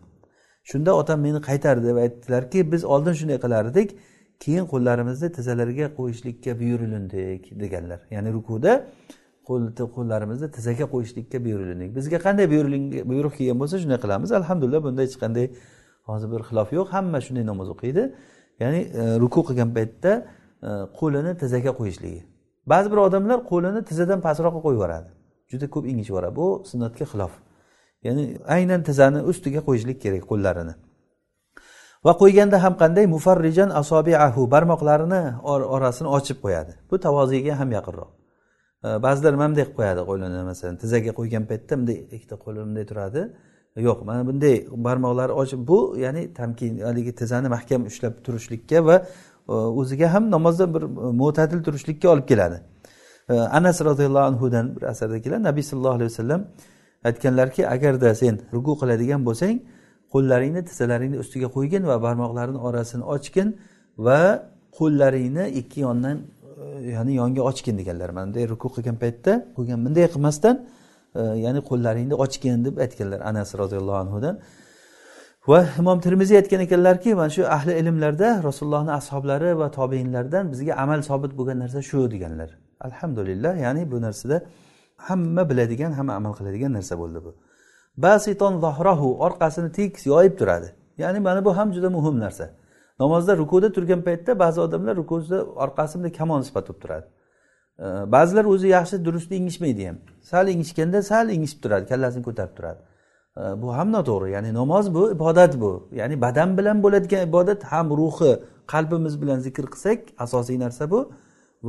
Shunda 0.70 0.92
otam 1.02 1.20
meni 1.28 1.40
qaytardi 1.50 1.88
deb 1.88 1.98
aytdilarki 2.06 2.72
biz 2.72 2.84
oldin 2.94 3.14
shunday 3.20 3.40
qilar 3.46 3.72
edik 3.72 3.96
keyin 4.44 4.66
qo'llarimizni 4.72 5.32
tizzalarga 5.38 5.88
qo'yishlikka 6.00 6.60
buyurilindik 6.60 7.60
deganlar. 7.62 8.00
Ya'ni 8.16 8.34
rukuda 8.34 8.74
qo'llarimizni 9.50 10.52
tizzaga 10.56 10.86
qo'yishlikka 10.94 11.38
buyurilindik 11.46 11.96
bizga 11.96 12.18
qanday 12.26 12.46
buyruq 13.12 13.34
kelgan 13.38 13.58
bo'lsa 13.62 13.76
shunday 13.84 14.00
qilamiz 14.04 14.32
alhamdulillah 14.40 14.82
bunda 14.88 15.02
hech 15.06 15.18
qanday 15.24 15.46
hozir 16.14 16.30
bir 16.34 16.42
xilof 16.50 16.70
yo'q 16.78 16.88
hamma 16.96 17.20
shunday 17.26 17.46
namoz 17.52 17.70
o'qiydi. 17.74 18.04
Ya'ni 18.64 18.82
e, 19.02 19.04
ruku 19.24 19.42
qilgan 19.48 19.70
paytda 19.78 20.12
e, 20.68 20.70
qo'lini 21.00 21.32
tizzaga 21.42 21.72
qo'yishligi. 21.80 22.22
Ba'zi 22.72 22.88
bir 22.92 23.00
odamlar 23.08 23.40
qo'lini 23.52 23.82
tizzadan 23.90 24.20
pastroqqa 24.28 24.60
qo'yib 24.66 24.80
yuboradi. 24.80 25.10
Juda 25.52 25.68
ko'p 25.74 25.86
ingichib 25.92 26.14
yuboradi 26.14 26.36
bu 26.42 26.48
sunnatga 26.72 27.06
xilof. 27.12 27.34
Ya'ni 28.08 28.24
aynan 28.56 28.82
tizzani 28.88 29.20
ustiga 29.32 29.62
qo'yishlik 29.68 29.98
kerak 30.04 30.24
qo'llarini. 30.32 30.74
Va 32.06 32.14
qo'yganda 32.22 32.58
ham 32.64 32.74
qanday? 32.82 33.06
Mufarrijan 33.16 33.70
asobiahu 33.82 34.42
barmoqlarini 34.54 35.22
orasini 35.76 36.10
ochib 36.18 36.38
qo'yadi. 36.46 36.74
Bu 36.92 36.96
tavoziga 37.06 37.54
ham 37.60 37.70
yaqinroq. 37.78 38.12
E, 38.86 38.88
ba'zilar 39.06 39.34
mana 39.42 39.50
bunday 39.52 39.66
qilib 39.66 39.78
qo'yadi 39.80 40.02
qo'lini 40.10 40.42
masalan 40.52 40.76
tizzaga 40.84 41.12
qo'ygan 41.20 41.44
paytda 41.52 41.74
bunday 41.80 41.98
ikkita 42.16 42.36
qo'li 42.44 42.60
bunday 42.66 42.86
turadi. 42.92 43.22
Yo'q 43.76 44.06
mana 44.06 44.28
bunday 44.28 44.68
barmoqlari 44.72 45.32
ochib 45.32 45.68
bu 45.68 45.96
ya'ni 45.98 46.34
tamkin 46.34 46.80
haligi 46.80 47.16
tizzani 47.16 47.50
mahkam 47.50 47.86
ushlab 47.86 48.14
turishlikka 48.26 48.86
va 48.86 48.96
e, 49.50 49.54
o'ziga 49.54 50.14
ham 50.14 50.32
namozda 50.32 50.74
bir 50.74 50.84
e, 50.84 51.12
mo'tadil 51.22 51.64
turishlikka 51.64 52.10
olib 52.10 52.28
keladi. 52.28 52.62
E, 53.30 53.34
Anas 53.34 53.82
roziyallohu 53.82 54.24
anhudan 54.24 54.76
bir 54.76 54.84
asarda 54.84 55.22
keladi. 55.22 55.44
Nabiy 55.44 55.64
sallallohu 55.64 55.98
alayhi 56.00 56.12
vasallam 56.12 56.42
aytganlarki 57.04 57.68
agarda 57.68 58.16
sen 58.16 58.40
ruku 58.54 58.74
qiladigan 58.82 59.22
bo'lsang 59.28 59.56
qo'llaringni 60.14 60.62
tizzalaringni 60.70 61.18
ustiga 61.24 61.48
qo'ygin 61.56 61.84
va 61.90 61.96
barmoqlarini 62.06 62.60
orasini 62.68 63.04
ochgin 63.16 63.48
va 63.98 64.22
qo'llaringni 64.80 65.46
ikki 65.60 65.80
yondan 65.88 66.18
ya'ni 66.96 67.14
yonga 67.22 67.42
ochgin 67.50 67.78
deganlar. 67.78 68.10
Mana 68.10 68.26
bunday 68.28 68.46
ruku 68.54 68.68
qilgan 68.76 68.96
paytda 69.04 69.32
qo'ygan 69.58 69.80
bunday 69.86 70.06
qilmasdan 70.14 70.56
ya'ni 71.16 71.62
qo'llaringni 71.70 72.16
ochgin 72.24 72.66
deb 72.66 72.78
aytganlar 72.78 73.20
anas 73.22 73.56
roziyallohu 73.62 74.00
anhudan. 74.04 74.40
Va 75.48 75.60
imom 75.80 76.00
termiziy 76.06 76.38
aytgan 76.42 76.62
ekanlarki 76.68 77.16
mana 77.16 77.30
shu 77.30 77.44
ahli 77.58 77.74
ilmlarda 77.82 78.30
rasulullohni 78.44 78.92
ashoblari 79.00 79.58
va 79.62 79.72
tobeinlardan 79.72 80.52
bizga 80.52 80.74
amal 80.84 81.02
sobit 81.10 81.32
bo'lgan 81.38 81.58
narsa 81.64 81.82
shu 81.90 82.12
deganlar. 82.12 82.50
Alhamdulillah 82.88 83.54
ya'ni 83.66 83.92
bu 83.92 84.02
narsada 84.02 84.38
hamma 85.08 85.50
biladigan 85.50 85.92
hamma 85.92 86.14
amal 86.20 86.34
qiladigan 86.40 86.72
narsa 86.78 86.96
bo'ldi 87.02 87.20
bu. 87.26 87.32
Basiton 87.98 88.54
zohrahu 88.66 89.08
orqasini 89.26 89.70
tekis 89.72 90.04
yoyib 90.06 90.34
turadi. 90.40 90.70
Ya'ni 90.98 91.20
mana 91.20 91.46
bu 91.46 91.58
ham 91.58 91.74
juda 91.76 91.90
muhim 91.98 92.20
narsa. 92.20 92.46
Namozda 93.00 93.38
rukuda 93.42 93.72
turgan 93.76 94.02
paytda 94.08 94.32
ba'zi 94.40 94.60
odamlar 94.62 94.96
rukuda 95.02 95.38
orqasi 95.64 95.94
bunday 95.98 96.12
kamon 96.20 96.42
sifat 96.48 96.66
bo'lib 96.70 96.82
turadi 96.84 97.08
ba'zilar 98.16 98.46
o'zi 98.46 98.68
yaxshi 98.68 99.06
durust 99.06 99.32
engishmaydi 99.32 99.88
ham. 99.88 99.98
Sal 100.30 100.46
engishganda 100.54 101.00
sal 101.12 101.26
engishib 101.36 101.60
turadi 101.64 101.86
kallasini 101.92 102.24
ko'tarib 102.28 102.54
turadi. 102.58 102.82
Bu 103.62 103.68
ham 103.78 103.88
noto'g'ri 103.96 104.28
ya'ni 104.36 104.52
namoz 104.60 104.86
bu 104.96 105.04
ibodat 105.16 105.54
bu. 105.64 105.72
Ya'ni 106.00 106.16
badan 106.26 106.50
bilan 106.58 106.78
bo'ladigan 106.84 107.22
ibodat 107.30 107.62
ham 107.72 107.88
ruhi 108.00 108.32
qalbimiz 108.74 109.14
bilan 109.22 109.40
zikr 109.46 109.66
qilsak 109.74 110.00
asosiy 110.26 110.58
narsa 110.64 110.92
bu. 110.94 111.00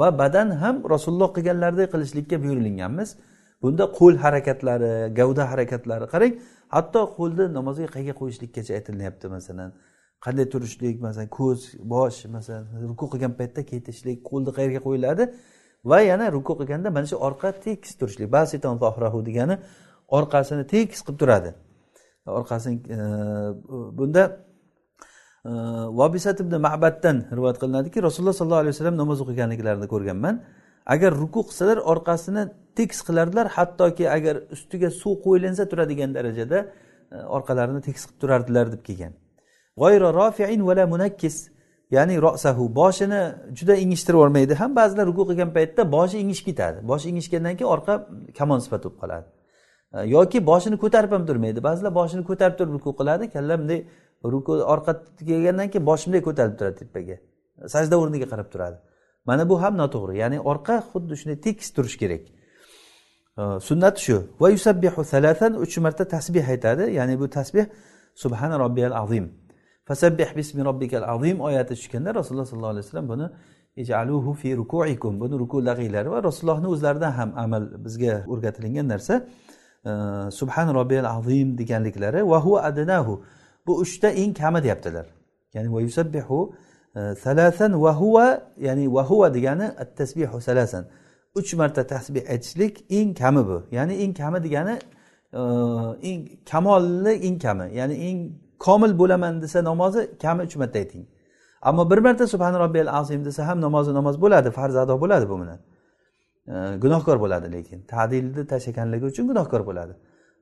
Va 0.01 0.09
badan 0.23 0.49
ham 0.63 0.77
rasululloh 0.95 1.31
qilganlaridek 1.37 1.89
qilishlikka 1.95 2.37
buyurilganmiz. 2.43 3.09
Bunda 3.63 3.85
qo'l 3.99 4.15
harakatlari 4.25 4.93
gavda 5.19 5.43
harakatlari 5.51 6.07
qarang 6.15 6.35
hatto 6.75 7.01
qo'lni 7.19 7.45
namozga 7.59 7.89
qayga 7.97 8.15
qo'yishlikkacha 8.21 8.73
aytilyapti 8.79 9.27
masalan. 9.37 9.71
Qanday 10.25 10.47
turishlik 10.53 10.97
masalan 11.07 11.29
ko'z 11.39 11.61
bosh 11.95 12.19
masalan 12.37 12.65
ruku 12.91 13.07
qilgan 13.13 13.33
paytda 13.41 13.61
ketishlik 13.71 14.19
qo'lni 14.31 14.51
qayerga 14.59 14.81
qo'yiladi? 14.87 15.25
Va 15.85 16.01
yana 16.01 16.33
ruku 16.33 16.57
qilganda 16.59 16.91
mana 16.91 17.07
shu 17.07 17.17
orqa 17.17 17.53
tekis 17.53 17.95
turishlik. 17.99 18.33
Basiton 18.33 18.79
zohrahu 18.79 19.25
degani 19.29 19.59
orqasini 20.19 20.67
tekis 20.67 21.01
qilib 21.05 21.19
turadi. 21.23 21.51
Orqasini 22.27 22.77
e, 22.97 22.99
bunda 23.99 24.23
e, 25.45 25.51
vobisat 26.01 26.41
ibn 26.45 26.55
mabaddan 26.67 27.17
rivoyat 27.37 27.59
qilinadiki 27.63 28.03
rasululloh 28.07 28.37
sollallohu 28.41 28.63
alayhi 28.65 28.75
vasallam 28.75 28.97
namoz 29.03 29.19
o'qiganliklarini 29.25 29.89
ko'rganman. 29.95 30.35
Agar 30.95 31.13
ruku 31.23 31.41
qilsalar 31.49 31.79
orqasini 31.93 32.43
tekis 32.79 33.01
qilardilar 33.07 33.47
hattoki 33.57 34.05
agar 34.17 34.35
ustiga 34.55 34.91
suv 34.91 35.15
qo'yilinsa 35.25 35.63
turadigan 35.71 36.11
darajada 36.17 36.59
e, 37.15 37.17
orqalarini 37.37 37.81
tekis 37.87 38.03
qilib 38.07 38.21
turardilar 38.23 38.67
deb 38.75 38.83
kelgan. 38.89 39.13
Rofiin 40.21 40.61
vala 40.69 40.85
munakkis. 40.95 41.37
Ya'ni 41.91 42.23
rosahu 42.23 42.75
boshini 42.75 43.35
juda 43.59 43.75
ingishtirib 43.75 44.19
yubormaydi 44.19 44.55
ham 44.55 44.77
ba'zilar 44.77 45.07
ruku 45.07 45.23
qilgan 45.31 45.51
paytda 45.57 45.93
boshi 45.93 46.19
ingishib 46.19 46.47
ketadi. 46.51 46.79
Boshi 46.91 47.09
ingishgandan 47.13 47.55
keyin 47.59 47.71
orqa 47.77 47.95
kamon 48.39 48.59
sifat 48.65 48.85
bo'lib 48.85 48.99
qoladi. 49.03 49.27
E, 49.95 49.99
yoki 50.17 50.39
boshini 50.51 50.77
ko'tarib 50.83 51.13
ham 51.13 51.27
turmaydi. 51.27 51.59
Ba'zilar 51.69 51.93
boshini 52.01 52.23
ko'tarib 52.31 52.57
turib 52.59 52.73
ruku 52.77 52.91
qiladi 53.01 53.25
kalla 53.35 53.55
bunday 53.61 53.81
ruku 54.35 54.53
orqa 54.75 54.93
kelgandan 55.31 55.69
keyin 55.73 55.87
boshi 55.91 56.05
bunday 56.07 56.23
ko'tarilib 56.29 56.57
turadi 56.61 56.77
tepaga. 56.83 57.17
Sajda 57.75 57.95
o'rniga 58.03 58.27
qarab 58.33 58.49
turadi. 58.55 58.77
Mana 59.29 59.49
bu 59.51 59.63
ham 59.63 59.75
noto'g'ri. 59.83 60.15
Ya'ni 60.23 60.39
orqa 60.53 60.75
xuddi 60.91 61.15
shunday 61.21 61.39
tekis 61.47 61.69
turishi 61.77 61.99
kerak. 62.03 62.23
E, 63.41 63.43
sunnat 63.69 63.97
shu. 64.05 64.17
Va 64.41 64.49
yusabbihu 64.57 65.01
salasan 65.15 65.53
uch 65.65 65.75
marta 65.85 66.05
tasbeh 66.15 66.47
aytadi. 66.55 66.85
Ya'ni 66.99 67.15
bu 67.21 67.27
tasbeh 67.39 67.67
subhana 68.23 68.57
robbiyal 68.65 68.95
azim. 69.03 69.27
Fasabbih 69.91 70.37
bismi 70.37 70.65
robbikal 70.65 71.05
azim 71.15 71.41
oyati 71.41 71.75
tushganda 71.75 72.15
rasululloh 72.15 72.47
sollallohu 72.47 72.75
alayhi 72.75 72.87
vasallam 72.87 73.09
buni 73.09 73.27
ijaluhu 73.77 74.35
fi 74.35 74.57
rukuikum. 74.57 75.21
Buni 75.21 75.39
rukuda 75.43 75.73
qilinglar 75.79 76.07
va 76.15 76.19
rasulullohni 76.29 76.69
o'zlaridan 76.75 77.13
ham 77.19 77.31
amal 77.37 77.65
bizga 77.85 78.15
o'rgatilingan 78.33 78.87
narsa 78.93 79.15
e, 79.91 79.91
subhan 80.39 80.69
robbiyal 80.79 81.09
azim 81.17 81.59
deganliklari 81.59 82.21
va 82.33 82.39
hu 82.45 82.53
adnahu. 82.69 83.15
Bu 83.67 83.73
uchta 83.85 84.09
eng 84.23 84.33
kami 84.41 84.63
deyaptilar. 84.63 85.07
Ya'ni 85.55 85.69
e, 85.71 85.73
va 85.75 85.81
yusabbihu 85.87 86.39
salasan 87.25 87.73
va 87.85 87.93
huva 88.01 88.27
ya'ni 88.67 88.85
va 88.97 89.03
huva 89.11 89.35
degani 89.37 89.67
at 89.83 89.91
tasbihu 90.01 90.41
salasan 90.49 90.85
uch 91.39 91.51
marta 91.61 91.83
tasbih 91.95 92.23
aytishlik 92.33 92.75
eng 92.99 93.15
kami 93.23 93.43
bu. 93.49 93.59
Ya'ni 93.77 93.95
eng 94.05 94.13
kami 94.21 94.39
degani 94.47 94.77
e, 95.39 95.41
eng 96.11 96.21
kamolni 96.51 97.13
eng 97.27 97.37
kami. 97.45 97.67
Ya'ni 97.79 97.97
eng 98.09 98.19
komil 98.67 98.93
bo'laman 99.01 99.35
desa 99.43 99.59
namozi 99.71 100.01
kami 100.23 100.41
uch 100.47 100.57
marta 100.63 100.79
ayting. 100.83 101.05
Ammo 101.69 101.83
bir 101.91 101.99
marta 102.07 102.25
subhana 102.27 102.59
robbiyal 102.65 102.91
azim 103.01 103.25
desa 103.25 103.47
ham 103.49 103.59
namozi 103.67 103.91
namoz 103.99 104.17
bo'ladi 104.25 104.51
farz 104.59 104.77
ado 104.83 104.95
bo'ladi 105.03 105.27
bu 105.33 105.37
bilan. 105.43 105.59
Gunohkor 106.83 107.17
bo'ladi 107.25 107.47
lekin 107.57 107.79
tadilni 107.93 108.43
tashlaganligi 108.53 109.05
uchun 109.13 109.25
gunohkor 109.31 109.63
bo'ladi. 109.69 109.95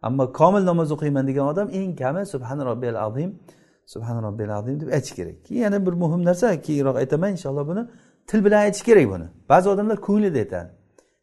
Ammo 0.02 0.24
komil 0.40 0.62
namoz 0.70 0.88
o'qiyman 0.94 1.24
degan 1.30 1.46
odam 1.52 1.68
eng 1.78 1.92
kami 2.02 2.22
subhana 2.34 2.62
robbiyal 2.70 2.98
azim 3.06 3.30
subhana 3.92 4.20
robbiyal 4.26 4.52
azim 4.58 4.80
deb 4.80 4.88
aytish 4.96 5.14
kerak. 5.18 5.36
Keyin 5.46 5.62
yana 5.62 5.78
bir 5.86 5.92
muhim 6.02 6.22
narsa 6.28 6.46
keyinroq 6.66 6.96
aytaman 7.02 7.30
inshaalloh 7.36 7.64
buni 7.70 7.82
til 8.28 8.40
bilan 8.44 8.60
aytish 8.66 8.82
kerak 8.88 9.06
buni. 9.14 9.26
Ba'zi 9.50 9.66
odamlar 9.68 9.98
ko'nglida 10.08 10.38
aytadi. 10.44 10.70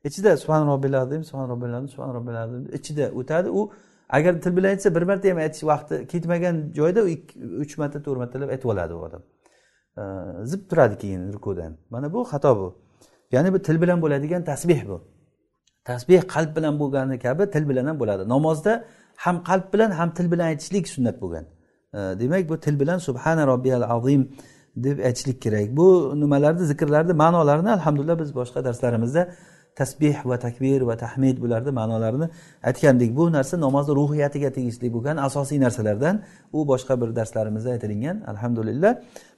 Ichida 0.07 0.37
subhana 0.37 0.65
robbiyal 0.73 0.97
azim 1.03 1.23
subhana 1.29 1.47
robbiyal 1.53 1.73
azim 1.77 1.89
subhana 1.93 2.13
robbiyal 2.17 2.37
azim 2.43 2.61
ichida 2.77 3.05
o'tadi. 3.19 3.49
U 3.59 3.61
agar 4.09 4.41
til 4.41 4.57
bilan 4.57 4.69
aytsa 4.69 4.95
bir 4.95 5.01
marta 5.01 5.29
ham 5.29 5.37
aytish 5.37 5.63
vaqti 5.63 6.07
ketmagan 6.07 6.55
joyda 6.79 7.01
uch 7.63 7.77
marta 7.77 8.03
to'rt 8.05 8.17
martalab 8.17 8.49
aytib 8.49 8.69
oladi 8.73 8.93
u 8.93 8.99
odam. 9.07 9.21
Zib 10.51 10.61
turadi 10.69 10.97
keyin 10.97 11.33
rukudan. 11.33 11.77
Mana 11.89 12.13
bu 12.13 12.19
xato 12.31 12.51
bu. 12.59 12.67
Ya'ni 13.31 13.53
bu 13.53 13.59
til 13.67 13.81
bilan 13.81 14.01
bo'ladigan 14.01 14.43
tasbeh 14.43 14.81
bu. 14.87 14.97
Tasbeh 15.85 16.21
qalb 16.33 16.51
bilan 16.57 16.79
bo'lgani 16.81 17.19
kabi 17.19 17.43
til 17.51 17.69
bilan 17.69 17.85
ham 17.85 17.99
bo'ladi. 17.99 18.23
Namozda 18.29 18.73
ham 19.17 19.43
qalb 19.49 19.73
bilan 19.73 19.91
ham 19.91 20.09
til 20.17 20.31
bilan 20.31 20.45
aytishlik 20.51 20.87
sunnat 20.87 21.21
bo'lgan. 21.21 21.45
Demak 21.93 22.49
bu 22.49 22.59
til 22.59 22.79
bilan 22.79 22.97
subhana 22.97 23.47
robbiyal 23.47 23.83
azim 23.95 24.21
deb 24.75 24.97
aytishlik 25.07 25.41
kerak. 25.41 25.67
Bu 25.77 25.87
nimalarni 26.21 26.63
zikrlarni 26.71 27.13
ma'nolarini 27.23 27.71
alhamdulillah 27.77 28.19
biz 28.19 28.29
boshqa 28.39 28.59
darslarimizda 28.67 29.21
tasbeh 29.75 30.17
va 30.25 30.37
takbir 30.39 30.81
va 30.89 30.95
tahmid 30.97 31.37
bularni 31.43 31.71
ma'nolarini 31.79 32.27
aytgandik. 32.63 33.15
Bu 33.17 33.31
narsa 33.31 33.55
namozni 33.65 33.93
ruhiyatiga 33.95 34.49
tegishli 34.57 34.87
bo'lgan 34.95 35.17
asosiy 35.27 35.59
narsalardan. 35.65 36.15
U 36.53 36.59
boshqa 36.71 37.01
bir 37.01 37.15
darslarimizda 37.15 37.69
aytilingan. 37.75 38.23
Alhamdulillah. 38.31 38.91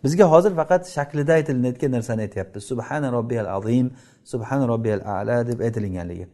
Bizga 0.04 0.26
hozir 0.34 0.52
faqat 0.60 0.82
shaklida 0.96 1.34
aytilinayotgan 1.40 1.92
narsani 1.98 2.22
aytyapmiz 2.28 2.64
subhana 2.72 3.12
robbiyal 3.18 3.50
azim 3.58 3.88
subhana 4.24 4.68
robbiyal 4.68 5.02
ala 5.18 5.48
deb 5.48 5.60
aytilinganligi. 5.60 6.26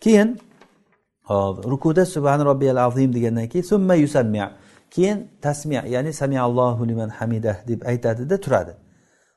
Keyin 0.00 0.28
hop 1.30 1.64
rukuda 1.72 2.06
subhana 2.06 2.44
robbiyal 2.44 2.78
azim 2.86 3.12
degandan 3.16 3.48
keyin 3.52 3.66
summa 3.72 3.94
yusammi. 3.94 4.42
Keyin 4.90 5.18
tasmi 5.42 5.74
ya'ni 5.94 6.12
samiallohu 6.12 6.88
liman 6.88 7.08
hamidah 7.08 7.56
deb 7.68 7.80
aytadida 7.90 8.36
turadi. 8.44 8.72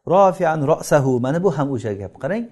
Rofian 0.07 0.67
rosahu 0.67 1.19
mana 1.19 1.43
bu 1.43 1.49
ham 1.57 1.67
o'sha 1.71 1.93
gap. 1.93 2.13
Qarang 2.23 2.43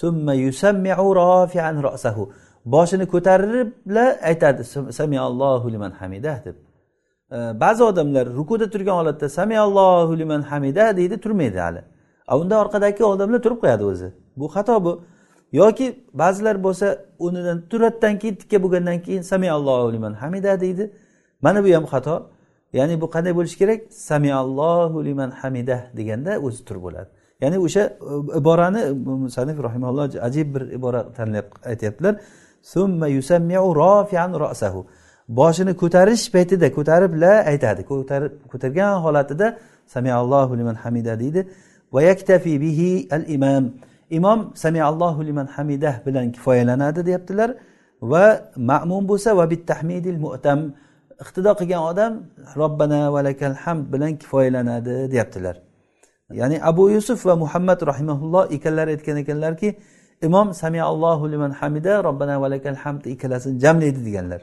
summa 0.00 0.34
yusammiu 0.34 1.14
rofian 1.14 1.82
rosahu 1.82 2.32
boshini 2.64 3.06
ko'taribla 3.06 4.18
aytadi 4.22 4.64
samiallohu 4.92 5.72
liman 5.72 5.90
hamida 5.90 6.42
deb. 6.44 6.56
E, 7.32 7.60
ba'zi 7.60 7.82
odamlar 7.84 8.26
rukuda 8.26 8.70
turgan 8.70 8.96
holatda 9.00 9.28
samiallohu 9.28 10.18
liman 10.18 10.42
hamida 10.42 10.96
deydi 10.96 11.20
turmaydi 11.20 11.58
hali. 11.58 11.82
Unda 12.40 12.54
orqadagi 12.62 13.04
odamlar 13.04 13.40
turib 13.42 13.58
qo'yadi 13.62 13.84
o'zi. 13.84 14.08
Bu 14.36 14.46
xato 14.54 14.84
bu. 14.84 15.04
Yoki 15.52 15.86
ba'zilar 16.14 16.56
bo'lsa 16.64 16.86
o'rnidan 17.18 17.58
turadidan 17.70 18.18
keyin 18.18 18.34
tikka 18.34 18.58
bo'lgandan 18.64 18.98
keyin 19.06 19.22
samiallohu 19.22 19.92
liman 19.92 20.14
hamida 20.14 20.60
deydi. 20.60 20.84
Mana 21.42 21.64
bu 21.64 21.68
ham 21.76 21.84
xato. 21.92 22.16
Ya'ni 22.72 23.00
bu 23.00 23.06
qanday 23.14 23.32
bo'lishi 23.38 23.58
kerak? 23.58 23.80
Samiallohu 23.92 25.04
liman 25.04 25.30
hamida 25.30 25.76
deganda 25.96 26.38
o'zi 26.46 26.64
turib 26.64 26.82
bo'ladi. 26.82 27.10
Ya'ni 27.42 27.56
o'sha 27.66 27.82
e, 28.12 28.14
iborani 28.40 28.82
musanif 29.24 29.56
rahimalloh 29.66 30.04
ajib 30.28 30.48
bir 30.54 30.62
ibora 30.76 31.00
tanlab 31.16 31.46
aytyaptilar. 31.70 32.14
Summa 32.72 33.06
rosahu 34.42 34.80
boshini 35.28 35.72
ko'tarish 35.82 36.24
paytida 36.34 36.68
ko'tarib 36.76 37.12
la 37.22 37.32
aytadi. 37.52 37.80
Ko'tarib 37.90 38.32
ko'targan 38.52 38.92
holatida 39.04 39.46
samiallohu 39.94 40.52
liman 40.60 40.76
hamida 40.82 41.12
deydi. 41.22 41.40
Va 41.94 42.00
yaktafi 42.10 42.52
bihi 42.64 42.90
al 43.16 43.24
imom 43.36 43.64
imom 44.18 44.40
samiallohu 44.64 45.20
liman 45.28 45.46
hamidah 45.56 45.94
bilan 46.06 46.26
kifoyalanadi 46.34 47.00
deyaptilar. 47.08 47.50
Va 48.12 48.24
ma'mum 48.70 49.02
bo'lsa 49.10 49.36
va 49.38 49.44
bittahmidil 49.52 50.18
mu'tam. 50.26 50.60
Iqtido 51.22 51.50
qilgan 51.60 51.82
odam 51.90 52.12
robbana 52.60 53.00
valakal 53.14 53.54
hamd 53.64 53.84
bilan 53.92 54.12
kifoyalanadi 54.22 54.94
deyaptilar. 55.12 55.56
Ya'ni 56.40 56.56
abu 56.70 56.90
yusuf 56.90 57.26
va 57.26 57.36
muhammad 57.36 57.80
rahimaulloh 57.90 58.44
ikkalari 58.56 58.90
aytgan 58.96 59.16
ekanlarki 59.22 59.68
imom 60.22 60.54
samiallohu 60.54 61.30
liman 61.32 61.50
hamida 61.50 62.04
robbana 62.04 62.40
valakal 62.40 62.74
hamd 62.74 63.04
ikkalasini 63.14 63.60
jamlaydi 63.60 64.04
deganlar. 64.04 64.42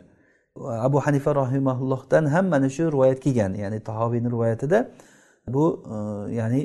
Abu 0.87 0.99
hanifa 1.05 1.35
rahimaullohdan 1.35 2.25
ham 2.25 2.45
mana 2.53 2.69
shu 2.69 2.91
rivoyat 2.91 3.19
kelgan 3.25 3.53
ya'ni 3.53 3.79
tahoviyni 3.79 4.29
rivoyatida 4.31 4.79
bu 5.47 5.65
e, 5.95 5.95
ya'ni 6.39 6.61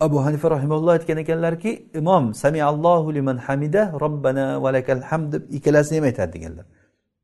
abu 0.00 0.16
hanifa 0.24 0.50
rahimalloh 0.50 0.92
aytgan 0.96 1.18
ekanlarki 1.24 1.70
imom 2.00 2.34
samiallohu 2.34 3.14
liman 3.14 3.36
hamida 3.46 3.82
robbana 4.04 4.62
valakal 4.62 5.02
hamd 5.10 5.32
deb 5.32 5.42
ikkalasini 5.56 5.96
ham 5.98 6.04
aytadi 6.04 6.32
deganlar. 6.36 6.66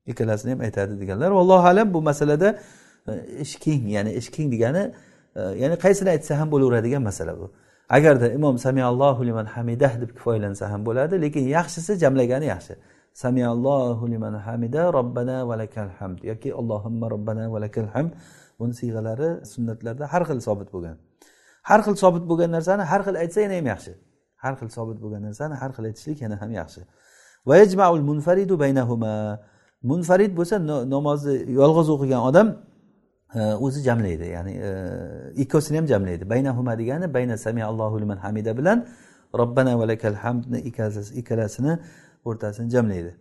Ikkalasini 0.07 0.51
ham 0.55 0.61
aytadi 0.61 1.01
deganlar. 1.01 1.31
Vallohu 1.39 1.67
alam 1.73 1.95
bu 1.95 2.01
masalada 2.03 2.49
e, 3.09 3.13
ish 3.45 3.55
keng 3.65 3.83
ya'ni 3.97 4.11
ish 4.21 4.31
keng 4.35 4.49
degani 4.55 4.83
ya'ni 5.37 5.77
qaysini 5.85 6.11
aytsa 6.15 6.33
ham 6.41 6.49
bo'laveradigan 6.55 7.03
masala 7.03 7.33
bu. 7.41 7.47
Agarda 7.97 8.27
imom 8.39 8.57
samiallohu 8.67 9.27
liman 9.29 9.47
hamidah 9.55 9.93
deb 10.03 10.11
kifoyalansa 10.17 10.65
ham 10.73 10.81
bo'ladi 10.89 11.15
lekin 11.25 11.45
yaxshisi 11.57 11.93
jamlagani 12.03 12.47
yaxshi. 12.55 12.75
Samiallohu 13.23 14.05
liman 14.13 14.35
hamida 14.47 14.83
robbana 14.99 15.39
valakal 15.51 15.91
hamd. 15.99 16.19
Yoki 16.31 16.51
allohimma 16.61 17.07
robbana 17.15 17.45
valakal 17.55 17.89
hamd. 17.95 18.13
Buni 18.59 18.75
siyg'alari 18.81 19.29
sunnatlarda 19.53 20.05
har 20.13 20.23
xil 20.29 20.41
sobit 20.49 20.69
bo'lgan. 20.75 20.97
Har 21.69 21.81
xil 21.87 21.97
sobit 22.03 22.25
bo'lgan 22.31 22.51
narsani 22.57 22.83
har 22.91 23.01
xil 23.07 23.17
aytsa 23.23 23.39
yana 23.45 23.57
ham 23.61 23.67
yaxshi. 23.73 23.93
Har 24.45 24.55
xil 24.61 24.71
sobit 24.77 24.99
bo'lgan 25.05 25.23
narsani 25.29 25.55
har 25.63 25.71
xil 25.77 25.85
aytishlik 25.91 26.19
yana 26.25 26.37
ham 26.43 26.51
yaxshi. 26.61 26.81
Munfaridu 28.11 28.55
baynahuma. 28.63 29.15
Munfarid 29.91 30.33
bo'lsa 30.39 30.57
namozni 30.95 31.35
yolg'iz 31.61 31.89
o'qigan 31.95 32.23
odam 32.29 32.49
o'zi 33.41 33.83
jamlaydi 33.83 34.25
ya'ni 34.25 34.53
e, 34.53 34.71
ikkovsini 35.43 35.77
ham 35.79 35.87
jamlaydi. 35.87 36.31
Baynahuma 36.31 36.79
degani 36.79 37.15
bayna 37.15 37.37
sami 37.37 37.65
allohu 37.65 38.01
liman 38.01 38.17
hamida 38.17 38.59
bilan 38.59 38.87
robbana 39.39 39.79
valakal 39.79 40.15
hamdni 40.15 40.59
ikkalasini 41.15 41.79
o'rtasini 42.25 42.71
jamlaydi. 42.71 43.15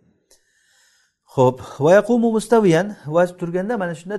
Ho'p 1.24 1.60
va 1.80 1.92
yaqumu 1.92 2.32
mustaviyan 2.32 2.96
va 3.06 3.26
turganda 3.26 3.78
mana 3.78 3.94
shunda 3.94 4.18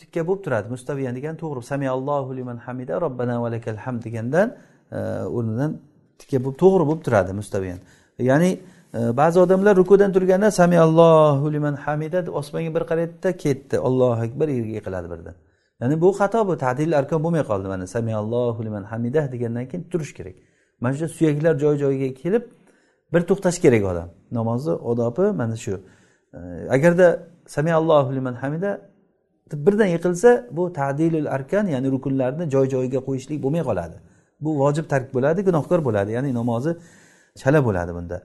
tikka 0.00 0.26
bo'lib 0.28 0.42
turadi. 0.44 0.68
Mustaviyan 0.68 1.14
degani 1.16 1.36
to'g'ri 1.42 1.62
sami 1.62 1.88
allohu 1.88 2.36
liman 2.36 2.56
hamida 2.56 3.00
robbana 3.00 3.42
valakal 3.42 3.76
hamd 3.76 4.04
degandan 4.04 4.56
e, 4.92 4.98
o'rnidan 5.36 5.80
tikka 6.18 6.38
bo'lib 6.44 6.58
to'g'ri 6.62 6.84
bo'lib 6.88 7.02
turadi 7.06 7.32
mustaviyan 7.40 7.78
ya'ni 8.18 8.50
E, 8.94 9.16
ba'zi 9.16 9.40
odamlar 9.40 9.76
rukudan 9.76 10.12
turganda 10.12 10.50
samiallohu 10.50 11.52
liman 11.52 11.74
hamida 11.74 12.26
deb 12.26 12.34
osmonga 12.40 12.74
bir 12.74 12.80
qaraydida 12.80 13.36
ketdi. 13.36 13.78
Ollohu 13.78 14.20
akbar 14.26 14.48
yerga 14.48 14.74
yiqiladi 14.78 15.10
birdan. 15.10 15.34
Ya'ni 15.80 16.00
bu 16.00 16.08
xato 16.18 16.48
bu 16.48 16.54
tadil 16.64 16.98
arkon 16.98 17.24
bo'lmay 17.24 17.42
qoldi. 17.50 17.68
Mana 17.68 17.86
samiallohu 17.86 18.64
liman 18.64 18.84
hamida 18.92 19.32
degandan 19.32 19.66
keyin 19.70 19.84
turish 19.92 20.12
kerak. 20.18 20.34
Mana 20.80 20.94
shu 21.00 21.08
suyaklar 21.08 21.54
joy 21.58 21.74
joyiga 21.82 22.14
kelib 22.22 22.44
bir 23.12 23.20
to'xtash 23.28 23.58
kerak 23.64 23.84
odam. 23.92 24.08
Namozni 24.38 24.72
odobi 24.72 25.26
mana 25.40 25.56
shu. 25.64 25.74
E, 26.34 26.38
agarda 26.76 27.06
samiallohu 27.46 28.10
liman 28.16 28.34
hamida 28.42 28.70
deb 29.50 29.60
birdan 29.66 29.88
yiqilsa 29.94 30.30
bu 30.56 30.72
tadilul 30.72 31.26
arkan 31.36 31.66
ya'ni 31.74 31.88
rukunlarni 31.94 32.44
joy 32.54 32.66
joyiga 32.74 33.00
qo'yishlik 33.08 33.38
bo'lmay 33.44 33.62
qoladi. 33.70 33.96
Bu 34.44 34.50
vojib 34.62 34.86
tark 34.92 35.06
bo'ladi 35.14 35.40
gunohkor 35.48 35.80
bo'ladi. 35.88 36.10
Ya'ni 36.16 36.30
namozi 36.40 36.72
chala 37.40 37.60
bo'ladi 37.68 37.92
bunda. 37.98 38.18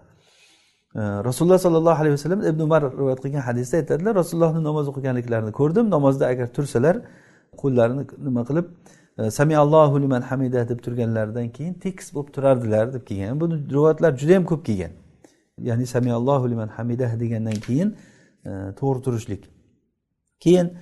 Rasululloh 0.95 1.57
sollallohu 1.57 1.95
alayhi 2.01 2.11
vasallam 2.11 2.41
ibn 2.45 2.59
umar 2.59 2.81
rivoyat 2.83 3.19
qilgan 3.23 3.39
hadisda 3.39 3.77
aytadilar 3.77 4.15
rasulullohni 4.15 4.63
namoz 4.63 4.87
o'qiganliklarini 4.87 5.51
ko'rdim. 5.51 5.89
Namozda 5.89 6.27
agar 6.27 6.47
tursalar 6.53 6.95
qo'llarini 7.57 8.03
nima 8.27 8.41
qilib 8.49 8.65
e, 9.19 9.31
samiallohu 9.31 10.01
liman 10.01 10.21
hamida 10.21 10.69
deb 10.69 10.79
turganlaridan 10.85 11.49
keyin 11.49 11.73
tekis 11.73 12.13
bo'lib 12.15 12.33
turardilar 12.33 12.93
deb 12.93 13.03
kelgan. 13.09 13.39
Buni 13.41 13.55
rivoyatlar 13.75 14.17
juda 14.17 14.31
yam 14.31 14.45
ko'p 14.45 14.65
kelgan. 14.65 14.91
Ya'ni 15.69 15.85
samiallohu 15.85 16.49
liman 16.51 16.67
hamida 16.67 17.19
degandan 17.19 17.57
keyin 17.67 17.89
e, 18.45 18.51
to'g'ri 18.79 19.01
turishlik. 19.05 19.43
Keyin 20.39 20.73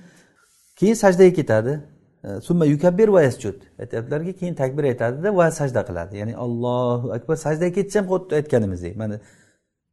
keyin 0.76 0.94
sajdaga 0.94 1.32
ketadi. 1.40 1.80
E, 2.24 2.40
summa 2.40 2.64
yukabbir 2.64 3.08
va 3.08 3.22
yasjud. 3.22 3.56
Aytyaptilarki 3.82 4.32
keyin 4.40 4.54
takbir 4.54 4.84
aytadida 4.84 5.36
va 5.36 5.50
sajda 5.50 5.82
qiladi. 5.88 6.16
Ya'ni 6.20 6.34
allohu 6.44 7.12
akbar 7.16 7.36
sajdaga 7.36 7.72
ketsa 7.78 8.00
ham 8.00 8.06
xuddi 8.12 8.34
aytganimizdek. 8.40 8.96
Mana 8.96 9.20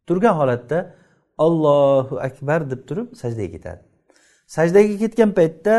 turgan 0.08 0.36
holatda 0.40 0.78
allohu 1.46 2.16
akbar 2.28 2.60
deb 2.72 2.82
turib 2.90 3.08
sajdaga 3.22 3.50
ketadi. 3.56 3.82
Sajdaga 4.56 4.96
ketgan 5.04 5.32
paytda 5.40 5.74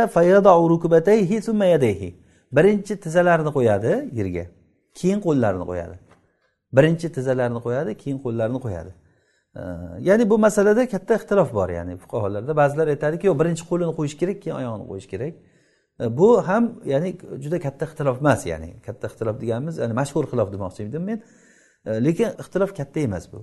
birinchi 2.57 2.95
tizzalarini 3.05 3.51
qo'yadi 3.57 3.93
yerga 4.19 4.45
keyin 4.99 5.21
qo'llarini 5.27 5.65
qo'yadi. 5.71 5.97
Birinchi 6.77 7.07
tizzalarini 7.17 7.61
qo'yadi 7.67 7.91
keyin 8.03 8.19
qo'llarini 8.25 8.61
qo'yadi. 8.65 8.93
Ya'ni 10.09 10.25
bu 10.31 10.37
masalada 10.47 10.83
katta 10.95 11.13
ixtilof 11.19 11.51
bor 11.59 11.69
ya'ni 11.79 11.95
fuqarolarda. 12.03 12.53
Ba'zilar 12.61 12.87
aytadiki 12.95 13.25
yo'q 13.31 13.37
birinchi 13.41 13.65
qo'lini 13.71 13.93
qo'yish 13.99 14.17
kerak 14.21 14.39
keyin 14.43 14.57
oyog'ini 14.61 14.87
qo'yish 14.91 15.09
kerak. 15.13 15.35
Bu 16.19 16.29
ham 16.49 16.65
ya'ni 16.93 17.11
juda 17.45 17.59
katta 17.67 17.85
ixtilof 17.89 18.17
emas 18.23 18.41
ya'ni 18.53 18.71
katta 18.87 19.05
ixtilof 19.11 19.37
deganimiz 19.43 19.75
ya'ni 19.83 19.95
mashhur 20.01 20.25
xilof 20.33 20.49
demoqchi 20.55 20.81
edim 20.89 21.03
men. 21.11 21.19
Lekin 22.07 22.29
ixtilof 22.43 22.71
katta 22.79 22.99
emas 23.09 23.25
bu. 23.33 23.39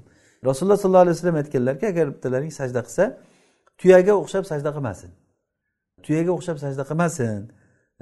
Rasululloh 0.50 0.78
sollallohu 0.84 1.06
alayhi 1.06 1.16
vasallam 1.18 1.36
aytganlarki 1.42 1.86
agar 1.88 2.06
bittalaring 2.14 2.52
sajda 2.60 2.82
qilsa 2.88 3.04
tuyaga 3.78 4.14
o'xshab 4.22 4.44
sajda 4.52 4.70
qilmasin. 4.76 5.12
Tuyaga 6.06 6.32
o'xshab 6.38 6.58
sajda 6.64 6.84
qilmasin 6.90 7.42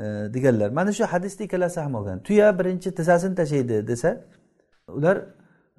e, 0.04 0.06
deganlar. 0.36 0.70
Mana 0.80 0.92
shu 0.98 1.04
hadisda 1.14 1.44
ikkalasi 1.48 1.80
ham 1.86 1.94
olgan. 2.00 2.18
Tuya 2.28 2.48
birinchi 2.60 2.90
tizzasini 2.98 3.36
tashlaydi 3.42 3.88
desa 3.92 4.10
ular 4.98 5.18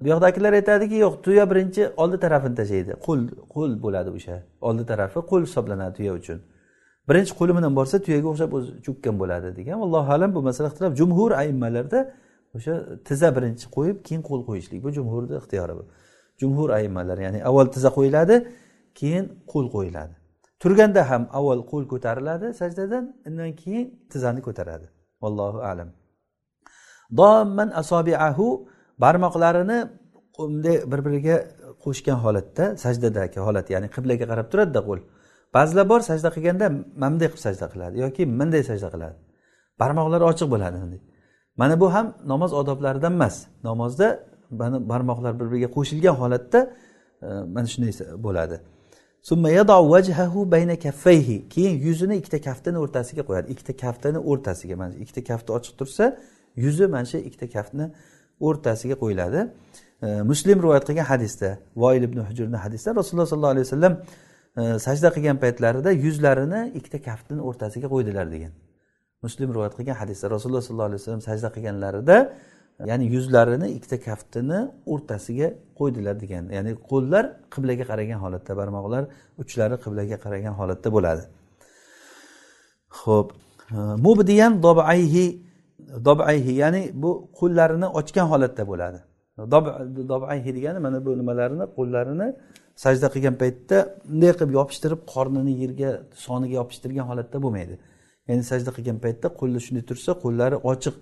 bu 0.01 0.07
yoqdagilar 0.13 0.53
aytadiki 0.59 0.95
yo'q 1.05 1.13
tuya 1.25 1.43
birinchi 1.51 1.81
oldi 2.03 2.17
tarafini 2.25 2.55
tashlaydi. 2.61 2.91
Qo'l 3.05 3.21
qo'l 3.55 3.71
bo'ladi 3.85 4.09
o'sha 4.17 4.35
oldi 4.67 4.83
tarafi 4.91 5.19
qo'l 5.31 5.41
hisoblanadi 5.47 5.93
tuya 5.99 6.13
uchun. 6.19 6.39
Birinchi 7.09 7.33
qo'li 7.39 7.51
bilan 7.57 7.73
borsa 7.79 7.95
tuyaga 8.05 8.27
o'xshab 8.33 8.51
o'zi 8.57 8.71
cho'kkan 8.85 9.15
bo'ladi 9.21 9.49
degan. 9.59 9.77
Allohu 9.85 10.09
alam 10.15 10.29
bu 10.35 10.41
masala 10.49 10.67
ixtilof 10.71 10.93
jumhur 11.01 11.31
aimmalarda 11.41 11.99
o'sha 12.55 12.73
tizza 13.07 13.29
birinchi 13.37 13.65
qo'yib 13.77 13.97
keyin 14.07 14.21
qo'l 14.29 14.41
qo'yishlik. 14.49 14.79
Bu 14.85 14.89
jumhurni 14.97 15.35
ixtiyori 15.41 15.73
bu. 15.79 15.83
Jumhur 16.43 16.69
aimmalar 16.77 17.17
ya'ni 17.25 17.39
avval 17.49 17.67
tiza 17.75 17.89
qo'yiladi 17.97 18.35
keyin 18.99 19.25
qo'l 19.51 19.67
qo'yiladi. 19.75 20.13
Turganda 20.61 21.01
ham 21.09 21.23
avval 21.37 21.61
qo'l 21.71 21.83
ko'tariladi 21.91 22.47
sajdadan 22.61 23.03
undan 23.27 23.51
keyin 23.61 23.85
tizzani 24.11 24.41
ko'taradi. 24.47 24.87
Vallohu 25.21 25.59
alam. 25.71 25.89
Domman 27.19 27.69
asobiahu 27.81 28.47
barmoqlarini 29.03 29.79
bunday 30.37 30.77
bir 30.91 30.99
biriga 31.05 31.35
qo'shgan 31.83 32.17
holatda 32.25 32.65
sajdadagi 32.83 33.39
holat 33.47 33.67
ya'ni 33.73 33.87
qiblaga 33.95 34.25
qarab 34.31 34.47
turadida 34.51 34.81
qo'l. 34.89 34.99
Ba'zilar 35.55 35.85
bor 35.91 36.01
sajda 36.09 36.29
qilganda 36.35 36.65
mana 37.01 37.11
bunday 37.13 37.27
qilib 37.31 37.43
sajda 37.47 37.65
qiladi 37.73 37.95
yoki 38.03 38.21
bunday 38.39 38.61
sajda 38.69 38.87
qiladi. 38.93 39.17
Barmoqlari 39.81 40.23
ochiq 40.31 40.47
bo'ladi. 40.53 40.77
Mana 41.59 41.75
bu 41.81 41.87
ham 41.95 42.05
namoz 42.31 42.51
odoblaridan 42.61 43.13
emas 43.17 43.35
namozda 43.67 44.07
barmoqlar 44.59 45.39
bir 45.39 45.51
biriga 45.51 45.69
qo'shilgan 45.77 46.15
holatda 46.21 46.59
e, 47.21 47.27
mana 47.55 47.67
shunday 47.73 47.93
bo'ladi. 48.27 48.57
Keyin 51.53 51.75
yuzini 51.87 52.15
ikkita 52.21 52.39
kaftini 52.47 52.77
o'rtasiga 52.83 53.23
qo'yadi. 53.29 53.47
Ikkita 53.53 53.73
kaftini 53.83 54.19
o'rtasiga 54.31 54.75
mana 54.81 54.93
ikkita 55.03 55.21
kafti 55.29 55.49
ochiq 55.57 55.73
tursa 55.79 56.05
yuzi 56.55 56.87
mana 56.87 57.05
shu 57.11 57.17
ikkita 57.17 57.47
kaftni 57.55 57.85
o'rtasiga 58.47 58.95
qo'yiladi. 59.03 59.39
E, 60.03 60.07
Muslim 60.31 60.57
rivoyat 60.63 60.85
qilgan 60.89 61.07
hadisda 61.13 61.49
voil 61.75 62.03
ibn 62.09 62.19
hujurni 62.29 62.57
hadisda 62.65 62.95
rasululloh 62.99 63.27
sollallohu 63.31 63.53
alayhi 63.55 63.67
vasallam 63.67 63.93
e, 64.59 64.63
sajda 64.85 65.09
qilgan 65.15 65.37
paytlarida 65.43 65.91
yuzlarini 66.05 66.61
ikkita 66.79 66.99
kaftini 67.09 67.41
o'rtasiga 67.49 67.87
qo'ydilar 67.93 68.27
degan. 68.35 68.51
Muslim 69.25 69.49
rivoyat 69.55 69.73
qilgan 69.77 69.97
hadisda 70.01 70.25
rasululloh 70.35 70.63
sollallohu 70.67 70.89
alayhi 70.91 71.01
vasallam 71.01 71.23
sajda 71.29 71.49
qilganlarida 71.55 72.17
ya'ni 72.89 73.05
yuzlarini 73.15 73.67
ikkita 73.77 73.97
kaftini 74.07 74.59
o'rtasiga 74.93 75.47
qo'ydilar 75.79 76.15
degan. 76.23 76.43
Ya'ni 76.57 76.71
qo'llar 76.89 77.25
qiblaga 77.53 77.85
qaragan 77.91 78.19
holatda 78.23 78.53
barmoqlar 78.59 79.03
uchlari 79.41 79.75
qiblaga 79.85 80.17
qaragan 80.25 80.53
holatda 80.59 80.89
bo'ladi. 80.95 81.23
Ho'p 83.01 83.27
mubdiyan 84.05 84.53
dobayhi 84.65 85.25
dobayhi 86.07 86.53
ya'ni 86.63 86.81
bu 87.03 87.11
qo'llarini 87.39 87.87
ochgan 87.99 88.27
holatda 88.31 88.63
bo'ladi. 88.71 88.99
Dobayhi 90.11 90.49
degani 90.57 90.79
mana 90.85 90.97
bu 91.05 91.11
nimalarini 91.21 91.65
qo'llarini 91.77 92.27
sajda 92.83 93.07
qilgan 93.13 93.35
paytda 93.41 93.77
bunday 94.09 94.31
qilib 94.37 94.51
yopishtirib 94.59 95.01
qornini 95.13 95.53
yerga 95.63 95.89
soniga 96.25 96.55
yopishtirgan 96.61 97.05
holatda 97.11 97.37
bo'lmaydi. 97.43 97.75
Ya'ni 98.29 98.43
sajda 98.51 98.71
qilgan 98.77 98.97
paytda 99.05 99.27
qo'li 99.39 99.59
shunday 99.65 99.83
tursa 99.89 100.11
qo'llari 100.23 100.57
ochiq 100.71 100.95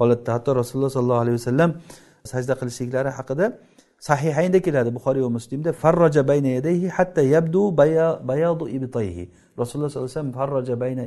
holatda 0.00 0.30
hatto 0.36 0.50
rasululloh 0.60 0.90
sollallohu 0.96 1.22
alayhi 1.24 1.36
vasallam 1.40 1.70
sajda 2.32 2.54
qilishliklari 2.60 3.10
haqida 3.18 3.46
sahihaynda 4.08 4.58
keladi 4.66 4.90
buxoriy 4.96 5.22
va 5.26 5.30
muslimda 5.38 5.70
farroja 5.82 6.22
bayna 6.30 6.50
yadayhi 6.58 6.88
hatta 6.96 7.22
yabdu 7.34 7.60
bayadu 8.30 8.64
ibtayhi. 8.76 9.24
Rasululloh 9.60 9.90
sollallohu 9.90 10.10
alayhi 10.10 10.18
vasallam 10.18 10.34
farroja 10.40 10.74
bayna 10.84 11.04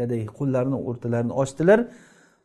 yadayhi 0.00 0.26
qo'llarini 0.38 0.78
o'rtalarini 0.88 1.34
ochdilar 1.42 1.78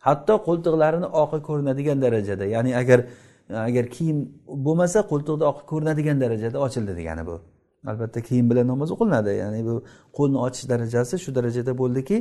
hatto 0.08 0.34
qo'ltiqlarini 0.48 1.08
oqi 1.24 1.40
ko'rinadigan 1.48 1.98
darajada. 2.06 2.46
Ya'ni 2.56 2.72
agar 2.82 3.00
agar 3.70 3.86
kiyim 3.96 4.18
bo'lmasa 4.66 5.00
qo'ltiqni 5.12 5.46
oqi 5.52 5.64
ko'rinadigan 5.72 6.18
darajada 6.24 6.58
ochildi 6.66 6.94
degani 7.00 7.24
bu. 7.30 7.36
Albatta 7.92 8.20
kiyim 8.28 8.46
bilan 8.52 8.66
namoz 8.74 8.90
o'qilinadi 8.96 9.32
ya'ni 9.44 9.62
bu 9.68 9.76
qo'lni 10.18 10.38
ochish 10.46 10.66
darajasi 10.72 11.16
shu 11.24 11.30
darajada 11.38 11.72
bo'ldiki 11.82 12.18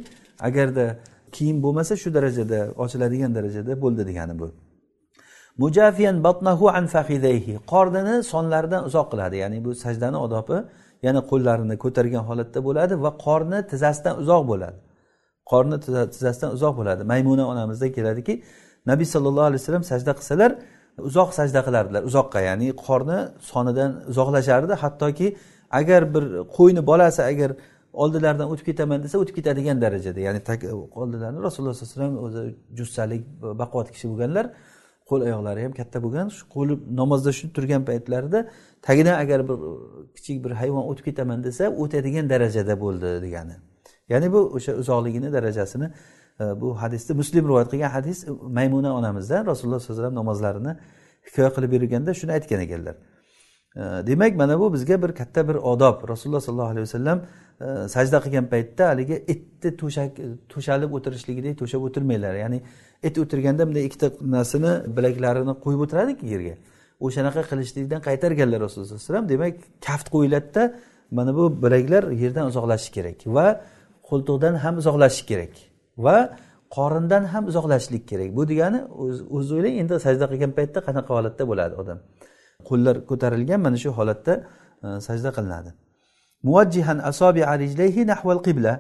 agarda 0.49 0.85
kiyim 1.37 1.57
bo'lmasa 1.65 1.95
shu 2.03 2.09
darajada 2.17 2.61
ochiladigan 2.85 3.31
darajada 3.35 3.73
bo'ldi 3.83 4.03
degani 4.11 4.35
bu. 4.41 4.49
Mujafiyan 5.63 6.17
batnahu 6.27 6.67
an 6.79 6.87
fahidayhi 6.95 7.55
qornini 7.73 8.23
sonlaridan 8.33 8.83
uzoq 8.89 9.07
qiladi 9.13 9.37
ya'ni 9.43 9.59
bu 9.65 9.71
sajdani 9.85 10.19
odobi 10.27 10.59
yana 11.07 11.21
qo'llarini 11.31 11.77
ko'targan 11.85 12.25
holatda 12.29 12.61
bo'ladi 12.69 12.95
va 13.05 13.11
qorni 13.27 13.59
tizzasidan 13.71 14.15
uzoq 14.23 14.43
bo'ladi. 14.51 14.79
Qorni 15.51 15.77
tizzasidan 16.15 16.51
uzoq 16.57 16.75
bo'ladi. 16.81 17.03
Maymuna 17.13 17.45
onamizda 17.53 17.89
keladiki 17.97 18.35
nabiy 18.91 19.09
sallallohu 19.15 19.47
alayhi 19.51 19.61
vasallam 19.63 19.85
sajda 19.93 20.13
qilsalar 20.19 20.51
uzoq 21.09 21.31
sajda 21.39 21.61
qilardilar 21.67 22.03
uzoqqa 22.11 22.41
ya'ni 22.49 22.69
qorni 22.87 23.19
sonidan 23.53 23.91
uzoqlashardi. 24.11 24.75
Hattoki 24.83 25.29
agar 25.81 26.03
bir 26.15 26.25
qo'yni 26.57 26.83
bolasi 26.91 27.23
agar 27.33 27.51
oldilaridan 27.93 28.51
o'tib 28.53 28.67
ketaman 28.71 29.03
desa 29.03 29.19
o'tib 29.19 29.35
ketadigan 29.35 29.81
darajada. 29.81 30.21
Ya'ni 30.21 30.41
oldilarini 31.03 31.43
rasululloh 31.43 31.75
sallallohu 31.75 32.01
alayhi 32.01 32.17
vasallam 32.17 32.17
o'zi 32.27 32.55
jussalik 32.79 33.23
baquvvat 33.63 33.89
kishi 33.95 34.07
bo'lganlar 34.13 34.47
qo'l 35.11 35.21
oyoqlari 35.29 35.61
ham 35.67 35.73
katta 35.81 35.99
bo'lgan 36.05 36.29
shu 36.37 36.43
qo'li 36.57 36.75
namozda 37.01 37.33
shu 37.39 37.47
turgan 37.57 37.83
paytlarida 37.91 38.41
tagidan 38.87 39.17
agar 39.23 39.41
bir 39.49 39.57
kichik 40.17 40.45
bir 40.45 40.53
hayvon 40.61 40.85
o'tib 40.91 41.05
ketaman 41.09 41.45
desa 41.45 41.65
o'tadigan 41.83 42.31
darajada 42.33 42.75
bo'ldi 42.85 43.09
degani. 43.25 43.57
Ya'ni 44.13 44.33
bu 44.35 44.41
o'sha 44.57 44.73
uzoqligini 44.83 45.33
darajasini 45.37 45.87
e, 46.41 46.45
bu 46.61 46.69
hadisda 46.83 47.13
muslim 47.21 47.45
rivoyat 47.49 47.69
qilgan 47.73 47.91
hadis 47.97 48.19
maymuna 48.59 48.91
onamizdan 48.99 49.47
rasululloh 49.51 49.81
sallallohu 49.81 50.01
alayhi 50.01 50.03
vasallam 50.03 50.15
namozlarini 50.21 50.73
hikoya 51.27 51.51
qilib 51.57 51.71
berganda 51.75 52.11
shuni 52.21 52.33
aytgan 52.39 52.61
ekanlar. 52.67 52.95
Demak 53.77 54.37
mana 54.37 54.61
bu 54.61 54.73
bizga 54.73 55.03
bir 55.03 55.13
katta 55.13 55.49
bir 55.49 55.55
odob. 55.55 56.09
Rasululloh 56.09 56.41
sollallohu 56.41 56.73
alayhi 56.75 56.81
vasallam 56.81 57.23
e, 57.61 57.89
sajda 57.89 58.19
qilgan 58.25 58.47
paytda 58.47 58.89
haligi 58.89 59.25
itni 59.29 59.77
to'shak 59.77 60.11
to'shalib 60.49 60.91
o'tirishligidek 60.93 61.59
to'shab 61.61 61.83
o'tirmanglar. 61.89 62.35
Ya'ni 62.35 62.63
it 63.03 63.19
o'tirganda 63.19 63.69
bunday 63.69 63.85
ikkita 63.89 64.09
narsani 64.37 64.73
bilaklarini 64.97 65.55
qo'yib 65.65 65.81
o'tiradiku 65.87 66.27
yerga. 66.35 66.55
O'shanaqa 67.07 67.43
qilishlikdan 67.51 68.01
qaytarganlar 68.09 68.61
rasululloh 68.67 68.89
sallallohu 68.89 69.03
alayhi 69.03 69.13
vasallam. 69.13 69.29
Demak 69.35 69.55
kaft 69.87 70.07
qo'yiladida 70.15 70.63
mana 71.11 71.33
bu 71.39 71.45
bilaklar 71.63 72.05
yerdan 72.23 72.47
uzoqlashishi 72.51 72.93
kerak 72.97 73.19
va 73.37 73.47
qo'ltiqdan 74.09 74.55
ham 74.65 74.75
uzoqlashish 74.83 75.25
kerak 75.31 75.53
va 76.07 76.17
qorindan 76.77 77.25
ham 77.33 77.45
uzoqlashishlik 77.51 78.05
kerak. 78.11 78.29
Bu 78.37 78.43
degani 78.51 78.81
o'zi 79.37 79.51
o'ylang 79.57 79.75
endi 79.83 79.95
sajda 80.07 80.25
qilgan 80.33 80.53
paytda 80.59 80.79
qanaqa 80.89 81.11
holatda 81.17 81.45
bo'ladi 81.51 81.75
odam? 81.83 81.99
Qo'llar 82.69 82.97
ko'tarilgan 83.11 83.61
mana 83.67 83.77
shu 83.77 83.91
holatda 83.99 84.35
e, 84.85 84.89
sajda 85.07 85.31
qilinadi. 85.37 85.71
Muvajjihan 86.43 86.99
asobi 87.11 87.43
rijlayhi 87.63 88.07
nahval 88.13 88.41
qibla. 88.47 88.73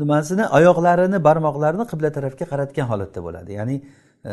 Nimasini? 0.00 0.44
Oyoqlarini 0.58 1.18
barmoqlarini 1.28 1.84
qibla 1.90 2.10
tarafga 2.16 2.44
qaratgan 2.52 2.86
holatda 2.92 3.20
bo'ladi. 3.26 3.50
Ya'ni 3.58 3.76
e, 4.30 4.32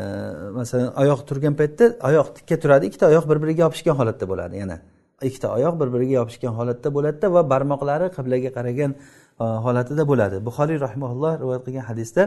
masalan 0.59 0.89
oyoq 1.01 1.19
turgan 1.29 1.53
paytda 1.59 1.85
oyoq 2.09 2.27
tikka 2.37 2.55
turadi 2.63 2.85
ikkita 2.89 3.05
oyoq 3.11 3.25
bir 3.29 3.37
biriga 3.43 3.61
yopishgan 3.67 3.95
holatda 3.99 4.25
bo'ladi. 4.31 4.55
Yana 4.63 4.77
ikkita 5.27 5.47
oyoq 5.57 5.75
bir 5.81 5.87
biriga 5.93 6.13
yopishgan 6.21 6.53
holatda 6.59 6.89
bo'ladida 6.97 7.27
va 7.35 7.41
barmoqlari 7.53 8.07
qiblaga 8.17 8.49
qaragan 8.57 8.91
e, 9.43 9.43
holatida 9.65 10.03
bo'ladi. 10.11 10.35
Buxoriy 10.47 10.79
rahimaulloh 10.85 11.33
rivoyat 11.41 11.63
qilgan 11.67 11.85
hadisda 11.91 12.23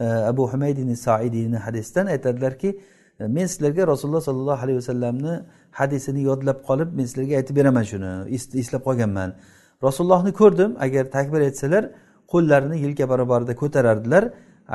e, 0.00 0.04
abu 0.04 0.48
humaydin 0.52 0.94
saidiyni 0.94 1.58
hadisdan 1.66 2.06
aytadilarki 2.14 2.70
E, 3.22 3.26
men 3.36 3.46
sizlarga 3.52 3.82
rasululloh 3.92 4.22
sollallohu 4.28 4.62
alayhi 4.64 4.78
vasallamni 4.82 5.34
hadisini 5.80 6.20
yodlab 6.28 6.58
qolib 6.68 6.88
men 6.98 7.04
sizlarga 7.10 7.34
aytib 7.40 7.54
beraman 7.60 7.84
shuni 7.92 8.12
eslab 8.62 8.82
qolganman. 8.88 9.30
Rasulullohni 9.86 10.32
ko'rdim 10.40 10.70
agar 10.86 11.04
takbir 11.16 11.40
aytsalar 11.48 11.84
qo'llarini 12.32 12.76
yelka 12.84 13.04
barobarida 13.12 13.54
ko'tarardilar. 13.62 14.24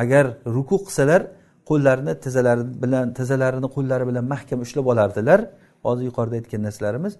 Agar 0.03 0.25
ruku 0.55 0.77
qilsalar 0.85 1.21
qo'llarini 1.69 2.13
tizzalari 2.23 2.63
bilan 2.83 3.05
tizzalarini 3.17 3.67
qo'llari 3.75 4.05
bilan 4.09 4.25
mahkam 4.33 4.59
ushlab 4.65 4.85
olardilar. 4.93 5.39
Hozir 5.85 6.03
yuqorida 6.09 6.35
aytgan 6.39 6.61
narsalarimiz. 6.67 7.13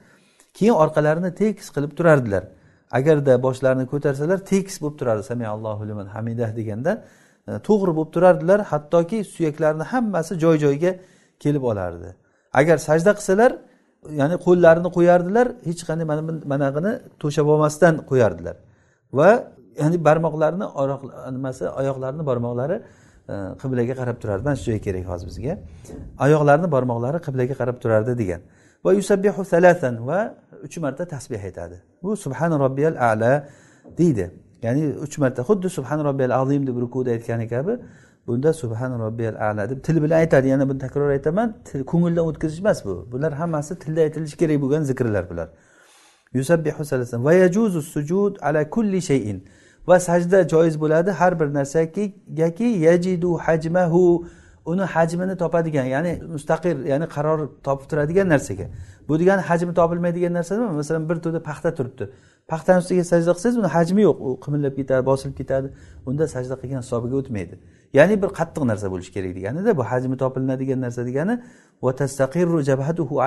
Keyin 0.58 0.76
orqalarini 0.84 1.32
tekis 1.42 1.68
qilib 1.76 1.92
turardilar. 1.98 2.44
Agarda 2.98 3.34
boshlarini 3.46 3.86
ko'tarsalar 3.94 4.38
tekis 4.52 4.76
bo'lib 4.82 4.98
turardi. 5.00 5.24
Samiallohu 5.32 5.84
liman 5.90 6.08
hamidah 6.16 6.50
deganda 6.60 6.92
e, 7.48 7.52
to'g'ri 7.68 7.92
bo'lib 7.98 8.12
turardilar. 8.16 8.60
Hattoki 8.72 9.18
suyaklarini 9.34 9.86
hammasi 9.92 10.34
joy 10.44 10.56
joyiga 10.66 10.92
kelib 11.44 11.64
olardi. 11.72 12.10
Agar 12.60 12.78
sajda 12.88 13.12
qilsalar 13.18 13.52
ya'ni 14.22 14.36
qo'llarini 14.46 14.90
qo'yardilar 14.98 15.48
hech 15.70 15.82
qanday 15.90 16.06
mana 16.12 16.22
bunaqini 16.52 16.92
to'shab 17.22 17.48
olmasdan 17.54 17.94
qo'yardilar. 18.10 18.56
Va 19.18 19.30
ya'ni 19.82 19.98
barmoqlarini 20.08 20.66
nimasi 21.36 21.64
oyoqlarini 21.80 22.24
barmoqlari 22.30 22.78
e, 23.32 23.36
qiblaga 23.62 23.94
qarab 24.02 24.18
turardi. 24.22 24.44
Mana 24.48 24.58
shu 24.60 24.66
joy 24.72 24.80
kerak 24.88 25.06
hozir 25.12 25.26
bizga. 25.32 25.54
Oyoqlarini 26.26 26.68
barmoqlari 26.76 27.20
qiblaga 27.28 27.56
qarab 27.62 27.78
turardi 27.84 28.14
degan. 28.22 28.42
Va 28.86 28.92
yusabbihu 29.00 29.42
salatan 29.54 29.96
va 30.10 30.20
uch 30.66 30.76
marta 30.84 31.04
tasbeh 31.14 31.42
aytadi. 31.50 31.78
Bu 32.04 32.10
subhan 32.26 32.52
robbiyal 32.64 32.96
ala 33.10 33.32
deydi. 34.00 34.26
Ya'ni 34.66 34.84
uch 35.06 35.16
marta 35.24 35.42
xuddi 35.50 35.68
subhan 35.78 36.00
robbiyal 36.08 36.34
azim 36.42 36.62
deb 36.70 36.78
rukuda 36.84 37.10
aytgani 37.16 37.46
kabi 37.54 37.74
bunda 38.28 38.54
subhan 38.54 39.00
robbiyal 39.00 39.36
ala 39.36 39.70
deb 39.70 39.84
til 39.84 40.04
bilan 40.04 40.18
aytadi. 40.20 40.48
Yana 40.48 40.70
buni 40.70 40.80
takror 40.80 41.10
aytaman. 41.10 41.56
Ko'ngildan 41.92 42.26
o'tkazish 42.30 42.60
emas 42.60 42.86
bu. 42.86 43.08
Bular 43.12 43.34
hammasi 43.34 43.80
tilda 43.80 44.02
aytilishi 44.02 44.38
kerak 44.38 44.62
bo'lgan 44.62 44.82
zikrlar 44.84 45.30
bular. 45.30 45.50
Yusabbihu 46.34 46.86
salasan. 46.86 47.26
Va 47.26 47.34
yajuzu 47.34 47.82
sujud 47.82 48.36
ala 48.42 48.70
kulli 48.70 49.02
shayin. 49.02 49.44
Va 49.88 50.00
sajda 50.00 50.48
joiz 50.48 50.76
bo'ladi 50.82 51.12
har 51.12 51.40
bir 51.40 51.54
narsagaki 51.54 52.66
yajidu 52.88 53.38
hajmahu. 53.38 54.26
Uni 54.66 54.82
hajmini 54.82 55.36
topadigan 55.38 55.86
ya'ni 55.86 56.14
mustaqil 56.36 56.86
ya'ni 56.92 57.08
qaror 57.16 57.40
topib 57.64 57.90
turadigan 57.90 58.28
narsaga. 58.30 58.66
Bu 59.08 59.20
degani 59.20 59.42
hajmi 59.42 59.74
topilmaydigan 59.74 60.34
narsa 60.34 60.56
nima 60.56 60.72
masalan 60.72 61.10
bir 61.10 61.16
to'da 61.16 61.40
paxta 61.50 61.70
turibdi. 61.78 62.06
Paxtani 62.52 62.80
ustiga 62.84 63.04
sajda 63.04 63.32
qilsangiz 63.36 63.58
uni 63.62 63.70
hajmi 63.76 64.02
yo'q. 64.08 64.18
U 64.28 64.30
qimillab 64.44 64.74
ketadi 64.80 65.06
bosilib 65.06 65.36
ketadi. 65.40 65.68
Unda 66.06 66.28
sajda 66.34 66.56
qilgan 66.62 66.82
hisobiga 66.86 67.16
o'tmaydi. 67.22 67.56
Ya'ni 67.94 68.22
bir 68.22 68.28
qattiq 68.40 68.64
narsa 68.68 68.92
bo'lishi 68.92 69.12
kerak 69.14 69.36
deganida 69.36 69.78
bu 69.78 69.84
hajmi 69.84 70.18
topiladigan 70.18 70.82
narsa 70.82 71.06
degani 71.06 71.42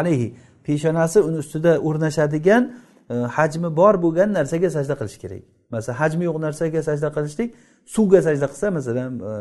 alayhi 0.00 0.34
peshonasi 0.64 1.20
uni 1.20 1.36
ustida 1.36 1.78
o'rnashadigan 1.78 2.72
e, 3.10 3.14
hajmi 3.14 3.76
bor 3.76 3.94
bo'lgan 4.02 4.32
narsaga 4.38 4.70
sajda 4.70 4.94
qilish 5.00 5.18
kerak. 5.22 5.42
Masalan 5.70 5.96
hajmi 6.02 6.24
yo'q 6.24 6.38
narsaga 6.46 6.82
sajda 6.82 7.08
qilishlik 7.16 7.54
suvga 7.94 8.22
sajda 8.22 8.46
qilsa 8.52 8.66
masalan 8.78 9.20
e, 9.20 9.32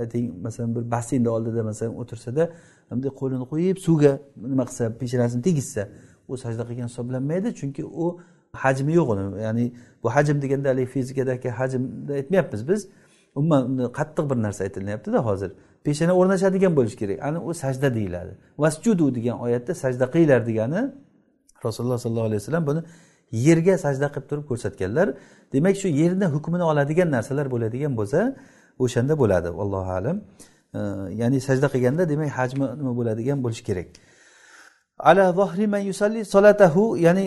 ayting 0.00 0.24
masalan 0.46 0.70
bir 0.76 0.90
basseynni 0.94 1.28
oldida 1.36 1.62
masalan 1.70 1.94
o'tirsada 2.02 2.44
bunday 2.90 3.10
qo'lini 3.20 3.46
qo'yib 3.52 3.76
suvga 3.86 4.12
nima 4.52 4.64
qilsa 4.68 4.84
peshonasini 5.00 5.42
tegizsa 5.48 5.82
u 6.28 6.36
sajda 6.44 6.62
qilgan 6.68 6.86
hisoblanmaydi 6.90 7.48
chunki 7.60 7.82
u 7.84 8.06
hajmi 8.52 8.92
yo'q 8.98 9.08
uni. 9.14 9.42
Ya'ni 9.46 9.64
bu 10.02 10.08
hajm 10.16 10.36
deganda 10.42 10.68
haligi 10.72 10.90
fizikadagi 10.94 11.48
hajmni 11.58 12.12
aytmayapmiz 12.18 12.68
biz. 12.68 12.80
Umuman 13.34 13.92
qattiq 13.98 14.30
bir 14.30 14.36
narsa 14.46 14.64
aytilyaptida 14.64 15.18
hozir. 15.18 15.50
Peshana 15.84 16.12
o'rnashadigan 16.20 16.72
bo'lishi 16.78 16.96
kerak. 17.02 17.18
Ana 17.22 17.38
u 17.48 17.54
sajda 17.54 17.94
deyiladi. 17.94 18.32
Vasjudu 18.58 19.14
degan 19.14 19.36
oyatda 19.40 19.74
sajda 19.74 20.04
qilinglar 20.12 20.40
degani 20.46 20.80
rasululloh 21.66 21.98
sollallohu 22.04 22.28
alayhi 22.30 22.40
vasallam 22.42 22.66
buni 22.70 22.80
yerga 23.46 23.74
sajda 23.84 24.06
qilib 24.14 24.26
turib 24.30 24.44
ko'rsatganlar. 24.50 25.08
Demak 25.52 25.76
shu 25.82 25.88
yerni 26.00 26.26
hukmini 26.34 26.64
oladigan 26.70 27.08
narsalar 27.16 27.46
bo'ladigan 27.54 27.92
bo'lsa 27.98 28.20
o'shanda 28.84 29.14
bo'ladi. 29.22 29.48
Allohu 29.62 29.90
alam. 29.98 30.16
Ya'ni 31.20 31.38
sajda 31.48 31.66
qilganda 31.74 32.02
demak 32.12 32.30
hajmi 32.38 32.66
nima 32.80 32.92
bo'ladigan 32.98 33.38
bo'lishi 33.44 33.64
kerak. 33.68 33.88
Ala 35.10 35.24
zohri 35.32 35.66
man 35.74 35.82
yusalli 35.90 36.20
solatahu 36.34 36.82
ya'ni 37.06 37.24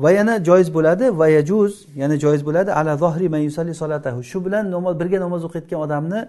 va 0.00 0.10
yana 0.18 0.34
joiz 0.48 0.68
bo'ladi 0.76 1.18
va 1.20 1.26
yajuz 1.28 1.72
yana 2.02 2.16
joiz 2.24 2.42
bo'ladi. 2.48 2.70
Ala 2.80 2.96
zohri 2.96 3.28
man 3.28 3.42
yusalli 3.48 3.74
solatahu. 3.82 4.22
Shu 4.30 4.38
bilan 4.46 4.64
namoz 4.70 4.94
birga 5.00 5.18
namoz 5.26 5.42
o'qiyotgan 5.48 5.78
odamni 5.86 6.20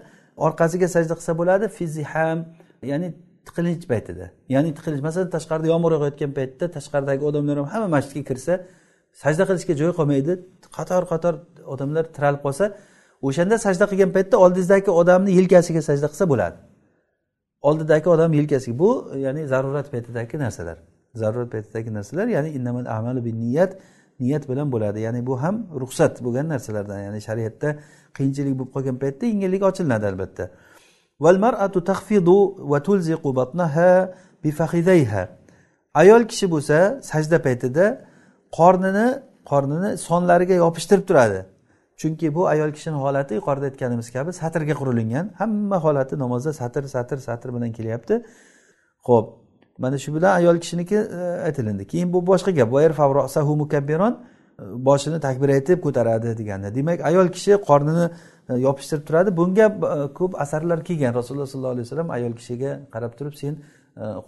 orqasiga 0.46 0.88
sajda 0.94 1.14
qilsa 1.18 1.32
bo'ladi 1.40 1.64
fiziham 1.78 2.38
ya'ni 2.90 3.08
tiqilinch 3.46 3.84
paytida. 3.92 4.26
Ya'ni 4.54 4.70
tiqilinch 4.76 5.02
masalan 5.08 5.30
tashqarida 5.36 5.66
yomg'ir 5.72 5.92
yog'ayotgan 5.96 6.30
paytda 6.38 6.64
tashqaridagi 6.76 7.22
odamlar 7.30 7.56
ham 7.60 7.68
hamma 7.72 7.88
masjidga 7.96 8.22
kirsa 8.30 8.52
sajda 9.22 9.44
qilishga 9.48 9.74
joy 9.80 9.90
qolmaydi. 9.98 10.32
Qator 10.76 11.02
qator 11.12 11.34
odamlar 11.74 12.04
tiralib 12.16 12.40
qolsa 12.46 12.64
o'shanda 13.28 13.56
sajda 13.66 13.84
qilgan 13.90 14.10
paytda 14.16 14.36
oldingizdagi 14.44 14.90
odamni 15.00 15.30
yelkasiga 15.38 15.82
sajda 15.88 16.06
qilsa 16.12 16.26
bo'ladi. 16.32 16.56
Oldidagi 17.68 18.08
odam 18.14 18.30
yelkasiga. 18.38 18.74
Bu 18.82 18.90
ya'ni 19.24 19.42
zarurat 19.52 19.86
paytidagi 19.94 20.36
narsalar. 20.44 20.78
Zarurat 21.14 21.50
paytidagi 21.54 21.90
narsalar 21.94 22.26
ya'ni 22.36 22.50
innamal 22.56 22.86
amalu 22.86 23.24
bin 23.24 23.40
niyat 23.40 23.72
niyat 24.20 24.48
bilan 24.48 24.72
bo'ladi. 24.72 25.00
Ya'ni 25.00 25.26
bu 25.26 25.42
ham 25.42 25.66
ruxsat 25.82 26.24
bo'lgan 26.24 26.48
narsalardan 26.48 26.98
ya'ni 27.06 27.20
shariatda 27.28 27.68
qiyinchilik 28.16 28.54
bo'lib 28.58 28.72
qolgan 28.76 28.96
paytda 29.02 29.24
yengillik 29.26 29.62
ochiladi 29.70 30.06
albatta. 30.10 30.44
Ayol 35.94 36.22
kishi 36.30 36.46
bo'lsa 36.54 36.76
sajda 37.10 37.38
paytida 37.46 37.84
qornini 38.58 39.06
qornini 39.50 39.90
sonlariga 40.08 40.54
yopishtirib 40.54 41.04
turadi. 41.08 41.40
Chunki 42.00 42.34
bu 42.34 42.42
ayol 42.52 42.70
kishini 42.76 42.98
holati 43.04 43.34
yuqorida 43.38 43.66
aytganimiz 43.70 44.08
kabi 44.16 44.30
satrga 44.40 44.74
qurilingan 44.80 45.26
hamma 45.40 45.78
holati 45.84 46.14
namozda 46.22 46.52
satr 46.60 46.82
satr 46.94 47.18
satr 47.28 47.48
bilan 47.56 47.72
kelyapti. 47.78 48.14
Ho'p 49.08 49.26
mana 49.80 49.98
shu 49.98 50.14
bilan 50.14 50.36
ayol 50.36 50.58
kishiniki 50.58 50.96
e, 50.96 51.20
aytilindi. 51.46 51.86
Keyin 51.86 52.12
bu 52.12 52.26
boshqa 52.26 52.50
gap. 52.50 52.68
E, 52.74 54.64
boshini 54.88 55.20
takbir 55.20 55.48
aytib 55.48 55.80
ko'taradi 55.80 56.38
deganda. 56.38 56.74
Demak 56.74 57.00
ayol 57.00 57.28
kishi 57.28 57.52
qornini 57.68 58.10
e, 58.50 58.54
yopishtirib 58.66 59.04
turadi. 59.08 59.36
Bunga 59.36 59.66
ko'p 60.18 60.40
asarlar 60.40 60.84
kelgan. 60.84 61.14
Rasululloh 61.14 61.46
sollallohu 61.46 61.74
alayhi 61.76 61.86
vasallam 61.86 62.10
ayol 62.10 62.32
kishiga 62.40 62.70
qarab 62.94 63.12
turib 63.18 63.34
sen 63.42 63.54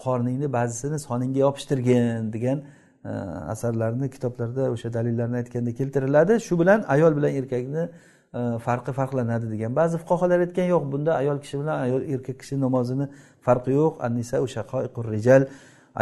qorningni 0.04 0.52
ba'zisini 0.52 0.98
soningga 0.98 1.38
yopishtirgin 1.46 2.32
degan 2.32 2.58
asarlarni 3.54 4.10
kitoblarda 4.10 4.70
o'sha 4.74 4.88
dalillarni 4.96 5.36
aytganda 5.42 5.72
keltiriladi. 5.80 6.40
Shu 6.46 6.60
bilan 6.60 6.84
ayol 6.94 7.12
bilan 7.16 7.32
erkakni 7.40 7.82
Э, 8.34 8.58
farqi 8.58 8.92
farqlanadi 8.92 9.46
degan. 9.50 9.76
Ba'zi 9.76 9.96
fuqarolar 9.98 10.40
aytgan 10.44 10.66
yo'q 10.74 10.84
bunda 10.92 11.12
ayol 11.22 11.38
kishi 11.44 11.56
bilan 11.60 11.76
ayol 11.86 12.02
erkak 12.12 12.38
kishi 12.42 12.54
namozini 12.64 13.06
farqi 13.46 13.72
yo'q. 13.80 13.94
Annisa 14.06 14.36
o'sha 14.44 14.62
rijal. 15.14 15.42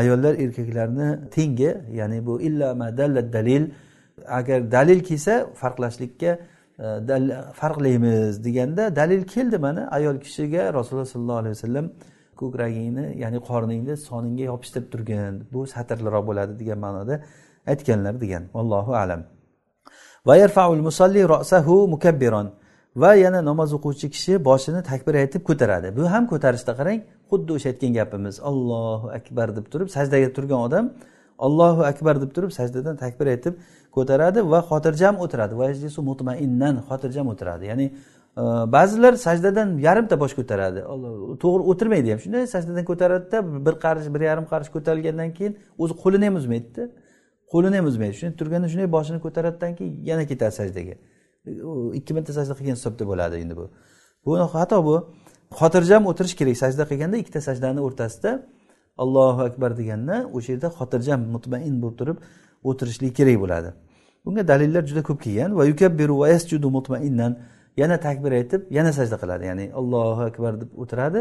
Ayollar 0.01 0.35
erkaklarni 0.45 1.09
tengi 1.35 1.71
ya'ni 1.99 2.19
bu 2.27 2.41
illa 2.41 2.69
dalil. 3.37 3.65
Agar 4.39 4.73
dalil 4.77 5.01
kelsa 5.09 5.35
farqlashlikka 5.61 6.31
e, 6.79 6.87
farqlaymiz 7.61 8.45
deganda 8.45 8.97
dalil 9.01 9.23
keldi 9.35 9.59
mana. 9.59 9.83
Ayol 9.97 10.17
kishiga 10.25 10.63
rasululloh 10.79 11.11
sollallohu 11.15 11.41
alayhi 11.43 11.55
vasallam 11.57 11.87
ko'kragingni 12.41 13.07
ya'ni 13.23 13.39
qorningni 13.51 13.95
soningga 14.09 14.45
yopishtirib 14.53 14.87
turgin. 14.93 15.35
Bu 15.53 15.61
satrliroq 15.75 16.25
bo'ladi 16.31 16.53
degan 16.61 16.79
ma'noda 16.87 17.15
aytganlar 17.73 18.15
degan. 18.25 18.43
Allohu 18.55 18.93
alam. 19.05 19.23
Va 20.27 20.37
yarfaul 20.37 20.83
musolli 20.89 21.23
rosahu 21.33 21.77
mukabbiron 21.95 22.51
va 22.97 23.15
yana 23.15 23.41
namoz 23.43 23.73
o'quvchi 23.73 24.11
kishi 24.15 24.33
boshini 24.49 24.83
takbir 24.83 25.15
aytib 25.23 25.43
ko'taradi. 25.49 25.89
Bu 25.97 26.03
ham 26.13 26.25
ko'tarishda 26.33 26.73
qarang 26.81 27.01
xuddi 27.31 27.51
o'sha 27.57 27.69
aytgan 27.73 27.93
gapimiz 27.99 28.41
allohu 28.51 29.07
akbar 29.19 29.57
deb 29.57 29.67
turib 29.73 29.89
sajdaga 29.97 30.29
turgan 30.37 30.61
odam 30.67 30.85
allohu 31.47 31.83
akbar 31.93 32.15
deb 32.23 32.31
turib 32.37 32.51
sajdadan 32.59 32.97
takbir 33.05 33.27
aytib 33.35 33.55
ko'taradi 33.97 34.41
va 34.53 34.61
xotirjam 34.71 35.15
o'tiradi. 35.25 35.55
Mutmainnan 36.11 36.75
xotirjam 36.89 37.27
o'tiradi. 37.33 37.65
Ya'ni 37.71 37.87
e, 38.41 38.43
ba'zilar 38.77 39.15
sajdadan 39.27 39.69
yarimta 39.87 40.17
bosh 40.23 40.35
ko'taradi. 40.39 40.81
To'g'ri 41.43 41.63
o'tirmaydi 41.71 42.09
ham 42.13 42.21
shunday 42.25 42.43
sajdadan 42.55 42.85
ko'taradida 42.91 43.39
bir 43.67 43.75
qarish 43.85 44.09
bir 44.15 44.23
yarim 44.31 44.47
qarish 44.53 44.71
ko'tarilgandan 44.77 45.31
keyin 45.39 45.53
o'zi 45.83 45.95
qo'lini 46.03 46.25
ham 46.29 46.37
uzmaydida. 46.41 46.85
Qo'lini 47.53 47.77
ham 47.79 47.87
uzmaydi. 47.91 48.15
Shunday 48.19 48.37
turganda 48.41 48.69
shunday 48.73 48.89
boshini 48.97 49.19
ko'taradidan 49.25 49.73
keyin 49.79 49.95
yana 50.11 50.25
ketadi 50.31 50.55
sajdaga. 50.61 50.95
Ikki 51.99 52.13
marta 52.17 52.33
sajda 52.39 52.55
qilgan 52.59 52.77
hisobda 52.81 53.05
bo'ladi 53.11 53.37
endi 53.43 53.55
bu. 53.61 53.67
Bu 54.25 54.33
xato 54.55 54.79
bu. 54.89 54.97
Xotirjam 55.61 56.03
o'tirish 56.11 56.35
kerak. 56.41 56.57
Sajda 56.65 56.85
qilganda 56.91 57.17
ikkita 57.23 57.41
sajdani 57.49 57.81
o'rtasida 57.87 58.31
allohu 59.03 59.41
akbar 59.49 59.71
deganda 59.81 60.17
o'sha 60.37 60.53
yerda 60.53 60.69
xotirjam 60.79 61.21
mutmain 61.35 61.75
bo'lib 61.83 61.97
turib 62.01 62.19
o'tirishlik 62.71 63.13
kerak 63.19 63.37
bo'ladi. 63.43 63.71
Bunga 64.25 64.43
dalillar 64.53 64.83
juda 64.91 65.03
ko'p 65.09 65.21
kelgan. 65.27 65.51
Va 65.59 65.65
yukabbiru 65.71 66.15
va 66.23 66.27
yasjudu 66.35 66.69
mutmainnan 66.77 67.33
yana 67.81 67.97
takbir 68.07 68.33
aytib 68.41 68.61
yana 68.79 68.93
sajda 68.99 69.17
qiladi. 69.23 69.45
Ya'ni 69.51 69.67
allohu 69.81 70.23
akbar 70.31 70.53
deb 70.61 70.71
o'tiradi 70.83 71.21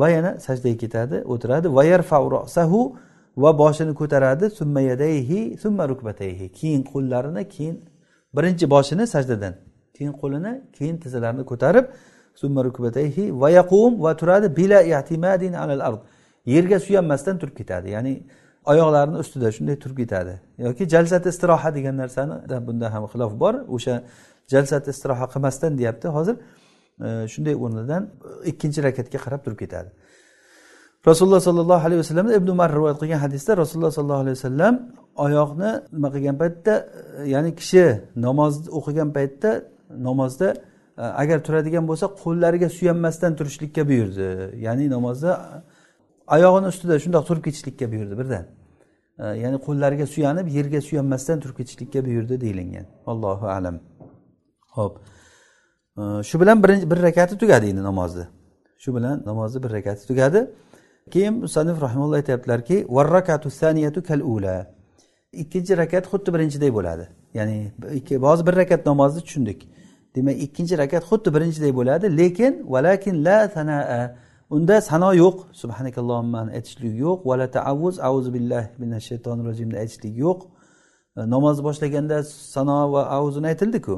va 0.00 0.08
yana 0.16 0.30
sajdaga 0.46 0.76
ketadi 0.84 1.16
o'tiradi. 1.32 1.66
Va 1.76 1.82
yarfau 1.92 2.24
rosahu 2.36 2.80
va 3.42 3.58
boshini 3.58 3.94
ko'taradi. 4.00 4.50
Summa 4.50 4.80
yadayhi 4.80 5.58
summa 5.62 5.88
rukbatayhi. 5.88 6.46
Keyin 6.58 6.82
qo'llarini 6.92 7.48
keyin 7.54 7.76
birinchi 8.36 8.70
boshini 8.74 9.06
sajdadan 9.14 9.54
keyin 9.96 10.12
qo'lini 10.22 10.52
keyin 10.76 10.96
tizzalarini 11.02 11.44
ko'tarib 11.50 11.86
summa 12.40 12.60
rukbatayhi 12.64 13.24
va 13.40 13.48
yaqum 13.50 14.02
va 14.04 14.12
turadi. 14.20 14.56
Bila 14.58 14.78
i'timadin 14.82 15.52
alal 15.52 15.80
ard. 15.88 16.00
Yerga 16.46 16.78
suyanmasdan 16.80 17.38
turib 17.38 17.56
ketadi. 17.60 17.90
Ya'ni 17.96 18.14
oyoqlarini 18.72 19.18
ustida 19.24 19.52
shunday 19.56 19.76
turib 19.82 19.96
ketadi. 20.02 20.34
Yoki 20.58 20.88
jalsat 20.94 21.26
istiroha 21.26 21.74
degan 21.74 21.96
narsani 22.02 22.66
bunda 22.66 22.86
ham 22.94 23.04
xilof 23.12 23.32
bor. 23.42 23.54
O'sha 23.76 23.94
jalsat 24.52 24.88
istiroha 24.92 25.26
qilmasdan 25.32 25.78
deyapti. 25.78 26.08
Hozir 26.16 26.36
e, 27.06 27.08
shunday 27.32 27.54
o'rnidan 27.64 28.02
ikkinchi 28.50 28.80
rakatga 28.88 29.18
qarab 29.24 29.40
turib 29.44 29.58
ketadi. 29.64 29.90
Rasululloh 31.06 31.40
sollallohu 31.40 31.86
alayhi 31.86 31.98
vasallamdan 31.98 32.34
ibn 32.34 32.48
umar 32.48 32.72
rivoyat 32.72 32.98
qilgan 33.00 33.18
hadisda 33.18 33.56
rasululloh 33.56 33.90
sollallohu 33.90 34.22
alayhi 34.24 34.36
vasallam 34.38 34.74
oyoqni 35.16 35.70
nima 35.92 36.08
qilgan 36.14 36.36
paytda 36.42 36.74
e, 37.18 37.28
ya'ni 37.34 37.54
kishi 37.60 37.84
namoz 38.16 38.54
o'qigan 38.78 39.08
paytda 39.16 39.50
namozda 40.08 40.48
e, 40.98 41.02
agar 41.22 41.38
turadigan 41.46 41.84
bo'lsa 41.90 42.06
qo'llariga 42.22 42.68
suyanmasdan 42.78 43.32
turishlikka 43.38 43.82
buyurdi. 43.90 44.26
Ya'ni 44.66 44.84
namozda 44.96 45.30
oyog'ini 46.34 46.66
ustida 46.72 46.94
shundoq 47.04 47.24
turib 47.28 47.42
ketishlikka 47.46 47.86
buyurdi 47.92 48.14
birdan 48.20 48.44
e, 49.22 49.24
ya'ni 49.44 49.58
qo'llariga 49.66 50.06
suyanib 50.14 50.46
yerga 50.56 50.80
suyanmasdan 50.88 51.36
turib 51.42 51.56
ketishlikka 51.60 52.00
buyurdi 52.06 52.34
deyilgan. 52.44 52.86
Allohu 53.12 53.46
alam. 53.56 53.76
Ho'p 54.76 54.94
shu 56.28 56.36
bilan 56.40 56.56
birinchi 56.64 56.86
bir 56.92 56.98
rakati 57.08 57.34
tugadi 57.42 57.66
endi 57.72 57.82
namozni 57.90 58.24
shu 58.82 58.90
bilan 58.96 59.16
namozni 59.30 59.58
bir 59.64 59.70
rakati 59.78 60.02
tugadi. 60.10 60.40
Keyin 61.10 61.34
musanif 61.34 61.82
rahimulloh 61.82 62.16
aytyaptilarki 62.16 62.86
varrakatu 62.88 63.50
saniyatu 63.50 64.02
kal 64.02 64.20
ula 64.20 64.56
ikkinchi 65.32 65.76
rakat 65.76 66.04
xuddi 66.12 66.34
birinchiday 66.34 66.70
bo'ladi. 66.74 67.08
Ya'ni 67.34 67.72
hozir 68.26 68.46
bir 68.46 68.56
rakat 68.56 68.86
namozni 68.86 69.20
tushundik. 69.20 69.68
Demak 70.14 70.36
ikkinchi 70.46 70.78
rakat 70.78 71.04
xuddi 71.10 71.34
birinchiday 71.34 71.72
bo'ladi 71.78 72.06
lekin 72.16 72.52
valakin 72.74 73.24
la 73.24 73.48
sanaa 73.48 74.16
unda 74.50 74.80
sano 74.80 75.12
yo'q. 75.14 75.36
Subhanakallohumani 75.52 76.50
aytishlik 76.56 76.94
yo'q. 77.04 77.18
Vala 77.30 77.50
taavuz 77.50 78.00
auzu 78.08 78.34
billahi 78.34 78.68
minash 78.78 79.06
shaytonir 79.10 79.44
rojimni 79.50 79.78
aytishlik 79.82 80.14
yo'q. 80.24 80.40
E, 81.16 81.20
namozni 81.34 81.62
boshlaganda 81.68 82.22
sano 82.54 82.92
va 82.92 83.02
avuzini 83.16 83.46
aytildiku. 83.52 83.96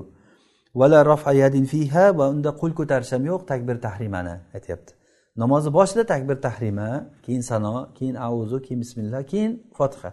Vala 0.75 1.05
rafa 1.05 1.33
yadin 1.33 1.65
fiha 1.73 2.05
va 2.19 2.25
unda 2.35 2.51
qo'l 2.61 2.73
ko'tarish 2.79 3.13
ham 3.15 3.25
yo'q 3.31 3.43
takbir 3.51 3.77
tahrimani 3.87 4.35
aytyapti. 4.57 5.02
Namozni 5.37 5.73
boshida 5.73 6.07
takbir 6.07 6.37
tahrima 6.41 7.11
keyin 7.23 7.41
sano 7.41 7.89
keyin 7.95 8.15
avuzu 8.15 8.63
keyin 8.63 8.81
bismillah 8.81 9.23
keyin 9.27 9.63
fotiha 9.79 10.13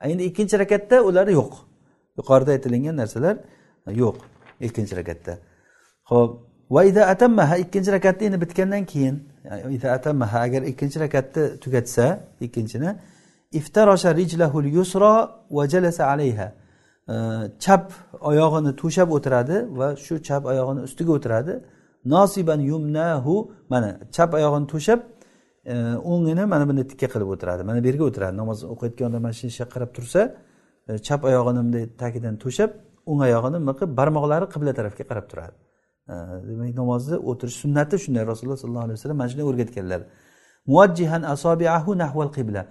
endi 0.00 0.24
ikkinchi 0.24 0.58
rakatda 0.58 1.02
ular 1.02 1.28
yo'q. 1.28 1.52
Yuqorida 2.18 2.50
aytilingan 2.50 2.96
narsalar 2.96 3.36
e, 3.86 3.92
yo'q 3.92 4.16
ikkinchi 4.60 4.96
rakatda. 4.96 5.38
Ho'p 6.10 6.30
va 6.70 6.84
ida 6.84 7.06
atammaha 7.06 7.56
ikkinchi 7.56 7.92
rakatni 7.92 8.26
endi 8.26 8.40
bitgandan 8.40 8.84
keyin 8.84 9.16
e, 9.44 9.72
ida 9.76 9.92
atammaha 9.92 10.40
agar 10.40 10.62
ikkinchi 10.62 11.00
rakatni 11.00 11.60
tugatsa 11.60 12.06
ikkinchini 12.40 12.90
iftarosha 13.52 14.10
rijlahul 14.20 14.68
yusro 14.76 15.30
va 15.50 15.68
jalasa 15.68 16.02
alayha. 16.12 16.52
E, 17.08 17.14
chap 17.64 17.92
oyog'ini 18.20 18.72
to'shab 18.80 19.08
o'tiradi 19.16 19.56
va 19.78 19.96
shu 19.96 20.22
chap 20.28 20.42
oyog'ini 20.52 20.80
ustiga 20.88 21.12
o'tiradi. 21.18 21.54
Nosiban 22.14 22.60
yumnahu 22.70 23.34
mana 23.72 23.88
chap 24.14 24.30
oyog'ini 24.38 24.66
to'shab 24.72 25.00
e, 25.72 25.74
o'ngini 26.10 26.44
mana 26.52 26.64
bunday 26.68 26.86
tikka 26.92 27.08
qilib 27.14 27.28
o'tiradi. 27.34 27.62
Mana 27.68 27.78
bu 27.82 27.86
yerga 27.90 28.04
o'tiradi. 28.10 28.34
Namoz 28.42 28.58
o'qiyotganda 28.72 29.18
mana 29.24 29.34
shu 29.38 29.46
ishga 29.52 29.66
qarab 29.74 29.90
tursa 29.96 30.20
e, 30.88 30.98
chap 31.06 31.20
oyog'ini 31.28 31.60
bunday 31.64 31.84
tagidan 32.02 32.34
to'shab 32.44 32.70
o'ng 33.10 33.20
oyog'ini 33.26 33.58
nima 33.62 33.72
qilib 33.78 33.92
barmoqlari 34.00 34.46
qibla 34.54 34.72
tarafga 34.78 35.04
qarab 35.10 35.26
turadi. 35.30 35.56
E, 36.12 36.14
demak 36.48 36.72
namozni 36.80 37.16
o'tirish 37.30 37.56
sunnati 37.62 37.96
shunday. 38.04 38.22
Rasululloh 38.32 38.58
sollallohu 38.62 38.86
alayhi 38.88 38.98
vasallam 38.98 39.18
mana 39.20 39.28
shunday 39.32 39.46
o'rgatganlar. 39.50 40.00
Muajjihan 40.72 41.22
asobiahu 41.34 41.90
nahval 42.02 42.30
qibla. 42.36 42.62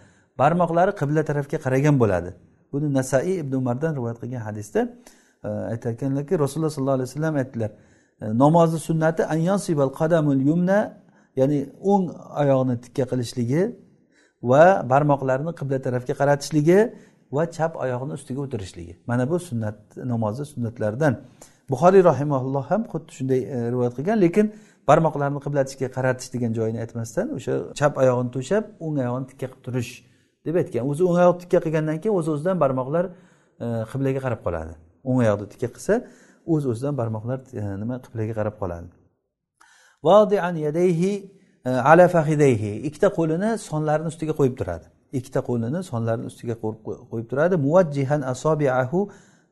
Barmoqlari 0.41 0.91
qibla 1.01 1.21
tarafga 1.29 1.57
qaragan 1.65 1.95
bo'ladi. 2.03 2.31
Buni 2.71 2.87
nasaiy 2.99 3.35
ibn 3.43 3.53
umardan 3.61 3.91
rivoyat 3.97 4.17
qilgan 4.23 4.41
hadisda 4.47 4.81
aytar 5.71 5.89
ekanlarki 5.95 6.33
rasululloh 6.43 6.73
sollallohu 6.75 6.97
alayhi 6.99 7.09
vasallam 7.11 7.35
aytdilar 7.41 7.71
E, 8.21 8.25
namozni 8.43 8.79
sunnati 8.79 9.21
anyonsibal 9.35 9.91
qadamul 9.99 10.41
yumna 10.49 10.79
ya'ni 11.39 11.59
o'ng 11.91 12.05
oyoqni 12.41 12.75
tikka 12.85 13.03
qilishligi 13.11 13.63
va 14.51 14.63
barmoqlarini 14.91 15.53
qibla 15.59 15.77
tarafga 15.85 16.13
qaratishligi 16.21 16.79
va 17.35 17.43
chap 17.55 17.73
oyog'ini 17.83 18.13
ustiga 18.19 18.39
o'tirishligi. 18.45 18.93
Mana 19.09 19.23
bu 19.31 19.37
sunnat 19.49 19.77
namozni 20.11 20.45
sunnatlaridan 20.53 21.13
buxoriy 21.71 22.03
rahimaulloh 22.11 22.65
ham 22.71 22.81
xuddi 22.91 23.11
shunday 23.17 23.41
e, 23.55 23.57
rivoyat 23.73 23.93
qilgan 23.97 24.17
lekin 24.25 24.45
barmoqlarni 24.89 25.39
qiblatishga 25.45 25.87
qaratish 25.97 26.29
degan 26.35 26.51
joyini 26.57 26.79
aytmasdan 26.83 27.27
o'sha 27.37 27.53
chap 27.79 27.93
oyog'ini 28.01 28.31
to'shab 28.35 28.63
o'ng 28.85 28.95
oyog'ini 29.03 29.27
tikka 29.31 29.45
qilib 29.47 29.61
turish 29.65 29.91
deb 30.45 30.55
aytgan. 30.61 30.83
O'zi 30.91 31.01
o'ng 31.09 31.17
oyoqni 31.21 31.39
tikka 31.43 31.59
qilgandan 31.65 31.97
keyin 32.03 32.15
o'z 32.19 32.27
o'zidan 32.33 32.57
barmoqlar 32.63 33.05
e, 33.63 33.65
qiblaga 33.91 34.19
qarab 34.25 34.41
qoladi. 34.45 34.73
O'ng 35.07 35.19
oyoqni 35.23 35.47
tikka 35.53 35.69
qilsa 35.75 35.93
o'z 36.53 36.65
o'zidan 36.71 36.97
barmoqlar 36.97 37.39
e, 37.53 37.63
nima 37.81 37.95
tuplaga 38.05 38.33
qarab 38.39 38.55
qoladi. 38.61 38.87
Yadayhi 40.65 41.13
e, 41.65 41.69
ala 41.69 42.07
fahidayhi 42.07 42.71
ikkita 42.87 43.09
qo'lini 43.17 43.57
sonlarini 43.69 44.07
ustiga 44.13 44.33
qo'yib 44.39 44.55
turadi. 44.59 44.85
Ikkita 45.19 45.41
qo'lini 45.49 45.79
sonlarini 45.91 46.25
ustiga 46.31 46.55
qo'yib 47.11 47.27
turadi. 47.31 47.55
Muvajjihan 47.65 48.21
asobiahu 48.33 48.99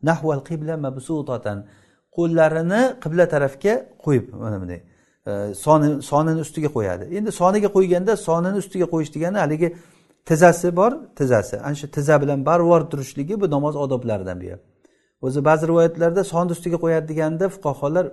nahval 0.10 0.42
qibla 0.50 0.74
mabsutatan. 0.86 1.58
Qo'llarini 2.18 2.82
qibla 3.04 3.26
tarafga 3.34 3.74
qo'yib 4.06 4.26
mana 4.44 4.58
bunday 4.62 4.80
e, 5.30 5.32
soni 5.66 5.90
sonini 6.10 6.40
ustiga 6.46 6.70
qo'yadi. 6.78 7.04
Endi 7.18 7.32
soniga 7.42 7.70
qo'yganda 7.78 8.14
sonini 8.28 8.58
ustiga 8.64 8.86
qo'yish 8.94 9.12
degani 9.16 9.38
haligi 9.46 9.70
tizzasi 10.26 10.76
bor 10.76 10.92
tizzasi 11.16 11.56
ana 11.60 11.76
shu 11.76 11.88
tizza 11.96 12.22
bilan 12.22 12.46
barobar 12.46 12.82
turishligi 12.92 13.42
bu 13.42 13.46
namoz 13.56 13.76
odoblaridan 13.76 14.42
bu 14.42 14.73
o'zi 15.26 15.40
ba'zi 15.50 15.64
rivoyatlarda 15.72 16.22
sonni 16.32 16.52
ustiga 16.56 16.78
qo'yadi 16.84 17.06
deganda 17.12 17.46
fuqarolar 17.56 18.06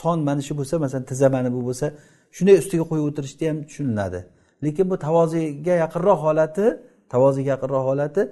son 0.00 0.18
mana 0.28 0.42
shu 0.48 0.54
bo'lsa 0.58 0.74
masalan 0.84 1.04
tizza 1.10 1.28
mana 1.36 1.48
bu 1.56 1.60
bo'lsa 1.68 1.86
shunday 2.36 2.56
ustiga 2.62 2.84
qo'yib 2.90 3.04
o'tirishni 3.10 3.44
ham 3.50 3.58
tushuniladi. 3.68 4.20
Lekin 4.64 4.86
bu 4.90 4.96
tavoziga 5.06 5.74
yaqinroq 5.84 6.20
holati 6.26 6.66
tavoziga 7.14 7.48
yaqinroq 7.54 7.84
holati 7.90 8.22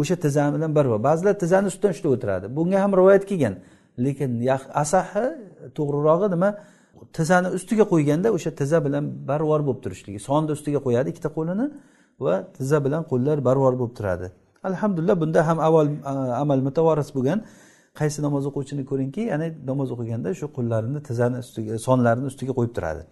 o'sha 0.00 0.16
tizzani 0.24 0.50
bilan 0.56 0.70
barobar 0.76 1.00
ba'zilar 1.08 1.34
tizzani 1.42 1.66
ustidan 1.72 1.90
ushlab 1.96 2.10
o'tiradi. 2.16 2.46
Bunga 2.56 2.78
ham 2.84 2.92
rivoyat 3.00 3.24
kelgan. 3.30 3.54
Lekin 4.04 4.30
asahi 4.82 5.26
to'g'rirog'i 5.76 6.28
nima? 6.34 6.50
Tizzani 7.16 7.48
ustiga 7.58 7.84
qo'yganda 7.92 8.28
o'sha 8.36 8.50
tizza 8.60 8.78
bilan 8.86 9.04
barobar 9.30 9.60
bo'lib 9.66 9.80
turishligi. 9.84 10.18
Sonni 10.28 10.50
ustiga 10.56 10.80
qo'yadi 10.86 11.08
ikkita 11.12 11.30
qo'lini 11.36 11.66
va 12.24 12.34
tizza 12.56 12.78
bilan 12.86 13.02
qo'llar 13.10 13.36
barobar 13.48 13.74
bo'lib 13.80 13.94
turadi. 13.98 14.26
Alhamdulillah 14.70 15.16
bunda 15.22 15.40
ham 15.48 15.58
avval 15.66 15.88
amal 16.42 16.60
mutavoris 16.68 17.10
bo'lgan. 17.16 17.38
Qaysi 17.98 18.22
namoz 18.22 18.46
o'quvchini 18.50 18.84
ko'ringki 18.90 19.22
ya'ni 19.32 19.48
namoz 19.70 19.88
o'qiganda 19.94 20.34
shu 20.40 20.46
qo'llarini 20.56 21.00
tizzani 21.08 21.38
ustiga 21.44 21.78
sonlarini 21.86 22.26
ustiga 22.32 22.52
qo'yib 22.58 22.72
turadi. 22.76 23.02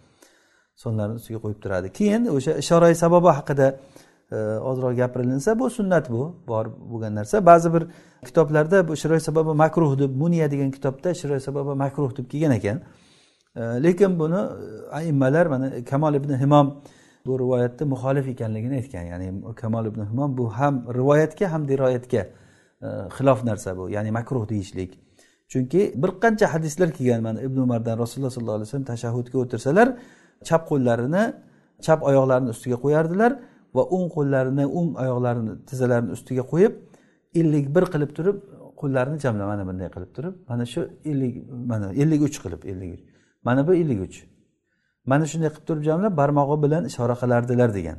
Sonlarini 0.83 1.17
ustiga 1.21 1.39
qo'yib 1.43 1.59
turadi. 1.63 1.87
Keyin 1.99 2.25
o'sha 2.37 2.53
ishorai 2.63 2.95
sababi 3.03 3.29
haqida 3.37 3.67
e, 4.31 4.37
ozroq 4.69 4.93
gapirilinsa 5.01 5.59
bu 5.59 5.69
sunnat 5.77 6.09
bu 6.15 6.23
bor 6.47 6.65
bo'lgan 6.91 7.13
narsa. 7.19 7.45
Ba'zi 7.45 7.73
bir 7.75 7.83
kitoblarda 8.25 8.87
bu 8.87 8.95
shiroy 9.01 9.19
sababi 9.19 9.53
makruh 9.63 9.99
deb 9.99 10.11
muniya 10.21 10.51
degan 10.53 10.71
kitobda 10.71 11.13
shiroy 11.21 11.39
sababi 11.47 11.77
makruh 11.83 12.17
deb 12.17 12.25
kelgan 12.31 12.51
ekan. 12.59 12.77
E, 13.55 13.61
lekin 13.85 14.19
buni 14.19 14.41
e, 14.41 14.67
aimmalar 14.99 15.45
mana 15.53 15.67
kamol 15.91 16.13
ibn 16.19 16.31
himom 16.43 16.67
bu 17.25 17.39
rivoyatni 17.39 17.85
muxolif 17.93 18.27
ekanligini 18.33 18.75
aytgan. 18.81 19.05
Ya'ni 19.11 19.55
kamol 19.61 19.85
ibn 19.85 20.01
himom 20.09 20.37
bu 20.37 20.49
ham 20.57 20.73
rivoyatga 20.99 21.53
ham 21.53 21.67
diroyatga 21.67 22.40
Э, 22.81 23.07
xilof 23.17 23.43
narsa 23.45 23.77
bu 23.77 23.89
ya'ni 23.95 24.11
makruh 24.11 24.49
deyishlik. 24.49 24.91
Chunki 25.51 25.81
bir 26.01 26.11
qancha 26.23 26.47
hadislar 26.53 26.89
kelgan 26.97 27.21
mana 27.27 27.39
ibn 27.47 27.57
umardan 27.65 27.95
rasululloh 28.03 28.31
sollallohu 28.35 28.57
alayhi 28.59 28.69
vasallam 28.69 28.89
tashahhudga 28.93 29.37
o'tirsalar 29.43 29.87
chap 30.47 30.61
qo'llarini 30.71 31.23
chap 31.85 31.99
oyoqlarini 32.09 32.49
ustiga 32.55 32.77
qo'yardilar 32.83 33.31
va 33.75 33.83
o'ng 33.95 34.07
qo'llarini 34.15 34.65
o'ng 34.77 34.89
oyoqlarini 35.03 35.53
tizzalarini 35.69 36.11
ustiga 36.17 36.43
qo'yib 36.51 36.73
ellik 37.39 37.65
bir 37.75 37.85
qilib 37.93 38.11
turib 38.17 38.37
qo'llarini 38.81 39.17
jamla 39.25 39.45
mana 39.51 39.63
bunday 39.69 39.89
qilib 39.95 40.11
turib 40.17 40.33
mana 40.49 40.65
shu 40.73 40.81
ellik 41.11 41.33
mana 41.71 41.87
ellik 42.01 42.21
uch 42.27 42.37
qilib 42.43 42.61
ellik 42.71 42.89
uch. 42.95 43.03
Mana 43.47 43.61
bu 43.67 43.71
ellik 43.81 43.99
uch. 44.07 44.17
Mana 45.11 45.25
shunday 45.31 45.49
qilib 45.53 45.65
turib 45.69 45.83
jamlab 45.89 46.13
barmog'i 46.21 46.57
bilan 46.63 46.83
ishora 46.91 47.15
qilardilar 47.21 47.69
degan. 47.77 47.97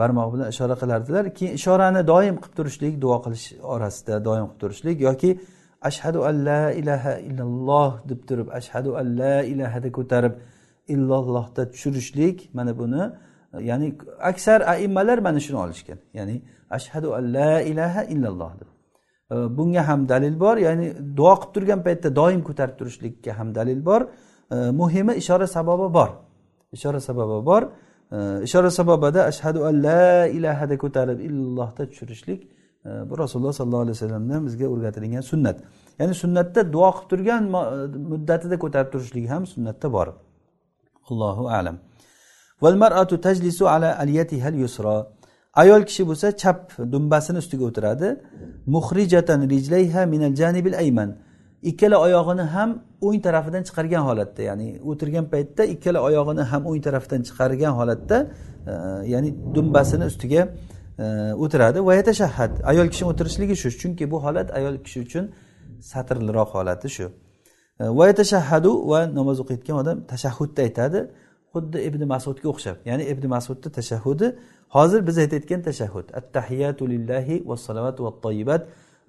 Barmog'i 0.00 0.32
bilan 0.34 0.48
ishora 0.48 0.74
qilardilar 0.82 1.24
keyin 1.38 1.54
ishorani 1.60 2.06
doim 2.12 2.36
qilib 2.42 2.54
turishlik 2.58 2.94
duo 3.04 3.16
qilish 3.24 3.46
orasida 3.74 4.24
doim 4.28 4.46
qilib 4.46 4.60
turishlik 4.62 4.96
yoki 5.08 5.30
ashhadu 5.88 6.18
an 6.28 6.34
la 6.48 6.62
ilaha 6.80 7.12
illalloh 7.28 7.90
deb 8.10 8.20
turib 8.28 8.48
ashhadu 8.58 8.90
an 9.00 9.06
la 9.20 9.36
ilahada 9.52 9.88
ko'tarib 9.98 10.34
illallohda 10.94 11.62
tushirishlik 11.72 12.36
mana 12.54 12.72
buni 12.80 13.02
ya'ni 13.60 13.94
aksar 14.20 14.60
aimmalar 14.60 15.18
mana 15.18 15.40
shuni 15.40 15.58
olishgan. 15.64 15.98
Ya'ni 16.14 16.42
ashhadu 16.70 17.08
an 17.18 17.24
la 17.32 17.60
ilaha 17.60 18.04
illalloh 18.04 18.52
deb. 18.60 18.68
Bunga 19.56 19.88
ham 19.88 20.08
dalil 20.08 20.40
bor. 20.40 20.56
Ya'ni 20.56 20.86
duo 21.16 21.34
qilib 21.40 21.52
turgan 21.54 21.80
paytda 21.86 22.08
doim 22.20 22.40
ko'tarib 22.48 22.76
turishlikka 22.80 23.38
ham 23.38 23.54
dalil 23.54 23.80
bor. 23.88 24.00
Muhimi 24.80 25.12
ishora 25.22 25.46
sababi 25.56 25.94
bor. 25.94 26.10
Ishora 26.76 27.00
sababi 27.08 27.38
bor. 27.50 27.62
Ishora 28.46 28.70
sababada 28.70 29.20
ashhadu 29.30 29.64
an 29.68 29.74
la 29.82 30.26
ilaha 30.26 30.78
ko'tarib 30.84 31.18
illohda 31.28 31.82
tushirishlik 31.90 32.40
e, 32.86 32.90
bu 33.10 33.14
rasululloh 33.22 33.52
sollallohu 33.60 33.84
alayhi 33.86 33.96
vasallamdan 33.98 34.40
bizga 34.46 34.66
o'rgatilgan 34.74 35.20
sunnat. 35.32 35.56
Ya'ni 35.98 36.14
sunnatda 36.22 36.60
duo 36.74 36.90
qilib 36.96 37.08
turgan 37.10 37.42
e, 37.46 37.52
muddatida 38.12 38.56
ko'tarib 38.64 38.90
turishlik 38.94 39.26
ham 39.32 39.42
sunnatda 39.54 39.86
bor. 39.96 40.08
Allohu 41.10 41.44
alam. 41.58 41.76
Ayol 45.62 45.82
kishi 45.88 46.02
bo'lsa 46.10 46.26
chap 46.42 46.58
dumbasini 46.92 47.38
ustiga 47.42 47.64
o'tiradi. 47.70 48.08
Muhrijatan 48.74 49.40
rijlayha 49.52 50.02
minal 50.12 50.34
janibil 50.40 50.76
ayman. 50.82 51.10
Ikkala 51.62 51.96
oyog'ini 52.06 52.42
ham 52.54 52.70
o'ng 53.06 53.22
tarafidan 53.26 53.62
chiqargan 53.68 54.02
holatda 54.08 54.42
ya'ni 54.42 54.66
o'tirgan 54.90 55.26
paytda 55.32 55.62
ikkala 55.74 56.00
oyog'ini 56.08 56.44
ham 56.50 56.62
o'ng 56.70 56.80
tarafdan 56.86 57.20
chiqargan 57.28 57.72
holatda 57.80 58.16
e, 58.70 58.72
ya'ni 59.12 59.30
dumbasini 59.54 60.04
ustiga 60.12 60.42
e, 60.98 61.04
o'tiradi. 61.44 61.78
Va 61.88 61.94
yatashahhad. 62.00 62.52
Ayol 62.70 62.88
kishini 62.92 63.08
o'tirishligi 63.12 63.56
shu 63.62 63.68
chunki 63.80 64.04
bu 64.12 64.16
holat 64.24 64.48
ayol 64.58 64.76
kishi 64.84 64.98
uchun 65.06 65.24
satrliroq 65.90 66.50
holati 66.56 66.88
shu. 66.96 67.06
E, 67.80 67.84
va 67.98 68.04
yatashahhadu 68.10 68.70
va 68.90 69.00
namoz 69.18 69.36
o'qiyotgan 69.42 69.76
odam 69.82 69.96
tashahhudda 70.12 70.60
aytadi 70.66 71.00
xuddi 71.52 71.78
ibn 71.88 72.02
masudga 72.14 72.46
o'xshab. 72.52 72.76
Ya'ni 72.90 73.04
ibn 73.12 73.24
masudni 73.34 73.68
tashahhudi 73.78 74.26
hozir 74.76 75.00
biz 75.08 75.16
aytayotgan 75.24 75.60
tashahhud. 75.68 76.06
Attahiyatu 76.20 76.82
lillahi 76.92 77.36
vassalavatu 77.50 78.00
vattoyibat 78.06 78.62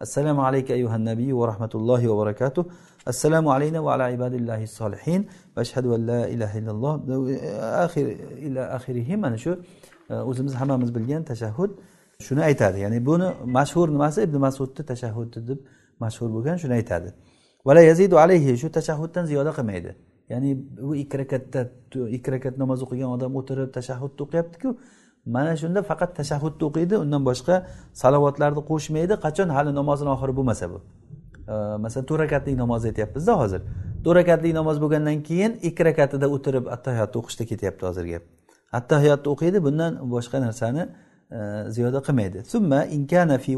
assalomu 0.05 0.41
alayka 0.47 0.73
ayyuhan 0.77 1.03
nabiy 1.11 1.31
va 1.39 1.45
rahmatullohi 1.51 2.05
va 2.11 2.15
barakatuh. 2.21 2.63
Assalomu 3.11 3.49
alayna 3.55 3.79
va 3.85 3.93
ala 3.95 4.05
ibadillahi 4.17 4.65
solihin 4.79 5.21
va 5.55 5.61
ashhadu 5.65 5.93
an 5.95 6.01
la 6.11 6.21
ilaha 6.35 6.55
illalloh. 6.59 6.93
Axir 7.85 8.05
ila 8.47 8.61
axirihi 8.77 9.15
mana 9.23 9.37
shu 9.43 9.51
uh, 10.09 10.29
o'zimiz 10.29 10.53
hammamiz 10.61 10.89
bilgan 10.97 11.23
tashahhud 11.31 11.71
shuni 12.25 12.41
aytadi. 12.49 12.77
Ya'ni 12.85 12.99
buni 13.09 13.27
mashhur 13.57 13.87
nimasi? 13.95 14.19
Ibn 14.27 14.35
masudni 14.47 14.83
tashahhudi 14.91 15.39
deb 15.49 15.59
mashhur 16.03 16.29
bo'lgan 16.35 16.55
shuni 16.61 16.73
aytadi. 16.79 17.09
Vala 17.67 17.81
yazidu 17.89 18.15
alayhi 18.23 18.57
shu 18.61 18.67
tashahhuddan 18.77 19.23
ziyoda 19.29 19.51
qilmaydi. 19.57 19.91
Ya'ni 20.31 20.49
bu 20.87 20.95
ikki 21.03 21.15
rakatda 21.21 21.61
ikki 22.17 22.29
rakat 22.35 22.55
namoz 22.61 22.79
o'qigan 22.85 23.09
odam 23.15 23.31
o'tirib 23.39 23.69
tashahhudni 23.77 24.21
o'qiyaptiku 24.25 24.69
mana 25.25 25.55
shunda 25.57 25.81
faqat 25.89 26.15
tashahhudni 26.19 26.63
o'qiydi 26.69 26.95
undan 27.03 27.21
boshqa 27.29 27.55
salovatlarni 28.01 28.61
qo'shmaydi. 28.71 29.13
Qachon 29.25 29.49
hali 29.55 29.71
namozini 29.79 30.09
oxiri 30.15 30.33
bo'lmasa 30.39 30.65
bu? 30.71 30.77
Masalan 31.83 32.05
to'rt 32.09 32.19
rakatlik 32.25 32.55
namoz 32.63 32.85
aytyapmizda 32.89 33.33
hozir. 33.41 33.61
To'rt 34.03 34.15
rakatlik 34.21 34.53
namoz 34.59 34.77
bo'lgandan 34.83 35.23
keyin 35.29 35.51
ikki 35.69 35.81
rakatida 35.89 36.27
o'tirib 36.35 36.65
attahiyotni 36.75 37.17
o'qishda 37.21 37.43
ketyapti 37.51 37.83
hozir 37.89 38.05
gap. 38.13 38.23
Attahiyotni 38.79 39.27
o'qiydi 39.33 39.63
bundan 39.67 39.91
boshqa 40.15 40.37
narsani 40.45 40.83
ziyoda 41.75 41.99
qilmaydi. 42.07 42.39
Summa 42.53 42.79
inkana 42.97 43.37
fi 43.37 43.53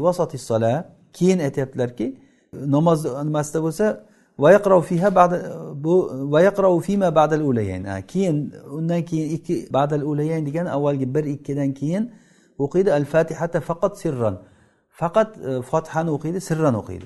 keyin 1.18 1.38
aytyaptilarki 1.38 2.06
namoz 2.52 3.04
nimasida 3.28 3.62
bo'lsa 3.66 3.86
bu 4.38 6.10
fima 6.82 7.14
ba'dal 7.14 7.40
ulayayn. 7.40 8.02
Keyin 8.08 8.52
undan 8.70 9.02
keyin 9.02 9.36
ikki 9.36 9.68
ba'dal 9.72 10.02
ulayayn 10.02 10.46
degani 10.46 10.70
avvalgi 10.70 11.14
bir 11.14 11.24
ikkidan 11.24 11.74
keyin 11.74 12.12
o'qiydi 12.58 12.92
al 12.92 13.04
fatihata 13.04 13.60
faqat 13.60 13.98
sirran. 13.98 14.42
Faqat 14.90 15.38
e, 15.38 15.62
fotihani 15.62 16.10
o'qiydi 16.10 16.40
sirran 16.40 16.74
o'qiydi. 16.74 17.04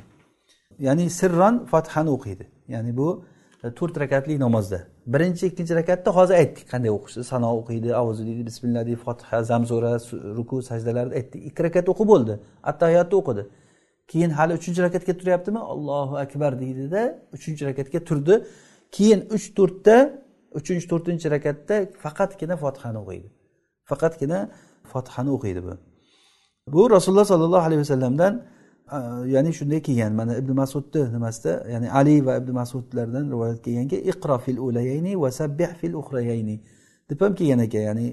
Ya'ni 0.79 1.11
sirron 1.11 1.67
fotihani 1.67 2.11
o'qiydi. 2.11 2.47
Ya'ni 2.69 2.97
bu 2.97 3.25
e, 3.65 3.75
to'rt 3.79 4.01
rakatli 4.01 4.41
namozda. 4.41 4.81
Birinchi 5.07 5.47
ikkinchi 5.47 5.75
rakatda 5.75 6.11
hozir 6.17 6.35
aytdik. 6.35 6.71
Qanday 6.73 6.91
o'qishni 6.99 7.25
sano 7.25 7.49
o'qiydi 7.61 7.95
avuzu 7.95 8.27
deydi 8.27 8.47
bismillah 8.47 8.87
deydi 8.87 9.01
fotiha 9.07 9.43
zamzura 9.43 9.93
ruku 10.39 10.63
sajdalarni 10.63 11.15
aytdik. 11.19 11.41
Ikki 11.49 11.61
rakat 11.67 11.89
o'qib 11.93 12.09
bo'ldi. 12.13 12.35
Attahiyotni 12.71 13.17
o'qidi. 13.21 13.43
Keyin 14.11 14.31
hali 14.39 14.53
uchinchi 14.59 14.81
rakatga 14.87 15.13
turyaptimi 15.21 15.61
allohu 15.73 16.15
akbar 16.25 16.53
deydida 16.63 17.03
uchinchi 17.37 17.63
rakatga 17.71 18.01
turdi. 18.09 18.35
Keyin 18.97 19.21
uch 19.37 19.47
to'rtda 19.59 19.97
uchinchi 20.59 20.87
to'rtinchi 20.93 21.27
rakatda 21.37 21.75
faqatgina 22.05 22.55
fotihani 22.63 22.99
o'qiydi. 23.03 23.29
Faqatgina 23.91 24.39
fotihani 24.93 25.31
o'qiydi 25.37 25.61
bu. 25.67 25.75
Bu 26.75 26.83
rasululloh 26.97 27.27
sollallohu 27.33 27.65
alayhi 27.69 27.83
vasallamdan 27.87 28.33
ya'ni 29.35 29.51
shunday 29.59 29.81
kelgan. 29.83 30.13
Mana 30.21 30.33
ibn 30.37 30.53
masudni 30.63 31.03
nimasida 31.17 31.53
ya'ni 31.73 31.89
ali 32.01 32.27
va 32.27 32.37
ibn 32.37 32.51
masudlardan 32.53 33.25
rivoyat 33.33 33.59
kelganki 33.67 33.97
iqro 34.13 34.39
fil 34.45 34.59
ulayayni 34.67 35.13
va 35.23 35.31
sabbih 35.41 35.71
fil 35.81 35.95
uxrayayni 36.01 36.57
deb 37.11 37.21
ham 37.21 37.35
kelgan 37.35 37.61
ekan. 37.67 37.83
Ya'ni 37.89 38.07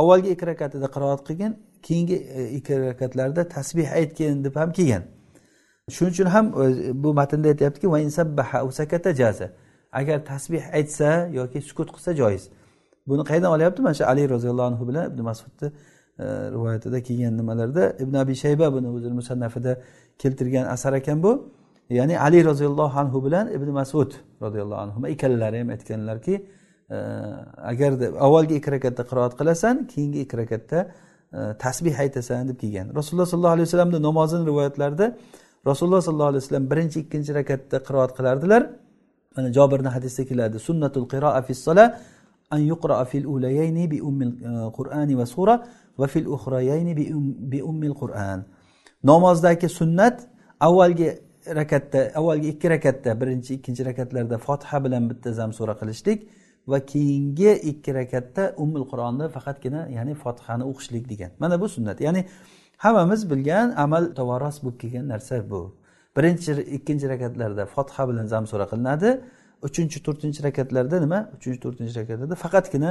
avvalgi 0.00 0.28
ikki 0.34 0.46
rakatida 0.52 0.86
qiroat 0.94 1.22
qilgin 1.28 1.52
keyingi 1.86 2.16
e, 2.38 2.40
ikki 2.58 2.74
rakatlarda 2.88 3.48
tasbeh 3.56 3.88
aytgin 3.98 4.44
deb 4.44 4.56
ham 4.56 4.72
kelgan. 4.78 5.02
Shuning 5.96 6.12
uchun 6.14 6.28
ham 6.34 6.46
e, 6.64 7.02
bu 7.02 7.08
matnda 7.14 7.48
aytyaptiki 7.52 7.86
agar 9.92 10.24
tasbeh 10.24 10.74
aytsa 10.74 11.28
yoki 11.32 11.60
sukut 11.60 11.88
qilsa 11.94 12.16
joiz. 12.20 12.48
Buni 13.06 13.22
qayerdan 13.28 13.50
olyapti? 13.56 13.82
Mana 13.82 13.94
shu 13.94 14.04
ali 14.04 14.28
roziyallohu 14.28 14.66
anhu 14.72 14.88
bilan 14.88 15.04
ibn 15.10 15.22
masudni 15.22 15.68
e, 16.18 16.24
rivoyatida 16.54 17.02
kelgan 17.02 17.36
nimalarda 17.40 17.84
ibn 18.02 18.14
abi 18.22 18.34
shayba 18.44 18.72
buni 18.72 18.88
o'zini 18.96 19.14
musannafida 19.20 19.72
keltirgan 20.18 20.64
asar 20.74 20.92
ekan 20.92 21.22
bu. 21.22 21.32
Ya'ni 21.90 22.18
ali 22.18 22.44
roziyallohu 22.44 23.00
anhu 23.02 23.24
bilan 23.26 23.46
ibn 23.56 23.68
masud 23.78 24.10
roziyallohu 24.44 24.80
anhu 24.84 25.08
ikkalalari 25.14 25.58
ham 25.60 25.68
aytganlarki 25.68 26.34
e, 26.90 26.96
agarda 27.72 28.06
avvalgi 28.26 28.54
ikki 28.60 28.70
rakatda 28.76 29.02
qiroat 29.10 29.32
qilasan 29.40 29.86
keyingi 29.92 30.20
ikki 30.24 30.36
rakatda 30.42 30.78
e, 31.36 31.38
tasbeh 31.64 31.94
aytasan 32.04 32.48
deb 32.48 32.58
kelgan. 32.62 32.86
Rasululloh 32.98 33.26
sollallohu 33.32 33.54
alayhi 33.56 33.66
vasallamni 33.68 34.02
namozini 34.08 34.44
rivoyatlarida 34.50 35.06
rasululloh 35.66 36.02
sollallohu 36.06 36.30
alayhi 36.32 36.42
vasallam 36.44 36.66
birinchi 36.72 36.98
ikkinchi 37.04 37.32
rakatda 37.40 37.76
qiroat 37.86 38.10
qilardilar. 38.18 38.62
Mana 39.36 39.48
jobirni 39.56 39.90
hadisda 39.96 40.22
keladi. 40.30 40.56
Sunnatul 40.68 41.06
qiroa 41.12 41.40
fi 41.46 41.54
sola 41.54 41.84
an 42.54 42.60
yuqraa 42.72 43.04
fil 43.04 43.26
ulayayni 43.34 43.90
bi 43.90 43.98
ummil 44.08 44.30
e, 44.48 44.50
qur'ani 44.78 45.14
va 45.20 45.26
sura 45.26 45.54
va 45.98 46.06
fil 46.06 46.26
uxrayayni 46.36 46.92
um, 47.14 47.34
bi 47.52 47.62
ummil 47.70 47.94
qur'an. 48.02 48.44
Namozdagi 49.10 49.68
sunnat 49.68 50.16
avvalgi 50.60 51.08
rakatda 51.58 52.00
avvalgi 52.20 52.48
ikki 52.54 52.70
rakatda 52.74 53.20
birinchi 53.20 53.54
ikkinchi 53.58 53.82
rakatlarda 53.90 54.38
fotiha 54.38 54.84
bilan 54.84 55.10
bitta 55.10 55.32
zam 55.32 55.52
sura 55.58 55.74
qilishlik 55.80 56.28
va 56.70 56.78
keyingi 56.92 57.52
ikki 57.70 57.90
rakatda 58.00 58.42
ummul 58.64 58.84
qur'onni 58.90 59.26
faqatgina 59.36 59.80
ya'ni 59.96 60.14
fotihani 60.14 60.64
o'qishlik 60.70 61.04
degan. 61.12 61.30
Mana 61.42 61.60
bu 61.60 61.68
sunnat. 61.68 62.00
Ya'ni 62.06 62.22
hammamiz 62.84 63.30
bilgan 63.30 63.74
amal 63.76 64.04
tovaros 64.18 64.56
bo'lib 64.62 64.78
kelgan 64.82 65.08
narsa 65.08 65.50
bu. 65.50 65.60
Birinchi 66.16 66.52
ikkinchi 66.76 67.08
rakatlarda 67.08 67.66
fotiha 67.74 68.08
bilan 68.08 68.26
zamsura 68.34 68.66
qilinadi. 68.72 69.10
Uchinchi 69.66 69.98
to'rtinchi 70.06 70.40
rakatlarda 70.48 70.96
nima? 71.04 71.20
Uchinchi 71.36 71.60
to'rtinchi 71.64 71.94
rakatlarda 72.00 72.36
faqatgina 72.44 72.90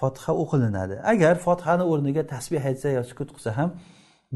fotiha 0.00 0.32
o'qilinadi. 0.42 0.94
Agar 1.12 1.34
fotihani 1.46 1.84
o'rniga 1.92 2.22
tasbeh 2.34 2.62
aytsa 2.70 2.88
yo 2.96 3.02
sukut 3.10 3.28
qilsa 3.36 3.50
ham 3.58 3.70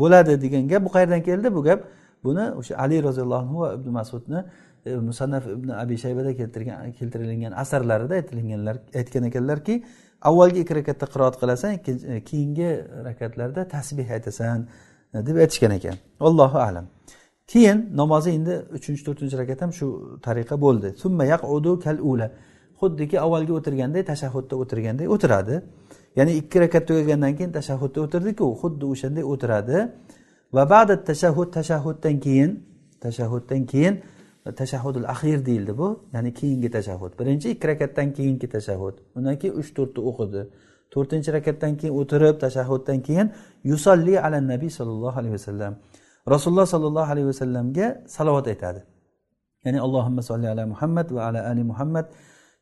bo'ladi 0.01 0.33
degan 0.45 0.69
gap 0.73 0.83
bu 0.87 0.91
qayerdan 0.97 1.23
keldi? 1.29 1.49
Bu 1.57 1.63
gap 1.69 1.81
buni 2.25 2.45
o'sha 2.61 2.75
ali 2.85 3.03
roziyallohu 3.09 3.43
anhu 3.45 3.57
va 3.63 3.69
ibn 3.79 3.89
masudni 3.99 4.41
e, 4.87 4.95
musannaf 5.09 5.45
ibn 5.57 5.69
abi 5.83 5.97
shaybada 6.05 6.37
keltirgan 6.41 6.93
keltirilgan 6.99 7.53
asarlarida 7.63 8.15
aytilganlar 8.21 8.77
aytgan 9.01 9.25
ekanlarki 9.31 9.75
avvalgi 10.31 10.61
ikki 10.65 10.75
rakatda 10.81 11.07
qiroat 11.15 11.37
qilasan 11.43 11.71
e, 11.75 12.21
keyingi 12.31 12.71
rakatlarda 13.09 13.69
tasbeh 13.77 14.09
aytasan. 14.17 14.69
Deb 15.15 15.37
aytishgan 15.37 15.73
ekan. 15.79 15.97
Allohu 16.21 16.59
alam. 16.59 16.87
Keyin 17.47 17.79
namozi 18.01 18.31
endi 18.31 18.55
uchinchi 18.77 19.03
to'rtinchi 19.07 19.37
rakat 19.41 19.61
ham 19.63 19.73
shu 19.79 19.87
tariqa 20.27 20.57
bo'ldi. 20.65 20.89
Summa 21.03 21.25
yaqudu 21.25 21.73
kal 21.85 21.99
ula 22.11 22.31
xuddiki 22.81 23.17
avvalgi 23.25 23.53
o'tirganday 23.59 24.03
tashahhudda 24.13 24.55
o'tirganday 24.63 25.07
o'tiradi. 25.15 25.55
Ya'ni 26.19 26.33
ikki 26.41 26.57
rakat 26.65 26.83
tugagandan 26.89 27.33
keyin 27.39 27.53
tashahhudda 27.59 27.99
o'tirdiku 28.05 28.45
xuddi 28.63 28.85
o'shanday 28.93 29.25
o'tiradi. 29.33 29.77
Va 30.57 30.65
ba'da 30.75 30.95
tashahhud 31.11 31.49
tashahhuddan 31.59 32.17
keyin 32.25 32.51
tashahhuddan 33.05 33.63
keyin 33.73 33.95
tashahhudul 34.61 35.07
axir 35.15 35.39
deyildi 35.49 35.73
bu. 35.81 35.89
Ya'ni 36.15 36.31
keyingi 36.41 36.71
tashahhud. 36.77 37.13
Birinchi 37.19 37.47
ikki 37.55 37.69
rakatdan 37.69 38.09
keyingi 38.17 38.47
tashahhud. 38.57 38.95
Undan 39.17 39.37
keyin 39.41 39.55
uch 39.61 39.71
to'rtta 39.77 40.01
o'qidi. 40.11 40.43
to'rtinchi 40.94 41.30
rakatdan 41.38 41.74
keyin 41.80 41.94
o'tirib 42.00 42.36
tashahhuddan 42.44 43.00
keyin 43.08 43.28
yusolli 43.64 44.16
ala 44.26 44.38
nabiy 44.52 44.72
sollallohu 44.80 45.18
alayhi 45.22 45.36
vasallam 45.38 45.74
rasululloh 46.34 46.68
sollallohu 46.74 47.12
alayhi 47.14 47.28
vasallamga 47.32 47.86
salovat 48.16 48.48
aytadi 48.54 48.82
ya'ni 49.66 49.80
allohimma 49.86 50.22
solli 50.30 50.48
ala 50.54 50.64
muhammad 50.74 51.08
va 51.16 51.22
ala 51.28 51.40
ali 51.52 51.64
muhammad 51.74 52.08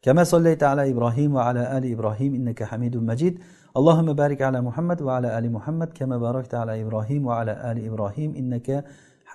كما 0.06 0.24
صليت 0.24 0.62
على 0.64 0.84
إبراهيم 0.94 1.36
وعلى 1.36 1.78
آل 1.78 1.84
إبراهيم 1.96 2.32
إنك 2.40 2.60
حميد 2.70 2.96
مجيد 2.98 3.34
اللهم 3.78 4.14
بارك 4.22 4.40
على 4.48 4.60
محمد 4.62 5.00
وعلى 5.02 5.28
آل 5.38 5.46
محمد 5.58 5.90
كما 5.98 6.18
باركت 6.26 6.54
على 6.62 6.74
إبراهيم 6.84 7.22
وعلى 7.26 7.54
آل 7.72 7.78
إبراهيم 7.90 8.30
إنك 8.42 8.86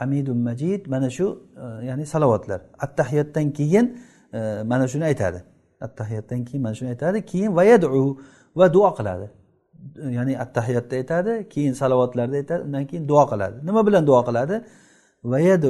hamidun 0.01 0.39
majid 0.39 0.87
mana 0.87 1.11
shu 1.11 1.27
e, 1.57 1.87
ya'ni 1.87 2.07
salovatlar 2.07 2.61
attahiyatdan 2.79 3.53
keyin 3.53 3.87
e, 4.33 4.63
mana 4.65 4.89
shuni 4.89 5.05
aytadi 5.05 5.43
attahiyatdan 5.81 6.45
keyin 6.45 6.63
mana 6.63 6.75
shuni 6.75 6.91
aytadi 6.95 7.25
keyin 7.31 7.57
va 7.57 7.65
yadu 7.65 7.89
va 8.60 8.74
duo 8.74 8.90
qiladi. 8.98 9.28
Ya'ni 10.18 10.34
attahiyatda 10.44 10.96
aytadi 11.02 11.32
keyin 11.54 11.74
salovatlarda 11.82 12.36
aytadi 12.42 12.62
undan 12.68 12.84
keyin 12.90 13.08
duo 13.12 13.24
qiladi. 13.32 13.56
Nima 13.68 13.82
bilan 13.88 14.04
duo 14.10 14.22
qiladi? 14.28 14.56
Va 15.32 15.40
yadu 15.40 15.70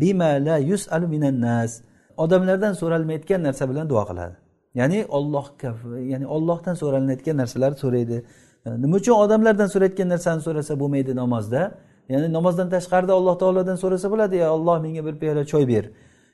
bima 0.00 0.30
la 0.46 0.56
yusalu 0.70 1.06
minan 1.14 1.36
nas. 1.40 1.72
Odamlardan 2.16 2.72
so'ralmayotgan 2.80 3.40
narsa 3.46 3.64
bilan 3.70 3.86
duo 3.92 4.02
qiladi. 4.10 4.34
Ya'ni 4.74 4.98
ollohga 5.18 5.70
ya'ni 6.12 6.26
ollohdan 6.36 6.74
so'ralinayotgan 6.82 7.36
narsalarni 7.42 7.78
so'raydi. 7.84 8.18
Nima 8.82 8.94
uchun 9.00 9.14
odamlardan 9.24 9.68
so'rayotgan 9.74 10.08
narsani 10.14 10.40
so'rasa 10.46 10.72
bo'lmaydi 10.80 11.12
namozda? 11.22 11.62
Ya'ni 12.12 12.28
namozdan 12.32 12.68
tashqarida 12.74 13.12
alloh 13.18 13.34
taolodan 13.42 13.76
so'rasa 13.82 14.06
bo'ladi 14.12 14.36
ya 14.42 14.48
olloh 14.56 14.76
menga 14.84 15.02
bir 15.06 15.14
piyola 15.20 15.42
choy 15.52 15.64
ber. 15.72 15.84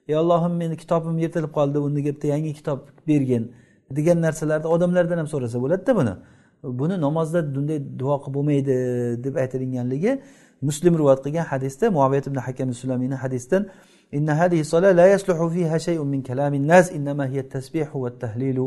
Ey 0.09 0.17
ollohim 0.17 0.55
meni 0.63 0.77
kitobim 0.77 1.17
yirtilib 1.19 1.53
qoldi 1.59 1.79
uni 1.79 2.01
bitta 2.05 2.27
yangi 2.35 2.53
kitob 2.59 2.81
bergin. 3.09 3.45
degan 3.98 4.18
narsalarni 4.26 4.68
odamlardan 4.76 5.18
ham 5.22 5.28
so'rasa 5.34 5.58
bo'ladida 5.64 5.92
buni 6.00 6.14
buni 6.80 6.96
namozda 7.06 7.40
bunday 7.56 7.80
duo 8.02 8.16
qilib 8.24 8.36
bo'lmaydi 8.38 8.76
deb 9.26 9.36
aytilinganligi 9.44 10.12
muslim 10.68 10.94
rivoyat 11.00 11.20
qilgan 11.26 11.46
hadisda 11.52 11.86
muaviyat 11.98 12.26
ibn 12.30 12.40
hakam 12.48 12.70
sulamiyni 12.82 13.18
hadisdan 13.24 13.64
إن 14.18 14.30
هذه 14.30 14.60
الصلاة 14.66 14.92
لا 14.92 15.14
يصلح 15.14 15.38
فيها 15.54 15.78
شيء 15.78 16.04
من 16.04 16.22
كلام 16.22 16.54
الناس 16.54 16.86
إنما 16.98 17.30
هي 17.32 17.40
التسبيح 17.40 17.96
والتهليل 17.96 18.60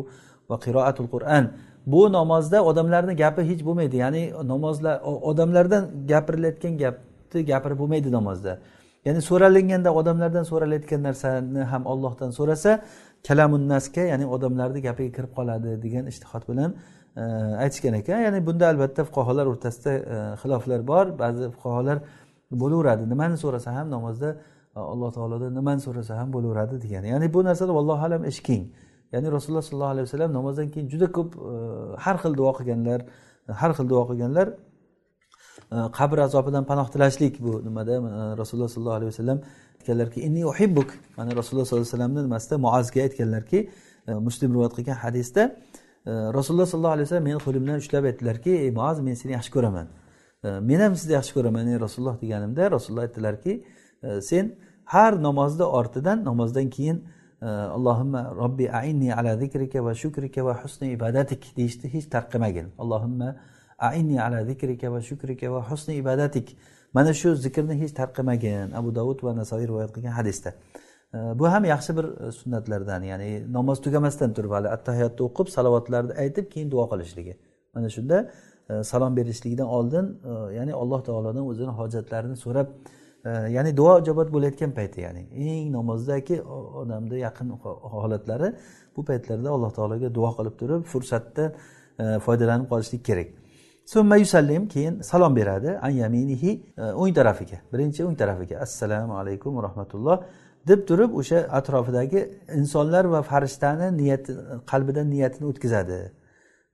وقراءة 0.49 0.97
القرآن 1.03 1.45
bu 1.87 2.12
namozda 2.12 2.64
odamlarni 2.64 3.16
gapi 3.16 3.43
hech 3.43 3.64
bo'lmaydi 3.66 3.97
ya'ni 3.97 4.33
namozlar 4.45 5.01
odamlardan 5.03 6.07
gapirilayotgan 6.11 6.78
gapni 6.78 7.41
gapirib 7.51 7.78
bo'lmaydi 7.83 8.12
namozda 8.12 8.53
Ya'ni 9.06 9.22
so'ralinganda 9.30 9.89
odamlardan 10.00 10.45
so'ralayotgan 10.52 11.02
narsani 11.08 11.64
ham 11.72 11.84
ollohdan 11.93 12.32
so'rasa 12.39 12.72
kalamun 13.28 13.64
nasga 13.74 14.04
ya'ni 14.12 14.26
odamlarni 14.36 14.80
gapiga 14.88 15.12
kirib 15.18 15.32
qoladi 15.38 15.70
degan 15.86 16.06
ishtihod 16.12 16.43
bilan 16.50 16.70
e, 17.22 17.24
aytishgan 17.64 17.93
ekan. 18.02 18.20
Ya'ni 18.26 18.39
bunda 18.48 18.66
albatta 18.72 19.02
fuqarolar 19.10 19.45
o'rtasida 19.52 19.91
e, 20.14 20.18
xiloflar 20.41 20.82
bor. 20.91 21.06
Ba'zi 21.22 21.43
fuqarolar 21.56 21.98
bo'laveradi. 22.62 23.04
Nimani 23.14 23.38
so'rasa 23.43 23.70
ham 23.78 23.88
namozda 23.95 24.30
e, 24.78 24.80
alloh 24.93 25.10
taolodan 25.18 25.52
nimani 25.60 25.82
so'rasa 25.88 26.14
ham 26.20 26.30
bo'laveradi 26.36 26.76
degan 26.84 27.04
ya'ni 27.12 27.34
bu 27.36 27.39
narsada 27.50 27.72
allohu 27.82 28.04
alam 28.08 28.22
ish 28.32 28.39
keng 28.48 28.64
ya'ni 29.14 29.28
rasululloh 29.36 29.66
sollallohu 29.68 29.93
alayhi 29.95 30.06
vasallam 30.08 30.32
namozdan 30.38 30.68
keyin 30.74 30.88
juda 30.93 31.08
ko'p 31.18 31.30
har 32.06 32.16
xil 32.24 32.34
duo 32.39 32.52
qilganlar 32.58 33.00
har 33.62 33.72
xil 33.78 33.88
duo 33.91 34.04
qilganlar 34.10 34.48
Э, 35.72 35.91
qabr 35.91 36.18
azobidan 36.18 36.63
panoh 36.65 36.88
tilashlik 36.91 37.43
bu 37.43 37.65
nimada? 37.65 37.95
Rasululloh 38.38 38.70
sollallohu 38.70 38.95
alayhi 38.99 39.11
vasallam 39.11 39.41
aytganlarki 39.80 40.22
inni 40.22 40.45
uhibbuk. 40.45 40.89
Mana 41.18 41.36
rasululloh 41.36 41.65
sollallohu 41.65 41.88
alayhi 41.88 41.93
vasallamni 41.93 42.24
nimasida? 42.24 42.57
Muazga 42.57 43.01
aytganlarki 43.01 43.70
e, 44.07 44.13
muslim 44.13 44.53
rivoyat 44.53 44.74
qilgan 44.78 44.93
hadisda 44.93 45.43
e, 46.05 46.11
rasululloh 46.38 46.65
sollallohu 46.65 46.91
alayhi 46.91 47.07
vasallam 47.07 47.24
meni 47.24 47.39
qo'limdan 47.47 47.78
ushlab 47.84 48.03
aytdilarki 48.09 48.51
ey 48.51 48.72
muaz 48.72 48.99
men 48.99 49.13
seni 49.13 49.32
yaxshi 49.38 49.51
ko'raman. 49.57 49.88
E, 50.43 50.47
men 50.70 50.80
ham 50.80 50.95
sizni 50.95 51.13
yaxshi 51.20 51.34
ko'raman 51.38 51.68
ey 51.68 51.80
rasululloh 51.86 52.15
deganimda 52.22 52.72
rasululloh 52.72 53.03
aytdilarki 53.07 53.53
sen 54.30 54.55
har 54.86 55.13
namozni 55.28 55.63
ortidan 55.63 56.26
namozdan 56.26 56.70
keyin 56.70 56.97
allohimma 57.78 58.22
robbi 58.41 58.65
ainni 58.82 59.09
ala 59.15 59.38
zikrika 59.38 59.84
va 59.86 59.93
shukrika 60.01 60.45
va 60.45 60.53
husni 60.63 60.88
ibadatik 60.97 61.41
deyishni 61.57 61.93
hech 61.93 62.05
tarqamagin. 62.15 62.68
Allohimma 62.84 63.36
aini 63.78 64.21
ala 64.21 64.43
zikrika 64.45 64.91
va 64.91 65.01
shukrika 65.01 65.51
va 65.51 65.61
husni 65.69 65.95
ibadatik. 65.95 66.57
Mana 66.93 67.13
shu 67.13 67.36
zikrni 67.36 67.80
hech 67.82 67.93
tarqamagin. 67.93 68.73
Abu 68.73 68.95
davud 68.95 69.23
va 69.23 69.34
nasoiy 69.34 69.67
rivoyat 69.67 69.91
qilgan 69.95 70.13
hadisda. 70.19 70.53
Bu 71.13 71.47
ham 71.47 71.65
yaxshi 71.65 71.97
bir 71.97 72.28
e, 72.28 72.32
sunnatlardan 72.32 73.01
ya'ni 73.01 73.53
namoz 73.53 73.82
tugamasdan 73.82 74.34
turib 74.34 74.51
hali 74.51 74.67
attahiyatni 74.75 75.21
o'qib 75.28 75.47
salovatlarni 75.55 76.13
aytib 76.23 76.49
keyin 76.53 76.71
duo 76.71 76.89
qilishligi. 76.91 77.38
Mana 77.73 77.89
shunda 77.89 78.17
e, 78.69 78.84
salom 78.84 79.15
berishlikdan 79.17 79.67
oldin 79.78 80.05
e, 80.32 80.55
ya'ni 80.57 80.73
alloh 80.73 81.01
taolodan 81.07 81.45
o'zini 81.51 81.73
hojatlarini 81.80 82.38
so'rab 82.45 82.67
ya'ni 83.55 83.71
duo 83.78 83.93
ijobat 84.01 84.30
bo'layotgan 84.36 84.71
payti 84.80 85.01
ya'ni 85.01 85.23
eng 85.51 85.71
namozdagi 85.78 86.36
odamni 86.82 87.17
yaqin 87.28 87.47
holatlari 87.95 88.49
bu 88.95 89.05
paytlarda 89.09 89.49
alloh 89.55 89.71
taologa 89.78 90.13
duo 90.19 90.30
qilib 90.38 90.55
turib 90.61 90.84
fursatdan 90.91 91.49
foydalanib 92.25 92.67
qolishlik 92.71 93.03
kerak. 93.09 93.30
Summa 93.88 94.18
yusallim 94.18 94.68
keyin 94.68 95.02
salom 95.02 95.36
beradi 95.36 95.80
an 95.82 95.90
yaminihi 95.90 96.52
e, 96.78 96.82
o'ng 96.82 97.14
tarafiga. 97.14 97.58
Birinchi 97.74 98.06
o'ng 98.06 98.18
tarafiga 98.22 98.60
assalomu 98.66 99.14
alaykum 99.22 99.56
va 99.58 99.62
rahmatulloh 99.68 100.24
deb 100.68 100.88
turib 100.88 101.12
o'sha 101.20 101.38
atrofidagi 101.60 102.20
insonlar 102.60 103.06
va 103.06 103.22
farishtani 103.22 103.88
niyati 104.02 104.32
qalbidan 104.72 105.08
niyatini 105.14 105.46
o'tkazadi. 105.52 106.00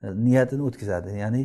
E, 0.04 0.08
niyatini 0.28 0.64
o'tkazadi. 0.70 1.10
Ya'ni 1.24 1.42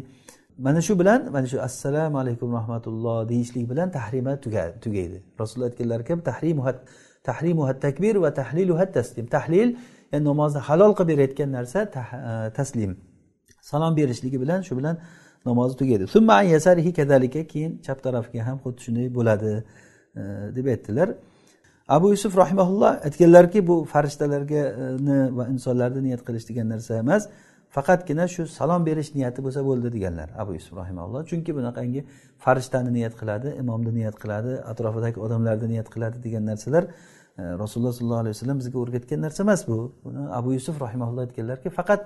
mana 0.59 0.81
shu 0.87 0.99
bilan 1.01 1.21
mana 1.33 1.47
shu 1.53 1.59
assalomu 1.69 2.16
alaykum 2.23 2.49
rahmatulloh 2.59 3.29
deyishlik 3.29 3.71
bilan 3.71 3.89
tahrima 3.99 4.33
tugaydi. 4.85 5.19
Rasululloh 5.41 5.69
aytganlar 5.71 6.01
kabi 6.09 6.23
tahrimu 6.31 6.62
tahrimu 7.29 7.62
takbir 7.87 8.14
va 8.25 8.31
tahlilu 8.41 8.75
taslim. 8.97 9.27
Tahlil 9.37 9.69
ya'ni 10.12 10.25
namozni 10.31 10.61
halol 10.69 10.93
qilib 10.99 11.09
berayotgan 11.12 11.49
narsa 11.59 11.81
e, 11.83 12.53
taslim. 12.59 12.93
Salom 13.71 13.93
berishligi 13.97 14.39
bilan 14.41 14.61
shu 14.69 14.75
bilan 14.81 14.97
namozi 15.47 15.76
tugaydi. 15.80 16.07
Keyin 17.53 17.78
chap 17.86 18.03
tarafiga 18.03 18.43
ham 18.49 18.59
xuddi 18.64 18.80
shunday 18.86 19.07
bo'ladi 19.18 19.53
e, 20.16 20.22
deb 20.57 20.66
aytdilar. 20.66 21.09
Abu 21.89 22.11
yusuf 22.11 22.36
rahimaulloh 22.36 23.05
aytganlarki 23.07 23.66
bu 23.66 23.84
farishtalarga 23.84 24.62
va 25.39 25.45
insonlarni 25.55 26.03
niyat 26.07 26.22
qilish 26.26 26.49
degan 26.51 26.68
narsa 26.68 26.99
emas 27.05 27.22
faqatgina 27.76 28.26
shu 28.34 28.47
salom 28.59 28.84
berish 28.89 29.11
niyati 29.14 29.41
bo'lsa 29.47 29.61
bo'ldi 29.68 29.93
deganlar 29.97 30.28
abu 30.43 30.53
yusuf 30.59 30.74
rahimaulloh 30.80 31.20
chunki 31.30 31.51
bunaqangi 31.59 32.01
farishtani 32.45 32.91
niyat 32.97 33.14
qiladi 33.20 33.49
imomni 33.62 33.93
niyat 33.99 34.16
qiladi 34.22 34.53
atrofidagi 34.72 35.18
odamlarni 35.26 35.68
niyat 35.72 35.89
qiladi 35.95 36.16
degan 36.26 36.45
narsalar 36.51 36.84
e, 36.84 37.43
rasululloh 37.62 37.93
sollallohu 37.99 38.22
alayhi 38.24 38.34
vasallam 38.36 38.59
bizga 38.62 38.78
o'rgatgan 38.82 39.20
narsa 39.26 39.41
emas 39.47 39.61
bu. 39.68 39.78
Buni 40.05 40.22
abu 40.39 40.49
yusuf 40.57 40.74
rahimaulloh 40.84 41.22
aytganlarki 41.26 41.68
faqat 41.78 42.01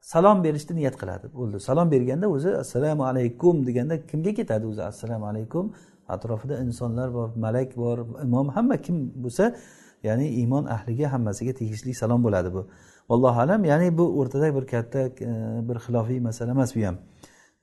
salom 0.00 0.44
berishni 0.44 0.76
niyat 0.76 0.96
qiladi. 1.00 1.26
Bo'ldi. 1.34 1.60
Salom 1.60 1.90
berganda 1.90 2.28
o'zi 2.28 2.56
assalomu 2.56 3.04
alaykum 3.04 3.66
deganda 3.66 4.06
kimga 4.06 4.34
ketadi 4.34 4.66
o'zi? 4.66 4.82
Assalomu 4.82 5.26
alaykum 5.32 5.74
atrofida 6.08 6.58
insonlar 6.64 7.14
bor 7.14 7.28
malak 7.36 7.76
bor 7.76 7.98
imom 8.24 8.48
hamma 8.48 8.76
kim 8.76 8.96
bo'lsa 9.24 9.54
ya'ni 10.02 10.26
iymon 10.40 10.64
ahliga 10.64 11.12
hammasiga 11.12 11.52
tegishli 11.60 11.94
salom 11.94 12.24
bo'ladi 12.24 12.52
bu. 12.54 12.66
Allohu 13.08 13.40
alam 13.40 13.64
ya'ni 13.64 13.98
bu 13.98 14.20
o'rtada 14.20 14.54
bir 14.56 14.66
katta 14.66 15.00
e, 15.00 15.30
bir 15.68 15.76
xilofiy 15.86 16.20
masala 16.20 16.50
emas 16.50 16.76
bu 16.76 16.80
ham. 16.86 16.96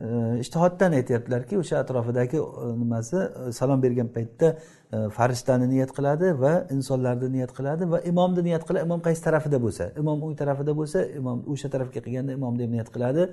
E, 0.02 0.40
Ishtihoddan 0.40 0.92
aytyaptilarki 0.92 1.58
o'sha 1.58 1.78
atrofidagi 1.84 2.38
e, 2.38 2.80
nimasi 2.82 3.18
salom 3.60 3.84
bergan 3.84 4.08
paytda 4.08 4.58
E, 4.94 5.10
farishtani 5.10 5.68
niyat 5.70 5.92
qiladi 5.98 6.28
va 6.42 6.54
insonlarni 6.72 7.28
niyat 7.36 7.52
qiladi 7.58 7.84
va 7.92 8.00
imomni 8.12 8.44
niyat 8.48 8.64
qiladi. 8.68 8.86
Imom 8.88 9.02
qaysi 9.08 9.22
tarafida 9.28 9.58
bo'lsa? 9.66 9.86
Imom 10.02 10.22
o'ng 10.26 10.36
tarafida 10.42 10.74
bo'lsa 10.80 11.00
imom 11.20 11.42
o'sha 11.54 11.70
tarafga 11.74 12.00
qilganda 12.06 12.32
imomni 12.40 12.60
deb 12.64 12.72
niyat 12.76 12.90
qiladi. 12.96 13.26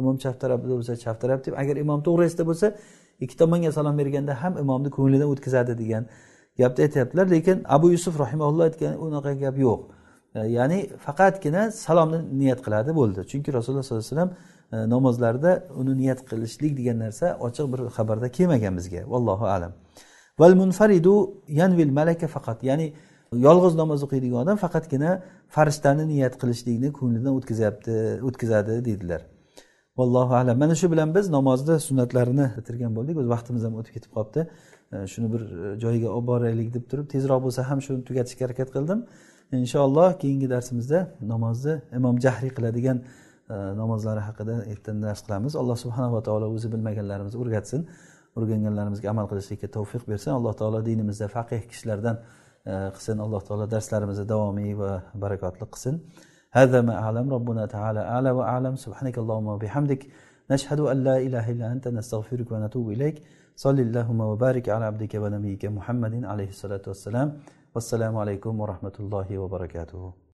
Imom 0.00 0.16
chap 0.22 0.40
tarafida 0.42 0.74
bo'lsa 0.78 0.96
chap 1.04 1.20
taraf 1.22 1.44
deb. 1.46 1.54
Agar 1.62 1.76
imom 1.84 2.00
to'g'risida 2.08 2.44
bo'lsa 2.50 2.72
ikki 3.24 3.36
tomonga 3.42 3.70
salom 3.78 3.94
berganda 4.00 4.34
ham 4.42 4.58
imomni 4.64 4.90
ko'nglidan 4.96 5.28
o'tkazadi 5.34 5.78
degan 5.82 6.08
gapni 6.60 6.80
aytyaptilar. 6.86 7.26
Lekin 7.34 7.62
abu 7.76 7.86
yusuf 7.94 8.18
rahimaulloh 8.24 8.64
aytgan 8.68 8.98
unaqa 9.06 9.32
gap 9.44 9.56
yo'q. 9.66 9.80
E, 10.34 10.40
ya'ni 10.56 10.78
faqatgina 11.06 11.62
salomni 11.84 12.20
niyat 12.40 12.60
qiladi 12.66 12.90
bo'ldi. 13.00 13.20
Chunki 13.30 13.48
rasululloh 13.58 13.84
sollallohu 13.86 14.06
alayhi 14.06 14.14
vasallam 14.14 14.30
e, 14.74 14.76
namozlarda 14.94 15.52
uni 15.80 15.94
niyat 16.02 16.20
qilishlik 16.30 16.72
degan 16.80 16.98
narsa 17.04 17.26
ochiq 17.46 17.66
bir 17.72 17.80
xabarda 17.96 18.28
kelmagan 18.36 18.74
bizga. 18.78 19.02
Vallohu 19.12 19.46
alam. 19.56 19.72
Val 20.40 20.54
munfaridu 20.62 21.14
yanvil 21.60 21.90
malaka 21.98 22.26
faqat. 22.36 22.58
Ya'ni 22.70 22.86
yolg'iz 23.46 23.74
namoz 23.82 24.00
o'qiydigan 24.06 24.38
odam 24.44 24.56
faqatgina 24.64 25.10
farishtani 25.56 26.04
niyat 26.12 26.34
qilishlikni 26.42 26.88
ko'nglidan 26.98 27.32
o'tkazyapti 27.38 27.94
o'tkazadi 28.28 28.74
deydilar. 28.88 29.20
Vallohu 29.98 30.34
alam. 30.40 30.56
Mana 30.62 30.74
shu 30.80 30.86
bilan 30.92 31.14
biz 31.16 31.26
namozni 31.36 31.76
sunnatlarini 31.88 32.46
bitirgan 32.58 32.92
bo'ldik. 32.96 33.16
O'z 33.22 33.28
vaqtimiz 33.34 33.62
ham 33.66 33.74
o'tib 33.80 33.92
ketib 33.96 34.10
qolibdi. 34.16 34.40
Shuni 35.12 35.28
bir 35.34 35.42
e, 35.42 35.70
joyiga 35.82 36.08
olib 36.16 36.26
boraylik 36.32 36.68
deb 36.76 36.84
turib 36.90 37.06
tezroq 37.14 37.40
bo'lsa 37.46 37.60
ham 37.70 37.78
shuni 37.86 38.04
tugatishga 38.08 38.42
harakat 38.46 38.68
qildim. 38.76 38.98
Inshaalloh 39.62 40.10
keyingi 40.22 40.48
darsimizda 40.54 40.98
namozni 41.32 41.74
imom 41.98 42.16
jahriy 42.24 42.52
qiladigan 42.58 42.98
e, 43.54 43.56
namozlari 43.80 44.22
haqida 44.28 44.54
ertadan 44.72 45.00
dars 45.06 45.20
qilamiz. 45.26 45.52
Alloh 45.62 45.76
subhanava 45.84 46.20
taolo 46.28 46.46
o'zi 46.56 46.68
bilmaganlarimizni 46.74 47.38
o'rgatsin. 47.42 47.80
o'rganganlarimizga 48.37 49.07
amal 49.13 49.25
qilishlikka 49.31 49.67
tavfiq 49.77 50.03
bersin 50.11 50.31
alloh 50.37 50.53
taolo 50.61 50.79
dinimizda 50.89 51.27
faqih 51.35 51.61
kishilardan 51.71 52.15
e, 52.71 52.73
qilsin 52.95 53.17
alloh 53.25 53.41
taolo 53.47 53.65
darslarimizni 53.75 54.25
davomiy 54.33 54.71
va 54.81 54.91
barakotli 55.23 55.65
qilsin 55.73 55.95
هذا 56.59 56.81
ما 56.81 56.95
أعلم 57.03 57.33
ربنا 57.33 57.65
تعالى 57.65 58.01
أعلى 58.13 58.31
وأعلم 58.31 58.75
سبحانك 58.75 59.15
اللهم 59.17 59.47
وبحمدك 59.47 60.01
نشهد 60.51 60.79
أن 60.79 60.97
لا 61.03 61.17
إله 61.17 61.51
إلا 61.51 61.71
أنت 61.71 61.87
نستغفرك 61.87 62.51
ونتوب 62.51 62.85
إليك 62.95 63.23
صل 63.55 63.79
اللهم 63.79 64.19
وبارك 64.31 64.69
على 64.69 64.85
عبدك 64.85 65.13
ونبيك 65.15 65.65
محمد 65.65 66.13
عليه 66.31 66.49
الصلاة 66.55 66.85
والسلام 66.87 67.27
والسلام 67.75 68.17
عليكم 68.17 68.59
ورحمة 68.59 68.95
الله 68.99 69.37
وبركاته 69.37 70.21